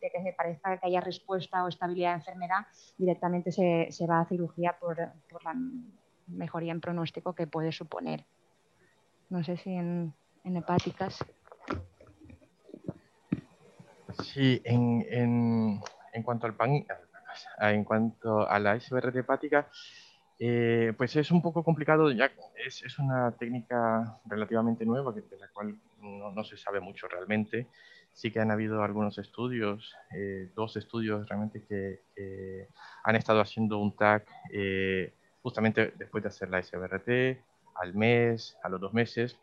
que 0.00 0.22
se 0.22 0.34
parezca 0.34 0.78
que 0.78 0.86
haya 0.86 1.00
respuesta 1.00 1.64
o 1.64 1.68
estabilidad 1.68 2.10
de 2.10 2.18
enfermedad, 2.18 2.64
directamente 2.96 3.50
se, 3.50 4.06
va 4.06 4.20
a 4.20 4.28
cirugía 4.28 4.76
por, 4.78 4.96
por 5.28 5.42
la 5.42 5.56
mejoría 6.28 6.70
en 6.70 6.80
pronóstico 6.80 7.34
que 7.34 7.48
puede 7.48 7.72
suponer. 7.72 8.24
No 9.30 9.42
sé 9.42 9.56
si 9.56 9.72
en, 9.72 10.14
en 10.44 10.56
hepáticas. 10.56 11.24
Sí, 14.22 14.60
en, 14.64 15.06
en, 15.10 15.80
en 16.12 16.22
cuanto 16.22 16.46
al 16.46 16.54
pan, 16.54 16.84
en 17.60 17.84
cuanto 17.84 18.48
a 18.48 18.58
la 18.58 18.78
SBRT 18.78 19.16
hepática, 19.16 19.68
eh, 20.40 20.92
pues 20.96 21.16
es 21.16 21.30
un 21.32 21.42
poco 21.42 21.64
complicado, 21.64 22.12
ya 22.12 22.30
es, 22.64 22.82
es 22.82 22.98
una 22.98 23.32
técnica 23.32 24.20
relativamente 24.24 24.84
nueva 24.84 25.12
de 25.12 25.22
la 25.36 25.48
cual 25.48 25.76
no, 26.00 26.30
no, 26.30 26.44
se 26.44 26.56
sabe 26.56 26.80
mucho 26.80 27.08
realmente. 27.08 27.66
Sí 28.12 28.30
que 28.32 28.40
han 28.40 28.50
habido 28.50 28.82
algunos 28.82 29.18
estudios, 29.18 29.94
eh, 30.14 30.50
dos 30.54 30.76
estudios 30.76 31.28
realmente 31.28 31.64
que, 31.64 32.68
han 33.04 33.16
estado 33.16 33.40
haciendo 33.40 33.78
un 33.78 33.96
TAC 33.96 34.28
eh, 34.52 35.14
justamente 35.42 35.92
después 35.96 36.22
de 36.22 36.28
hacer 36.28 36.50
la 36.50 36.62
SBRT, 36.62 37.40
al 37.76 37.94
mes, 37.94 38.56
a 38.62 38.68
los 38.68 38.80
dos 38.80 38.92
meses, 38.92 39.38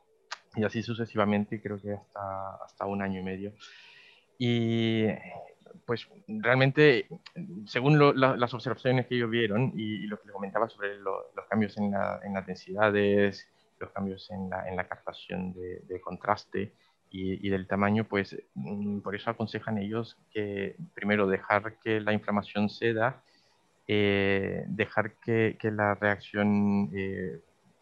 y 0.56 0.64
así 0.64 0.82
sucesivamente, 0.84 1.62
creo 1.62 1.82
que 1.82 1.94
hasta, 1.94 2.56
hasta 2.64 2.86
un 2.86 3.02
año 3.02 3.20
y 3.20 3.24
medio. 3.24 3.54
Y 4.38 5.06
pues 5.86 6.08
realmente, 6.28 7.08
según 7.66 8.00
las 8.16 8.54
observaciones 8.54 9.08
que 9.08 9.16
ellos 9.16 9.30
vieron 9.30 9.74
y, 9.76 10.08
lo 10.08 10.20
que 10.20 10.28
le 10.28 10.34
comentaba 10.34 10.70
sobre 10.70 10.98
los 10.98 11.46
cambios 11.50 11.78
en, 11.78 11.94
en, 12.24 12.34
las 12.34 12.46
densidades, 12.46 13.48
los 13.80 13.92
cambios 13.92 14.30
en 14.32 14.50
la, 14.50 14.68
en 14.68 14.76
la 14.76 14.88
captación 14.88 15.54
de, 15.54 16.02
contraste 16.02 16.74
y, 17.10 17.46
y, 17.46 17.50
del 17.50 17.68
tamaño, 17.68 18.06
pues 18.06 18.36
mm, 18.56 19.00
por 19.00 19.16
eso 19.16 19.30
aconsejan 19.30 19.78
ellos 19.78 20.18
que 20.32 20.76
primero 20.94 21.28
dejar 21.28 21.78
que 21.80 22.00
la 22.00 22.14
inflamación 22.14 22.70
ceda, 22.70 23.22
eh, 23.88 24.64
dejar 24.68 25.14
que, 25.18 25.58
que, 25.60 25.70
la 25.72 25.94
reacción 25.94 26.90
eh, 26.96 27.40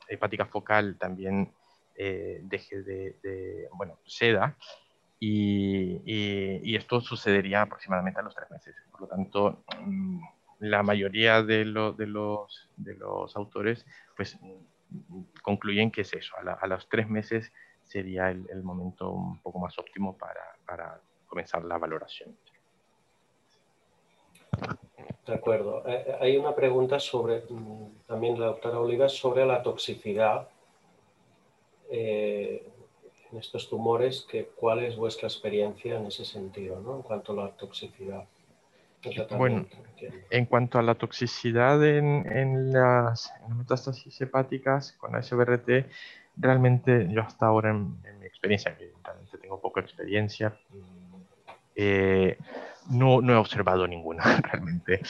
hepática 0.10 0.46
focal 0.46 0.98
también 1.00 1.54
eh, 1.96 2.40
deje 2.44 2.82
de, 2.82 3.68
bueno, 3.74 4.00
seda 4.06 4.58
y, 5.20 6.02
y, 6.06 6.76
esto 6.76 7.00
sucedería 7.02 7.62
aproximadamente 7.62 8.20
a 8.20 8.24
los 8.24 8.36
tres 8.36 8.50
meses. 8.52 8.76
Por 8.92 9.02
lo 9.02 9.08
tanto, 9.08 9.64
mm, 9.80 10.22
la 10.60 10.84
mayoría 10.84 11.44
de, 11.44 11.60
de, 11.60 11.66
los, 12.08 12.70
de 12.78 12.96
los 12.96 13.36
autores 13.36 13.86
pues 14.16 14.38
concluyen 15.42 15.92
que 15.92 16.02
es 16.02 16.14
eso, 16.14 16.36
a, 16.38 16.68
los 16.68 16.88
tres 16.88 17.10
meses 17.10 17.52
sería 17.84 18.30
el, 18.30 18.46
el, 18.50 18.64
momento 18.64 19.12
un 19.12 19.40
poco 19.40 19.60
más 19.60 19.78
óptimo 19.80 20.18
para, 20.18 20.42
para 20.66 21.02
comenzar 21.28 21.64
la 21.64 21.78
valoración. 21.78 22.36
De 25.26 25.34
acuerdo. 25.34 25.84
Eh, 25.88 26.04
eh, 26.08 26.16
hay 26.20 26.38
una 26.38 26.54
pregunta 26.54 27.00
sobre, 27.00 27.44
mm, 27.50 28.06
también 28.08 28.40
la 28.40 28.48
doctora 28.48 28.80
Oliva, 28.80 29.10
sobre 29.10 29.46
la 29.46 29.64
toxicidad 29.64 30.48
eh, 31.96 32.68
en 33.32 33.38
estos 33.38 33.70
tumores, 33.70 34.26
que, 34.28 34.50
¿cuál 34.56 34.84
es 34.84 34.96
vuestra 34.96 35.28
experiencia 35.28 36.00
en 36.00 36.08
ese 36.08 36.26
sentido, 36.26 36.80
¿no? 36.80 36.96
en 36.96 37.02
cuanto 37.04 37.34
a 37.34 37.46
la 37.46 37.52
toxicidad? 37.52 38.26
Bueno, 39.38 39.68
en 40.32 40.46
cuanto 40.46 40.80
a 40.80 40.82
la 40.82 40.96
toxicidad 40.96 41.86
en, 41.86 42.26
en, 42.32 42.72
las, 42.72 43.32
metástasis 43.56 44.20
hepáticas 44.22 44.94
con 44.94 45.12
la 45.12 45.22
SBRT, 45.22 45.88
realmente 46.38 47.08
yo 47.12 47.22
hasta 47.22 47.46
ahora 47.46 47.70
en, 47.70 48.02
mi 48.20 48.26
experiencia, 48.26 48.76
que 48.76 48.92
realmente 49.04 49.38
tengo 49.38 49.62
poca 49.62 49.82
experiencia, 49.82 50.58
eh, 51.76 52.38
no, 52.90 53.22
no, 53.22 53.34
he 53.34 53.36
observado 53.36 53.88
ninguna 53.88 54.24
realmente. 54.42 55.02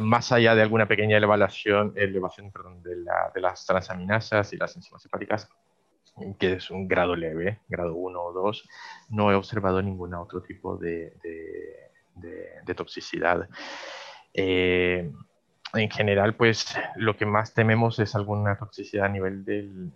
Más 0.00 0.30
allá 0.30 0.54
de 0.54 0.62
alguna 0.62 0.86
pequeña 0.86 1.16
elevación, 1.16 1.94
elevación 1.96 2.52
perdón, 2.52 2.82
de, 2.84 2.96
la, 2.96 3.32
de, 3.34 3.40
las 3.40 3.66
transaminasas 3.66 4.52
y 4.52 4.58
las 4.58 4.76
enzimas 4.76 5.04
hepáticas, 5.04 5.48
que 6.38 6.54
es 6.54 6.70
un 6.70 6.88
grado 6.88 7.16
leve, 7.16 7.60
grado 7.68 7.94
1 7.94 8.22
o 8.22 8.32
2, 8.32 8.68
no 9.10 9.30
he 9.30 9.34
observado 9.34 9.82
ningún 9.82 10.14
otro 10.14 10.42
tipo 10.42 10.76
de, 10.76 11.14
de, 12.14 12.74
toxicidad. 12.74 13.48
Eh, 14.32 15.10
en 15.74 15.90
general, 15.90 16.34
pues 16.34 16.76
lo 16.96 17.16
que 17.16 17.26
más 17.26 17.54
tememos 17.54 17.98
es 17.98 18.14
alguna 18.14 18.56
toxicidad 18.56 19.06
a 19.06 19.08
nivel 19.08 19.44
del, 19.44 19.92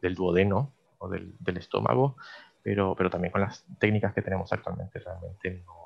del, 0.00 0.14
duodeno 0.14 0.72
o 0.98 1.08
del, 1.08 1.34
del, 1.38 1.56
estómago, 1.58 2.16
pero, 2.62 2.94
pero 2.96 3.10
también 3.10 3.32
con 3.32 3.40
las 3.40 3.64
técnicas 3.78 4.12
que 4.14 4.22
tenemos 4.22 4.52
actualmente 4.52 4.98
realmente 4.98 5.62
no, 5.64 5.82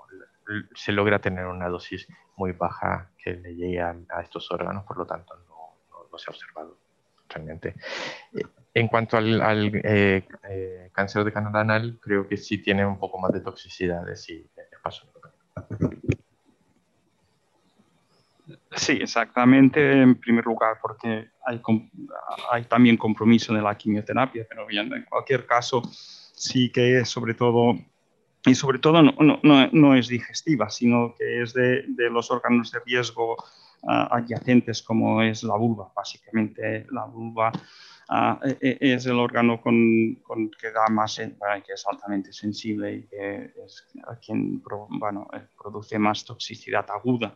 se 0.75 0.93
logra 0.93 1.19
tener 1.21 1.47
una 1.47 1.69
dosis 1.69 2.07
muy 2.37 2.53
baja 2.53 3.11
que 3.19 3.35
le 3.35 3.55
llegue 3.55 3.81
a, 3.81 3.97
estos 4.23 4.51
órganos, 4.51 4.85
por 4.85 4.99
lo 4.99 5.07
tanto 5.07 5.35
no, 5.49 6.09
no 6.11 6.19
se 6.19 6.31
ha 6.31 6.33
observado 6.33 6.86
realmente. 7.29 7.75
En 8.75 8.89
cuanto 8.89 9.17
al, 9.17 9.41
eh, 9.85 10.27
eh, 10.51 10.91
cáncer 10.93 11.25
de 11.25 11.33
canal 11.33 11.57
anal, 11.57 11.99
creo 12.01 12.29
que 12.29 12.37
sí 12.37 12.59
tiene 12.59 12.85
un 12.85 12.99
poco 12.99 13.19
más 13.19 13.33
de 13.33 13.41
toxicidades 13.41 14.29
y 14.29 14.47
paso. 14.83 15.07
Sí, 18.77 18.93
exactamente. 19.01 20.03
En 20.03 20.17
primer 20.17 20.45
lugar, 20.45 20.79
porque 20.81 21.31
hay, 22.51 22.65
también 22.65 22.97
compromiso 22.97 23.55
de 23.55 23.63
la 23.63 23.77
quimioterapia, 23.77 24.47
pero 24.49 24.67
bien, 24.67 24.93
en 24.93 25.05
cualquier 25.05 25.47
caso, 25.47 25.83
sí 25.91 26.71
que 26.71 27.01
es 27.01 27.09
sobre 27.09 27.35
todo, 27.35 27.75
y 28.45 28.55
sobre 28.55 28.79
todo 28.79 29.03
no, 29.03 29.41
no, 29.43 29.69
no 29.73 29.95
es 29.95 30.09
digestiva, 30.09 30.69
sino 30.71 31.15
que 31.19 31.43
es 31.43 31.53
de, 31.55 31.85
de 31.89 32.11
los 32.11 32.31
órganos 32.31 32.71
de 32.71 32.81
riesgo 32.81 33.37
adyacentes, 33.83 34.83
como 34.83 35.23
es 35.23 35.43
la 35.43 35.57
vulva, 35.57 35.93
básicamente 35.95 36.87
la 36.91 37.05
vulva 37.05 37.53
Uh, 38.09 38.39
es 38.61 39.05
el 39.07 39.19
órgano 39.19 39.61
con, 39.61 40.15
con, 40.23 40.49
que 40.51 40.71
da 40.71 40.87
más, 40.89 41.17
que 41.17 41.73
es 41.73 41.85
altamente 41.91 42.33
sensible 42.33 42.95
y 42.95 43.07
que 43.09 43.53
es 43.65 43.89
quien 44.25 44.63
bueno, 44.91 45.27
eh, 45.33 45.41
produce 45.61 45.99
más 45.99 46.25
toxicidad 46.25 46.87
aguda. 46.89 47.33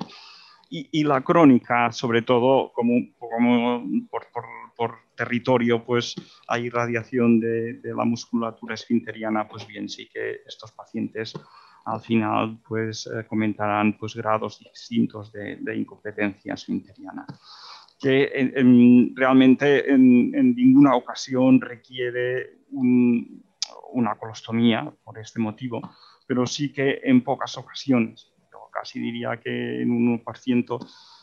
Y, 0.68 0.88
y, 0.92 1.02
la 1.02 1.22
crónica, 1.22 1.90
sobre 1.90 2.22
todo, 2.22 2.70
como, 2.72 2.94
como 3.18 3.82
por, 4.08 4.28
por, 4.32 4.44
por, 4.76 4.98
territorio, 5.16 5.84
pues 5.84 6.14
hay 6.46 6.70
radiación 6.70 7.40
de, 7.40 7.74
de, 7.74 7.92
la 7.92 8.04
musculatura 8.04 8.74
esfinteriana, 8.74 9.48
pues 9.48 9.66
bien, 9.66 9.88
sí 9.88 10.08
que 10.08 10.42
estos 10.46 10.70
pacientes 10.70 11.34
al 11.84 12.00
final 12.00 12.58
pues 12.66 13.06
eh, 13.06 13.24
comentarán 13.26 13.96
pues 13.98 14.14
grados 14.14 14.60
distintos 14.60 15.32
de, 15.32 15.56
de 15.56 15.76
incompetencia 15.76 16.54
esfinteriana 16.54 17.26
que 18.00 18.30
en, 18.34 19.14
realmente 19.14 19.92
en, 19.92 20.32
ninguna 20.54 20.96
ocasión 20.96 21.60
requiere 21.60 22.60
una 22.72 24.16
colostomía 24.16 24.90
por 25.04 25.18
este 25.18 25.38
motivo, 25.38 25.82
pero 26.26 26.46
sí 26.46 26.72
que 26.72 27.00
en 27.04 27.22
pocas 27.22 27.58
ocasiones, 27.58 28.32
casi 28.72 28.98
diría 28.98 29.38
que 29.38 29.82
en 29.82 29.90
un 29.90 30.24
1% 30.24 30.78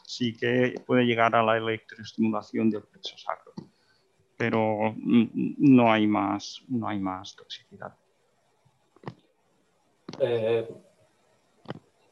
sí 0.05 0.37
que 0.37 0.75
puede 0.85 1.05
llegar 1.05 1.35
a 1.35 1.41
la 1.41 1.57
electroestimulación 1.57 2.69
del 2.69 2.83
plexo 2.83 3.17
sacro, 3.17 3.53
pero 4.37 4.93
no 4.97 5.91
hay 5.91 6.05
más, 6.05 6.61
no 6.67 6.87
hay 6.87 6.99
más 6.99 7.35
toxicidad. 7.35 7.95
Eh, 10.19 10.67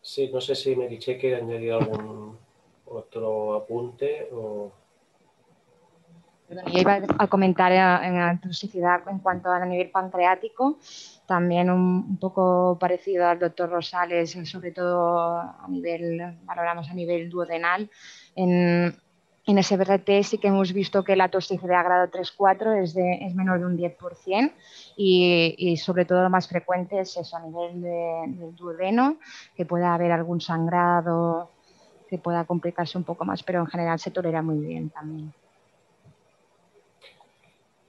sí, 0.02 0.30
no 0.32 0.42
sé 0.42 0.56
si 0.56 0.76
Meriche 0.76 1.18
quiere 1.18 1.38
añadir 1.38 1.74
algún 1.74 2.38
otro 2.86 3.56
apunte 3.56 4.30
o... 4.32 4.72
Yo 6.48 6.80
iba 6.80 7.00
a 7.18 7.28
comentar 7.28 7.72
en 7.72 8.20
la 8.20 8.40
toxicidad 8.40 9.02
en 9.10 9.18
cuanto 9.18 9.50
a 9.50 9.66
nivel 9.66 9.90
pancreático, 9.90 10.78
también 11.26 11.72
un, 11.72 12.18
poco 12.18 12.78
parecido 12.80 13.28
al 13.28 13.40
doctor 13.40 13.72
Rosales, 13.72 14.38
sobre 14.44 14.72
todo 14.72 15.40
a 15.40 15.66
nivel, 15.68 16.22
valoramos 16.44 16.88
a 16.88 16.94
nivel 16.94 17.32
duodenal. 17.32 17.90
En, 18.36 18.96
en 19.48 19.62
SBRT 19.62 20.24
sí 20.24 20.38
que 20.38 20.48
hemos 20.48 20.74
visto 20.74 21.04
que 21.04 21.16
la 21.16 21.30
toxicidad 21.30 21.84
grado 21.84 22.12
3-4 22.12 22.82
es, 22.82 22.96
es 22.98 23.36
menor 23.36 23.60
de 23.60 23.66
un 23.66 23.78
10% 23.78 24.54
y, 24.98 25.56
y, 25.58 25.78
sobre 25.78 26.06
todo 26.06 26.24
lo 26.24 26.30
más 26.30 26.48
frecuente 26.48 27.00
es 27.00 27.16
eso 27.16 27.38
a 27.38 27.42
nivel 27.42 27.82
del 27.82 28.56
duodeno, 28.56 29.18
que 29.56 29.66
pueda 29.66 29.94
haber 29.94 30.12
algún 30.12 30.42
sangrado 30.42 31.50
que 32.10 32.18
pueda 32.18 32.46
complicarse 32.46 32.98
un 32.98 33.04
poco 33.04 33.26
más, 33.26 33.44
pero 33.44 33.60
en 33.60 33.68
general 33.68 34.00
se 34.00 34.12
tolera 34.12 34.42
muy 34.42 34.60
bien 34.60 34.90
también. 34.90 35.34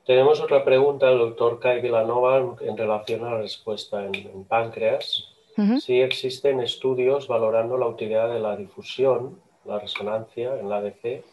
Tenemos 0.06 0.40
otra 0.40 0.64
pregunta 0.64 1.06
del 1.06 1.18
doctor 1.18 1.58
Kai 1.58 1.80
Villanova 1.80 2.56
en 2.60 2.76
relación 2.76 3.24
a 3.24 3.32
la 3.32 3.38
respuesta 3.38 4.04
en, 4.04 4.44
páncreas. 4.44 5.32
Si 5.80 6.00
existen 6.02 6.60
estudios 6.60 7.28
valorando 7.28 7.78
la 7.78 7.88
utilidad 7.88 8.28
de 8.28 8.38
la 8.38 8.56
difusión, 8.56 9.40
la 9.64 9.78
resonancia 9.78 10.60
en 10.60 10.68
la 10.68 10.76
ADC, 10.76 11.24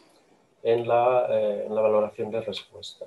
en 0.64 0.88
la, 0.88 1.28
eh, 1.30 1.66
en 1.68 1.76
la 1.76 1.82
valoración 1.82 2.32
de 2.32 2.42
respuesta. 2.42 3.06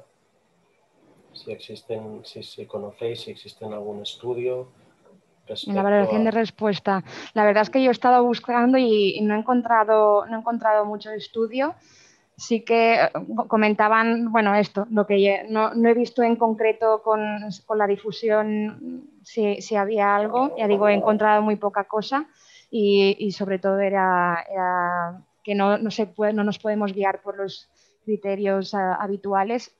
Si 1.33 1.51
existen, 1.51 2.25
si, 2.25 2.43
si 2.43 2.67
conocéis, 2.67 3.23
si 3.23 3.31
existen 3.31 3.73
algún 3.73 4.03
estudio 4.03 4.69
en 5.67 5.75
la 5.75 5.83
valoración 5.83 6.25
de 6.25 6.31
respuesta. 6.31 7.05
La 7.35 7.45
verdad 7.45 7.63
es 7.63 7.71
que 7.71 7.83
yo 7.83 7.91
he 7.91 7.93
estado 7.93 8.25
buscando 8.25 8.79
y, 8.79 9.21
no, 9.23 9.35
he 9.35 9.39
encontrado, 9.39 10.27
no 10.27 10.37
he 10.37 10.41
encontrado 10.41 10.85
mucho 10.85 11.11
estudio. 11.11 11.75
Sí 12.37 12.63
que 12.63 12.95
eh, 12.95 13.11
comentaban, 13.49 14.31
bueno, 14.31 14.55
esto, 14.55 14.87
lo 14.91 15.07
que 15.07 15.47
no, 15.49 15.73
no 15.75 15.89
he 15.89 15.95
visto 15.95 16.23
en 16.23 16.37
concreto 16.37 17.03
con, 17.03 17.21
con 17.65 17.79
la 17.79 17.87
difusión 17.87 19.09
si, 19.23 19.63
si, 19.63 19.77
había 19.77 20.15
algo. 20.15 20.55
Ya 20.59 20.69
digo, 20.69 20.89
he 20.89 20.95
encontrado 20.95 21.43
muy 21.43 21.57
poca 21.57 21.85
cosa 21.85 22.27
y, 22.71 23.17
y 23.19 23.33
sobre 23.33 23.59
todo 23.59 23.79
era, 23.79 24.45
era 24.51 25.23
que 25.47 25.55
no, 25.55 25.79
no, 25.79 25.93
se 25.93 26.13
no 26.35 26.43
nos 26.43 26.59
podemos 26.59 26.93
guiar 26.93 27.23
por 27.23 27.37
los 27.37 27.71
criterios 28.05 28.75
uh, 28.75 28.99
habituales, 28.99 29.73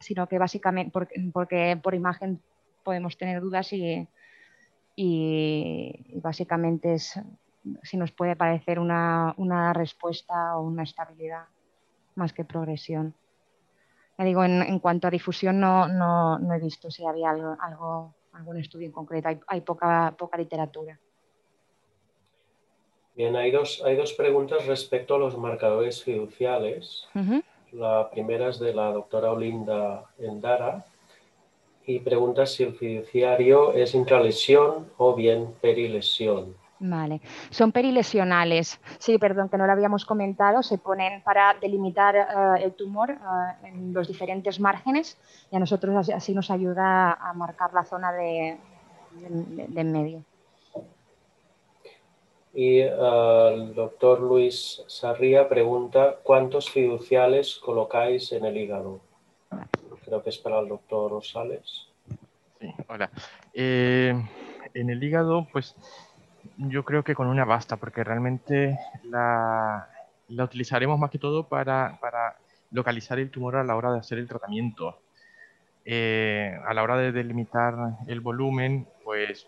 sino 0.00 0.26
que 0.26 0.36
básicamente 0.36 0.90
porque, 0.90 1.14
porque 1.32 1.78
por 1.80 1.94
imagen 1.94 2.42
podemos 2.82 3.16
tener 3.16 3.40
dudas 3.40 3.72
y, 3.72 4.08
y, 4.96 6.20
básicamente 6.20 6.94
es 6.94 7.20
si 7.84 7.96
nos 7.96 8.10
puede 8.10 8.34
parecer 8.34 8.80
una, 8.80 9.32
una, 9.36 9.72
respuesta 9.72 10.56
o 10.56 10.62
una 10.62 10.82
estabilidad 10.82 11.44
más 12.16 12.32
que 12.32 12.44
progresión. 12.44 13.14
Ya 14.18 14.24
digo, 14.24 14.42
en, 14.42 14.80
cuanto 14.80 15.06
a 15.06 15.10
difusión 15.10 15.60
no, 15.60 15.86
no, 15.86 16.40
no, 16.40 16.52
he 16.52 16.58
visto 16.58 16.90
si 16.90 17.06
había 17.06 17.30
algo, 17.30 17.56
algo, 17.60 18.14
algún 18.32 18.58
estudio 18.58 18.86
en 18.86 18.92
concreto, 18.92 19.28
hay, 19.28 19.38
hay 19.46 19.60
poca, 19.60 20.16
poca 20.18 20.36
literatura. 20.36 20.98
Bien, 23.14 23.36
hay 23.36 23.50
dos, 23.50 23.82
hay 23.84 23.96
dos 23.96 24.12
preguntas 24.14 24.66
respecto 24.66 25.14
a 25.14 25.18
los 25.18 25.36
marcadores 25.36 26.02
fiduciales. 26.02 27.04
Uh 27.14 27.18
-huh. 27.18 27.42
La 27.72 28.10
primera 28.10 28.48
es 28.48 28.58
de 28.58 28.74
la 28.74 28.90
doctora 28.90 29.32
Olinda 29.32 30.04
Endara 30.18 30.84
y 31.86 31.98
pregunta 32.00 32.46
si 32.46 32.62
el 32.62 32.74
fiduciario 32.74 33.72
es 33.72 33.94
intralesión 33.94 34.90
o 34.96 35.14
bien 35.14 35.54
perilesión. 35.60 36.54
Vale, 36.84 37.20
son 37.50 37.70
perilesionales. 37.70 38.80
Sí, 38.98 39.16
perdón, 39.16 39.48
que 39.48 39.56
no 39.56 39.66
lo 39.66 39.72
habíamos 39.72 40.04
comentado. 40.04 40.62
Se 40.62 40.78
ponen 40.78 41.22
para 41.22 41.54
delimitar 41.60 42.14
uh, 42.16 42.62
el 42.62 42.72
tumor 42.72 43.10
uh, 43.10 43.66
en 43.66 43.92
los 43.92 44.08
diferentes 44.08 44.58
márgenes 44.58 45.16
y 45.50 45.56
a 45.56 45.60
nosotros 45.60 45.94
así, 45.96 46.12
así 46.12 46.34
nos 46.34 46.50
ayuda 46.50 47.12
a 47.12 47.32
marcar 47.34 47.72
la 47.72 47.84
zona 47.84 48.12
de, 48.12 48.58
de, 49.12 49.66
de 49.68 49.80
en 49.80 49.92
medio. 49.92 50.24
Y 52.54 52.84
uh, 52.84 53.48
el 53.48 53.74
doctor 53.74 54.20
Luis 54.20 54.82
Sarría 54.86 55.48
pregunta, 55.48 56.16
¿cuántos 56.22 56.70
fiduciales 56.70 57.56
colocáis 57.56 58.30
en 58.32 58.44
el 58.44 58.56
hígado? 58.56 59.00
Creo 60.04 60.22
que 60.22 60.30
es 60.30 60.38
para 60.38 60.58
el 60.58 60.68
doctor 60.68 61.10
Rosales. 61.10 61.88
Sí, 62.60 62.72
hola. 62.88 63.10
Eh, 63.54 64.14
en 64.74 64.90
el 64.90 65.02
hígado, 65.02 65.46
pues 65.50 65.74
yo 66.56 66.84
creo 66.84 67.02
que 67.02 67.14
con 67.14 67.28
una 67.28 67.44
basta, 67.46 67.76
porque 67.76 68.04
realmente 68.04 68.78
la, 69.04 69.88
la 70.28 70.44
utilizaremos 70.44 70.98
más 70.98 71.10
que 71.10 71.18
todo 71.18 71.48
para, 71.48 71.98
para, 72.00 72.36
localizar 72.70 73.18
el 73.18 73.30
tumor 73.30 73.56
a 73.56 73.64
la 73.64 73.76
hora 73.76 73.92
de 73.92 73.98
hacer 73.98 74.18
el 74.18 74.28
tratamiento. 74.28 74.98
Eh, 75.84 76.56
a 76.64 76.72
la 76.72 76.82
hora 76.82 76.96
de 76.96 77.12
delimitar 77.12 77.74
el 78.06 78.20
volumen, 78.20 78.86
pues 79.04 79.46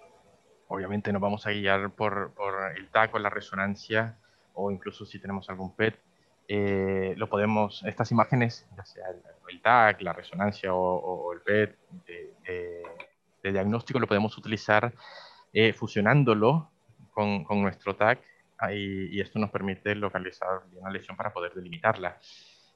obviamente 0.68 1.12
nos 1.12 1.22
vamos 1.22 1.46
a 1.46 1.50
guiar 1.50 1.90
por, 1.90 2.32
por 2.34 2.76
el 2.76 2.88
TAC 2.88 3.14
o 3.14 3.18
la 3.18 3.30
resonancia, 3.30 4.18
o 4.54 4.70
incluso 4.70 5.04
si 5.04 5.18
tenemos 5.18 5.48
algún 5.50 5.74
PET, 5.74 5.98
eh, 6.46 7.14
lo 7.16 7.28
podemos, 7.28 7.82
estas 7.84 8.10
imágenes, 8.10 8.66
ya 8.76 8.84
sea 8.84 9.08
el, 9.08 9.22
el 9.48 9.62
TAC, 9.62 10.02
la 10.02 10.12
resonancia 10.12 10.74
o, 10.74 11.32
el 11.32 11.40
PET 11.40 11.78
de, 12.06 13.52
diagnóstico, 13.52 13.98
lo 13.98 14.06
podemos 14.06 14.36
utilizar 14.38 14.92
eh, 15.52 15.72
fusionándolo 15.72 16.70
con, 17.12 17.44
con, 17.44 17.62
nuestro 17.62 17.94
TAC 17.96 18.20
y, 18.72 19.20
esto 19.20 19.38
nos 19.38 19.50
permite 19.50 19.94
localizar 19.94 20.62
bien 20.70 20.84
la 20.84 20.90
lesión 20.90 21.16
para 21.16 21.32
poder 21.32 21.52
delimitarla. 21.54 22.18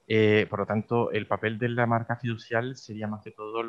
Eh, 0.07 0.47
por 0.49 0.61
lo 0.61 0.67
tanto, 0.67 1.11
el 1.11 1.27
papel 1.27 1.59
de 1.59 1.69
la 1.69 1.87
marca 1.87 2.17
fiducial 2.17 2.77
sería 2.77 3.07
más 3.07 3.23
que 3.23 3.31
todo 3.31 3.63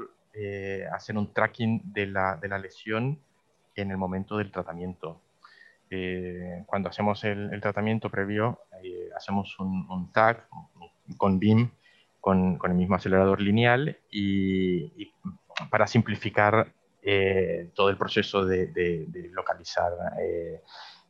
hacer 0.94 1.18
un 1.18 1.34
tracking 1.34 1.82
de 1.92 2.08
la, 2.08 2.38
de 2.38 2.48
la 2.48 2.60
lesión 2.60 3.20
en 3.82 3.92
el 3.92 3.98
momento 3.98 4.38
del 4.38 4.52
tratamiento. 4.52 5.22
Eh, 5.90 6.64
cuando 6.66 6.90
hacemos 6.90 7.24
el, 7.24 7.52
el 7.54 7.62
tratamiento 7.62 8.10
previo, 8.10 8.60
eh, 8.84 9.10
hacemos 9.16 9.60
un, 9.60 9.88
un, 9.90 10.12
tag 10.12 10.48
con 11.18 11.40
BIM, 11.40 11.72
con, 12.22 12.58
con, 12.58 12.72
el 12.72 12.78
mismo 12.78 12.96
acelerador 12.96 13.42
lineal 13.42 13.98
y, 14.12 14.84
y 15.02 15.12
para 15.72 15.88
simplificar 15.88 16.72
eh, 17.02 17.70
todo 17.74 17.90
el 17.90 17.98
proceso 17.98 18.46
de, 18.46 18.68
de, 18.68 19.06
de 19.08 19.30
localizar 19.30 19.92
eh, 20.22 20.62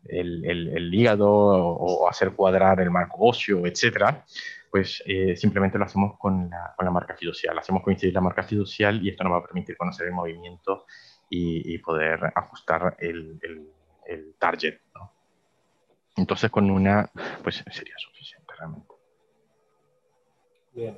el, 0.07 0.45
el, 0.45 0.67
el, 0.69 0.93
hígado 0.93 1.29
o, 1.29 2.03
o, 2.03 2.09
hacer 2.09 2.31
cuadrar 2.31 2.79
el 2.79 2.91
marco 2.91 3.17
óseo, 3.19 3.65
etcétera, 3.65 4.23
pues 4.69 5.03
eh, 5.05 5.35
simplemente 5.35 5.77
lo 5.77 5.85
hacemos 5.85 6.17
con 6.17 6.49
la, 6.49 6.73
con 6.77 6.85
la, 6.85 6.91
marca 6.91 7.15
fiducial. 7.15 7.57
Hacemos 7.57 7.83
coincidir 7.83 8.13
la 8.13 8.21
marca 8.21 8.43
fiducial 8.43 9.03
y 9.03 9.09
esto 9.09 9.23
nos 9.23 9.33
va 9.33 9.37
a 9.37 9.43
permitir 9.43 9.75
conocer 9.77 10.07
el 10.07 10.13
movimiento 10.13 10.85
y, 11.29 11.73
y 11.73 11.77
poder 11.77 12.31
ajustar 12.35 12.97
el, 12.99 13.39
el 14.05 14.35
target. 14.39 14.79
¿no? 14.95 15.11
Entonces 16.17 16.49
con 16.49 16.69
una, 16.69 17.09
pues 17.43 17.63
sería 17.71 17.95
suficiente 17.97 18.53
realmente. 18.57 18.93
Bien. 20.73 20.97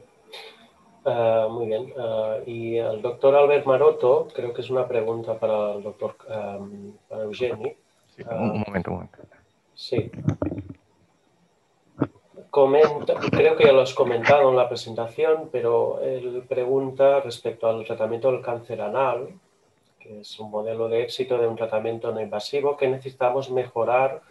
Uh, 1.04 1.50
muy 1.50 1.66
bien. 1.68 1.94
Uh, 1.96 2.44
y 2.46 2.78
el 2.78 3.02
doctor 3.02 3.36
Albert 3.36 3.66
Maroto, 3.66 4.28
creo 4.34 4.54
que 4.54 4.62
es 4.62 4.70
una 4.70 4.88
pregunta 4.88 5.40
para 5.40 5.74
el 5.74 5.84
doctor 5.84 6.16
um, 6.28 6.94
para 7.10 7.24
Eugeni. 7.24 7.76
Sí, 8.16 8.24
uh, 8.24 8.36
un 8.36 8.64
momento, 8.68 8.92
un 8.92 8.96
momento. 8.98 9.18
Sí. 9.74 10.12
Comenta, 12.52 13.16
creo 13.32 13.56
que 13.56 13.64
ya 13.64 13.72
lo 13.72 13.82
has 13.82 13.94
comentado 13.94 14.50
en 14.50 14.58
la 14.58 14.68
presentación, 14.68 15.50
pero 15.52 16.02
él 16.02 16.44
pregunta 16.48 17.22
respecto 17.22 17.68
al 17.68 17.86
tratamiento 17.86 18.32
del 18.32 18.42
cáncer 18.42 18.82
anal, 18.82 19.30
que 20.02 20.22
es 20.22 20.40
un 20.40 20.52
modelo 20.52 20.90
de 20.90 21.04
éxito 21.04 21.38
de 21.38 21.48
un 21.48 21.56
tratamiento 21.56 22.12
no 22.12 22.22
invasivo 22.22 22.78
que 22.78 22.88
necesitamos 22.88 23.52
mejorar 23.52 24.22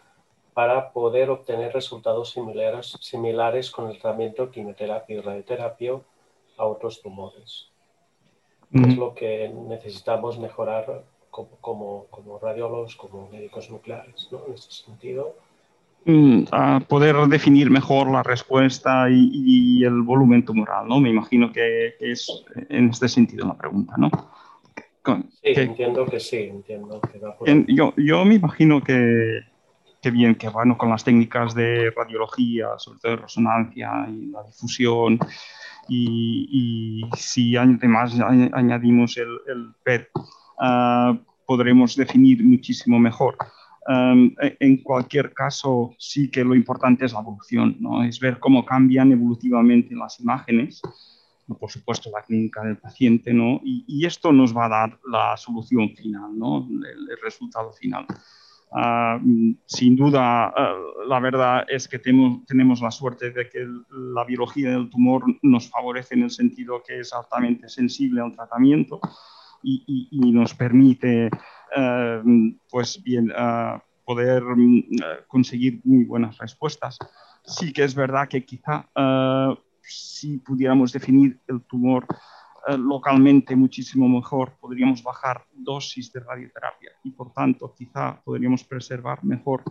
para 0.53 0.93
poder 0.93 1.31
obtener 1.31 1.73
resultados 1.73 2.31
similares, 2.31 2.97
similares 3.01 3.71
con 3.71 3.89
el 3.89 3.99
tratamiento 3.99 4.51
quimioterapia 4.51 5.17
y 5.17 5.21
radioterapia 5.21 6.01
a 6.59 6.65
otros 6.67 7.01
tumores. 7.01 7.69
Mm. 8.71 8.85
Es 8.85 8.97
lo 8.97 9.15
que 9.15 9.49
necesitamos 9.49 10.39
mejorar 10.39 11.05
como, 11.31 11.51
como, 11.61 12.07
como 12.11 12.39
radiólogos, 12.39 12.97
como 12.97 13.29
médicos 13.31 13.71
nucleares, 13.71 14.29
¿no? 14.31 14.43
En 14.47 14.55
ese 14.55 14.71
sentido. 14.71 15.37
Mm, 16.05 16.45
a 16.51 16.81
poder 16.81 17.17
definir 17.29 17.71
mejor 17.71 18.11
la 18.11 18.23
respuesta 18.23 19.09
y, 19.11 19.31
y, 19.33 19.85
el 19.85 20.03
volumen 20.03 20.45
tumoral, 20.45 20.89
¿no? 20.89 20.99
Me 20.99 21.11
imagino 21.11 21.53
que, 21.53 21.95
que 21.99 22.13
es 22.13 22.43
en 22.71 22.89
este 22.89 23.09
sentido 23.09 23.47
la 23.47 23.55
pregunta, 23.57 23.95
¿no? 23.99 24.11
Con, 25.03 25.31
sí, 25.31 25.55
que, 25.55 25.63
entiendo 25.63 26.05
que 26.07 26.21
sí, 26.21 26.37
entiendo 26.37 27.01
que 27.01 27.51
en, 27.51 27.67
yo, 27.67 27.95
yo 27.97 28.25
me 28.25 28.35
imagino 28.35 28.83
que, 28.83 29.41
que 30.03 30.11
bien, 30.11 30.35
que 30.35 30.49
bueno, 30.49 30.77
con 30.77 30.91
las 30.91 31.05
técnicas 31.05 31.55
de 31.55 31.91
radiología, 31.91 32.79
sobre 32.79 32.99
todo 33.01 33.13
de 33.13 33.23
resonancia 33.23 33.91
y 34.11 34.27
la 34.27 34.43
difusión, 34.43 35.19
y, 35.89 37.03
y 37.11 37.17
si 37.17 37.57
además 37.57 38.15
añadimos 38.53 39.17
el, 39.17 39.39
el 39.49 39.73
PET, 39.83 40.09
uh, 40.17 41.17
podremos 41.47 41.97
definir 41.97 42.45
muchísimo 42.45 42.99
mejor. 42.99 43.37
E, 43.89 44.57
en 44.61 44.77
cualquier 44.83 45.33
caso, 45.33 45.95
sí 45.99 46.31
que 46.31 46.45
lo 46.45 46.55
importante 46.55 47.07
es 47.07 47.13
la 47.13 47.21
evolución, 47.21 47.77
¿no? 47.81 48.05
es 48.05 48.21
ver 48.21 48.39
cómo 48.39 48.65
cambian 48.65 49.11
evolutivamente 49.11 49.95
las 49.95 50.21
imágenes, 50.21 50.81
por 51.59 51.71
supuesto 51.71 52.11
la 52.11 52.23
clínica 52.23 52.63
del 52.63 52.79
paciente, 52.79 53.33
¿no? 53.33 53.61
y, 53.65 54.05
esto 54.05 54.33
nos 54.33 54.57
va 54.57 54.67
a 54.67 54.69
dar 54.69 54.99
la 55.07 55.37
solución 55.37 55.91
final, 55.91 56.39
¿no? 56.39 56.67
el, 56.69 57.09
resultado 57.23 57.73
final. 57.73 58.07
Ah, 58.73 59.19
sin 59.67 59.97
duda, 59.97 60.47
ah, 60.47 60.75
la 61.09 61.19
verdad 61.19 61.65
es 61.69 61.89
que 61.89 61.99
tenemos, 61.99 62.45
tenemos, 62.47 62.81
la 62.81 62.93
suerte 62.93 63.31
de 63.31 63.49
que 63.49 63.67
la 63.91 64.25
biología 64.25 64.71
del 64.71 64.89
tumor 64.89 65.25
nos 65.43 65.69
favorece 65.69 66.15
en 66.15 66.23
el 66.23 66.31
sentido 66.31 66.81
que 66.83 67.01
es 67.01 67.13
altamente 67.13 67.69
sensible 67.69 68.21
al 68.21 68.35
tratamiento 68.35 69.01
y, 69.63 70.09
nos 70.33 70.55
permite 70.55 71.31
eh, 71.77 72.23
pues 72.71 73.03
bien, 73.03 73.33
eh, 73.37 73.79
poder 74.05 74.43
mm, 74.45 74.85
conseguir 75.27 75.81
muy 75.83 76.05
buenas 76.05 76.39
respuestas. 76.39 76.99
Sí 77.45 77.73
que 77.73 77.83
es 77.83 77.95
verdad 77.95 78.29
que 78.29 78.45
quizá 78.45 78.89
si 79.83 80.39
pudiéramos 80.39 80.93
definir 80.93 81.41
el 81.49 81.63
tumor 81.63 82.07
localmente 82.77 83.57
muchísimo 83.57 84.09
mejor, 84.09 84.57
podríamos 84.61 85.03
bajar 85.03 85.45
dosis 85.53 86.13
de 86.13 86.21
radioterapia 86.21 86.91
y 87.03 87.11
por 87.11 87.33
tanto 87.33 87.75
quizá 87.75 88.21
podríamos 88.23 88.65
preservar 88.65 89.25
mejor 89.25 89.63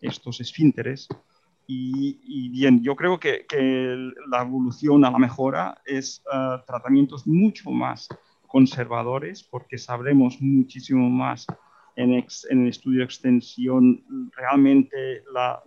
estos 0.00 0.40
esfínteres. 0.40 1.08
Y, 1.66 2.50
bien, 2.50 2.82
yo 2.82 2.94
creo 2.96 3.18
que, 3.18 3.46
la 4.28 4.42
evolución 4.42 5.04
a 5.04 5.10
la 5.10 5.18
mejora 5.18 5.80
es 5.86 6.22
tratamientos 6.66 7.26
mucho 7.26 7.70
más 7.70 8.08
conservadores 8.46 9.42
porque 9.42 9.78
sabremos 9.78 10.38
muchísimo 10.40 11.08
más 11.08 11.46
en, 11.96 12.12
el 12.12 12.68
estudio 12.68 12.98
de 12.98 13.04
extensión 13.04 14.04
realmente 14.36 15.22
la, 15.32 15.62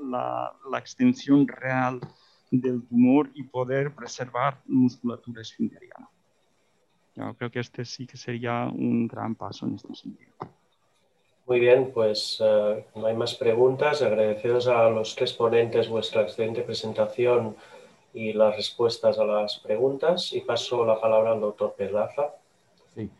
la, 0.69 0.77
extensión 0.77 1.47
real 1.47 1.99
del 2.61 2.83
tumor 2.87 3.29
y 3.33 3.43
poder 3.43 3.93
preservar 3.93 4.59
musculatura 4.65 5.41
esfinteriana. 5.41 6.09
Yo 7.15 7.33
creo 7.35 7.49
que 7.49 7.59
este 7.59 7.85
sí 7.85 8.05
que 8.05 8.17
sería 8.17 8.65
un 8.65 9.07
gran 9.07 9.35
paso 9.35 9.65
en 9.65 9.75
este 9.75 9.95
sentido. 9.95 10.33
Muy 11.47 11.59
bien, 11.59 11.91
pues 11.93 12.41
eh, 12.43 12.85
no 12.95 13.05
hay 13.05 13.15
más 13.15 13.35
preguntas. 13.35 14.01
Agradeceros 14.01 14.67
a 14.67 14.89
los 14.89 15.15
tres 15.15 15.31
ponentes 15.33 15.87
vuestra 15.87 16.23
excelente 16.23 16.61
presentación 16.63 17.55
y 18.13 18.33
las 18.33 18.55
respuestas 18.55 19.19
a 19.19 19.25
las 19.25 19.59
preguntas. 19.59 20.33
Y 20.33 20.41
paso 20.41 20.85
la 20.85 20.99
palabra 20.99 21.33
al 21.33 21.39
doctor 21.39 21.75
Perlaza. 21.77 22.33
Sí, 22.95 23.11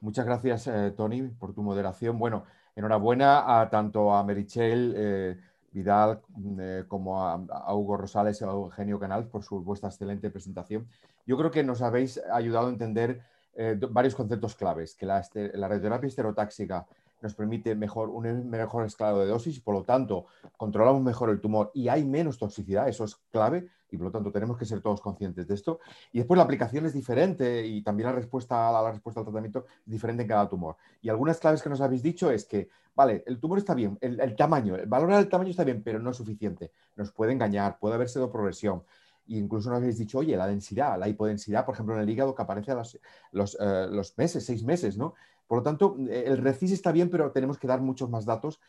Muchas, 0.00 0.24
gracias, 0.24 0.66
eh, 0.68 0.92
Tony, 0.96 1.22
por 1.22 1.52
tu 1.52 1.62
moderación. 1.62 2.18
Bueno, 2.18 2.44
enhorabuena 2.76 3.60
a 3.60 3.68
tanto 3.70 4.12
a 4.12 4.22
Merichel 4.22 4.94
eh, 4.96 5.36
Vidal 5.76 6.20
mm, 6.28 6.60
eh, 6.60 6.84
como 6.88 7.22
a, 7.22 7.74
Hugo 7.74 7.98
Rosales 7.98 8.40
y 8.40 8.44
a 8.44 8.48
Eugenio 8.48 8.98
Canal 8.98 9.26
por 9.26 9.44
su, 9.44 9.60
vuestra 9.60 9.90
excelente 9.90 10.30
presentación. 10.30 10.88
Yo 11.26 11.36
creo 11.36 11.50
que 11.50 11.62
nos 11.62 11.82
habéis 11.82 12.20
ayudado 12.32 12.66
a 12.66 12.70
entender 12.70 13.22
varios 13.88 14.14
conceptos 14.14 14.54
claves, 14.54 14.94
que 14.94 15.06
la, 15.06 15.18
este, 15.18 15.56
la 15.56 15.66
radioterapia 15.66 16.08
esterotáxica 16.08 16.86
nos 17.20 17.34
permite 17.34 17.74
mejor, 17.74 18.10
un 18.10 18.48
mejor 18.48 18.84
escalado 18.84 19.20
de 19.20 19.26
dosis 19.26 19.56
y 19.56 19.60
por 19.60 19.74
lo 19.74 19.82
tanto 19.82 20.26
controlamos 20.56 21.02
mejor 21.02 21.30
el 21.30 21.40
tumor 21.40 21.70
y 21.74 21.88
hay 21.88 22.04
menos 22.04 22.38
toxicidad, 22.38 22.88
eso 22.88 23.04
es 23.04 23.16
clave 23.30 23.68
y 23.90 23.96
por 23.96 24.06
lo 24.06 24.12
tanto 24.12 24.32
tenemos 24.32 24.56
que 24.56 24.64
ser 24.64 24.80
todos 24.80 25.00
conscientes 25.00 25.46
de 25.46 25.54
esto. 25.54 25.80
Y 26.12 26.18
después 26.18 26.36
la 26.36 26.44
aplicación 26.44 26.86
es 26.86 26.92
diferente 26.92 27.66
y 27.66 27.82
también 27.82 28.08
la 28.08 28.14
respuesta, 28.14 28.70
la, 28.72 28.82
la 28.82 28.92
respuesta 28.92 29.20
al 29.20 29.26
tratamiento 29.26 29.66
es 29.86 29.92
diferente 29.92 30.22
en 30.22 30.28
cada 30.28 30.48
tumor. 30.48 30.76
Y 31.02 31.08
algunas 31.08 31.38
claves 31.38 31.62
que 31.62 31.68
nos 31.68 31.80
habéis 31.80 32.02
dicho 32.02 32.30
es 32.30 32.44
que, 32.44 32.68
vale, 32.94 33.22
el 33.26 33.38
tumor 33.38 33.58
está 33.58 33.74
bien, 33.74 33.96
el, 34.00 34.36
tamaño, 34.36 34.76
el 34.76 34.86
valor 34.86 35.14
del 35.14 35.28
tamaño 35.28 35.50
está 35.50 35.64
bien, 35.64 35.82
pero 35.82 35.98
no 35.98 36.10
es 36.10 36.16
suficiente. 36.16 36.72
Nos 36.96 37.12
puede 37.12 37.32
engañar, 37.32 37.78
puede 37.78 37.94
haber 37.94 38.08
sido 38.08 38.30
progresión. 38.30 38.82
E 39.28 39.36
incluso 39.36 39.70
nos 39.70 39.78
habéis 39.78 39.98
dicho, 39.98 40.18
oye, 40.18 40.36
la 40.36 40.46
densidad, 40.46 40.98
la 40.98 41.08
hipodensidad, 41.08 41.64
por 41.64 41.74
ejemplo, 41.74 41.94
en 41.94 42.02
el 42.02 42.10
hígado 42.10 42.34
que 42.34 42.42
aparece 42.42 42.72
a 42.72 42.82
los, 43.32 43.56
eh, 43.60 43.86
los 43.90 44.16
meses, 44.16 44.44
seis 44.44 44.62
meses, 44.62 44.96
¿no? 44.96 45.14
Por 45.46 45.58
lo 45.58 45.62
tanto, 45.62 45.96
el 46.10 46.38
RECIS 46.38 46.72
está 46.72 46.92
bien, 46.92 47.10
pero 47.10 47.30
tenemos 47.30 47.58
que 47.58 47.66
dar 47.66 47.80
muchos 47.80 48.10
más 48.10 48.24
datos 48.24 48.60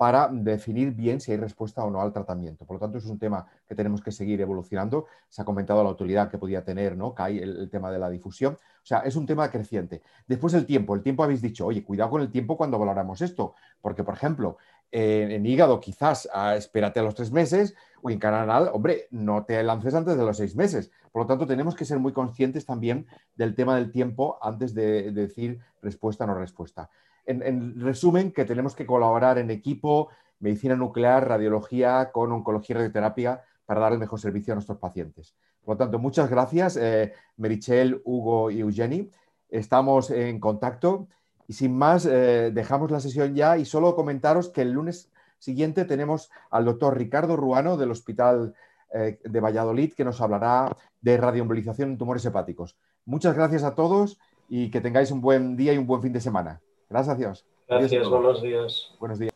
para 0.00 0.30
definir 0.32 0.92
bien 0.92 1.20
si 1.20 1.30
hay 1.30 1.36
respuesta 1.36 1.84
o 1.84 1.90
no 1.90 2.00
al 2.00 2.10
tratamiento. 2.10 2.64
Por 2.64 2.76
lo 2.76 2.80
tanto, 2.80 2.96
es 2.96 3.04
un 3.04 3.18
tema 3.18 3.46
que 3.68 3.74
tenemos 3.74 4.00
que 4.00 4.10
seguir 4.10 4.40
evolucionando. 4.40 5.04
Se 5.28 5.42
ha 5.42 5.44
comentado 5.44 5.84
la 5.84 5.90
utilidad 5.90 6.30
que 6.30 6.38
podía 6.38 6.64
tener, 6.64 6.96
¿no? 6.96 7.14
Que 7.14 7.24
el, 7.24 7.68
tema 7.68 7.90
de 7.90 7.98
la 7.98 8.08
difusión. 8.08 8.54
O 8.54 8.86
sea, 8.86 9.00
es 9.00 9.14
un 9.14 9.26
tema 9.26 9.50
creciente. 9.50 10.00
Después 10.26 10.54
el 10.54 10.64
tiempo. 10.64 10.94
El 10.94 11.02
tiempo 11.02 11.22
habéis 11.22 11.42
dicho, 11.42 11.66
oye, 11.66 11.84
cuidado 11.84 12.08
con 12.08 12.22
el 12.22 12.30
tiempo 12.30 12.56
cuando 12.56 12.78
valoramos 12.78 13.20
esto. 13.20 13.54
Porque, 13.82 14.02
por 14.02 14.14
ejemplo, 14.14 14.56
en 14.90 15.44
hígado 15.44 15.78
quizás 15.80 16.30
ah, 16.32 16.56
espérate 16.56 16.98
a 16.98 17.02
los 17.02 17.14
tres 17.14 17.30
meses 17.30 17.74
o 18.00 18.10
en 18.10 18.18
canal, 18.18 18.70
hombre, 18.72 19.06
no 19.10 19.44
te 19.44 19.62
lances 19.62 19.94
antes 19.94 20.16
de 20.16 20.24
los 20.24 20.38
seis 20.38 20.56
meses. 20.56 20.90
Por 21.12 21.22
lo 21.22 21.26
tanto, 21.26 21.46
tenemos 21.46 21.74
que 21.74 21.84
ser 21.84 21.98
muy 21.98 22.12
conscientes 22.12 22.66
también 22.66 23.06
del 23.34 23.54
tema 23.54 23.76
del 23.76 23.90
tiempo 23.90 24.38
antes 24.42 24.74
de 24.74 25.10
decir 25.12 25.60
respuesta 25.82 26.24
o 26.24 26.26
no 26.28 26.34
respuesta 26.34 26.90
en, 27.30 27.80
resumen, 27.80 28.32
que 28.32 28.44
tenemos 28.44 28.74
que 28.74 28.86
colaborar 28.86 29.38
en 29.38 29.50
equipo, 29.50 30.08
medicina 30.40 30.76
nuclear, 30.76 31.28
radiología, 31.28 32.10
con 32.12 32.32
oncología 32.32 32.74
y 32.74 32.78
radioterapia 32.78 33.42
para 33.66 33.80
dar 33.80 33.92
el 33.92 33.98
mejor 33.98 34.20
servicio 34.20 34.52
a 34.52 34.56
nuestros 34.56 34.78
pacientes. 34.78 35.34
Por 35.64 35.74
lo 35.74 35.78
tanto, 35.78 35.98
muchas 35.98 36.30
gracias, 36.30 36.76
eh, 36.76 37.12
Merichel, 37.36 38.00
Hugo 38.04 38.50
y 38.50 38.60
Eugeni. 38.60 39.10
Estamos 39.48 40.10
en 40.10 40.40
contacto 40.40 41.08
y 41.46 41.52
sin 41.52 41.76
más, 41.76 42.06
eh, 42.06 42.50
dejamos 42.52 42.90
la 42.90 43.00
sesión 43.00 43.34
ya 43.34 43.58
y 43.58 43.64
solo 43.64 43.94
comentaros 43.94 44.48
que 44.48 44.62
el 44.62 44.72
lunes 44.72 45.10
siguiente 45.38 45.84
tenemos 45.84 46.30
al 46.50 46.64
doctor 46.64 46.96
Ricardo 46.96 47.36
Ruano 47.36 47.76
del 47.76 47.90
Hospital 47.90 48.54
eh, 48.92 49.18
de 49.22 49.40
Valladolid 49.40 49.92
que 49.94 50.04
nos 50.04 50.20
hablará 50.20 50.76
de 51.00 51.16
radioembolización 51.16 51.90
en 51.90 51.98
tumores 51.98 52.24
hepáticos. 52.24 52.76
Muchas 53.04 53.34
gracias 53.34 53.62
a 53.62 53.74
todos 53.74 54.18
y 54.48 54.70
que 54.70 54.80
tengáis 54.80 55.10
un 55.10 55.20
buen 55.20 55.56
día 55.56 55.72
y 55.72 55.78
un 55.78 55.86
buen 55.86 56.02
fin 56.02 56.12
de 56.12 56.20
semana. 56.20 56.60
Gracias. 56.88 57.46
Gracias, 57.68 58.08
buenos 58.08 58.42
días. 58.42 58.96
Buenos 58.98 59.18
días. 59.18 59.29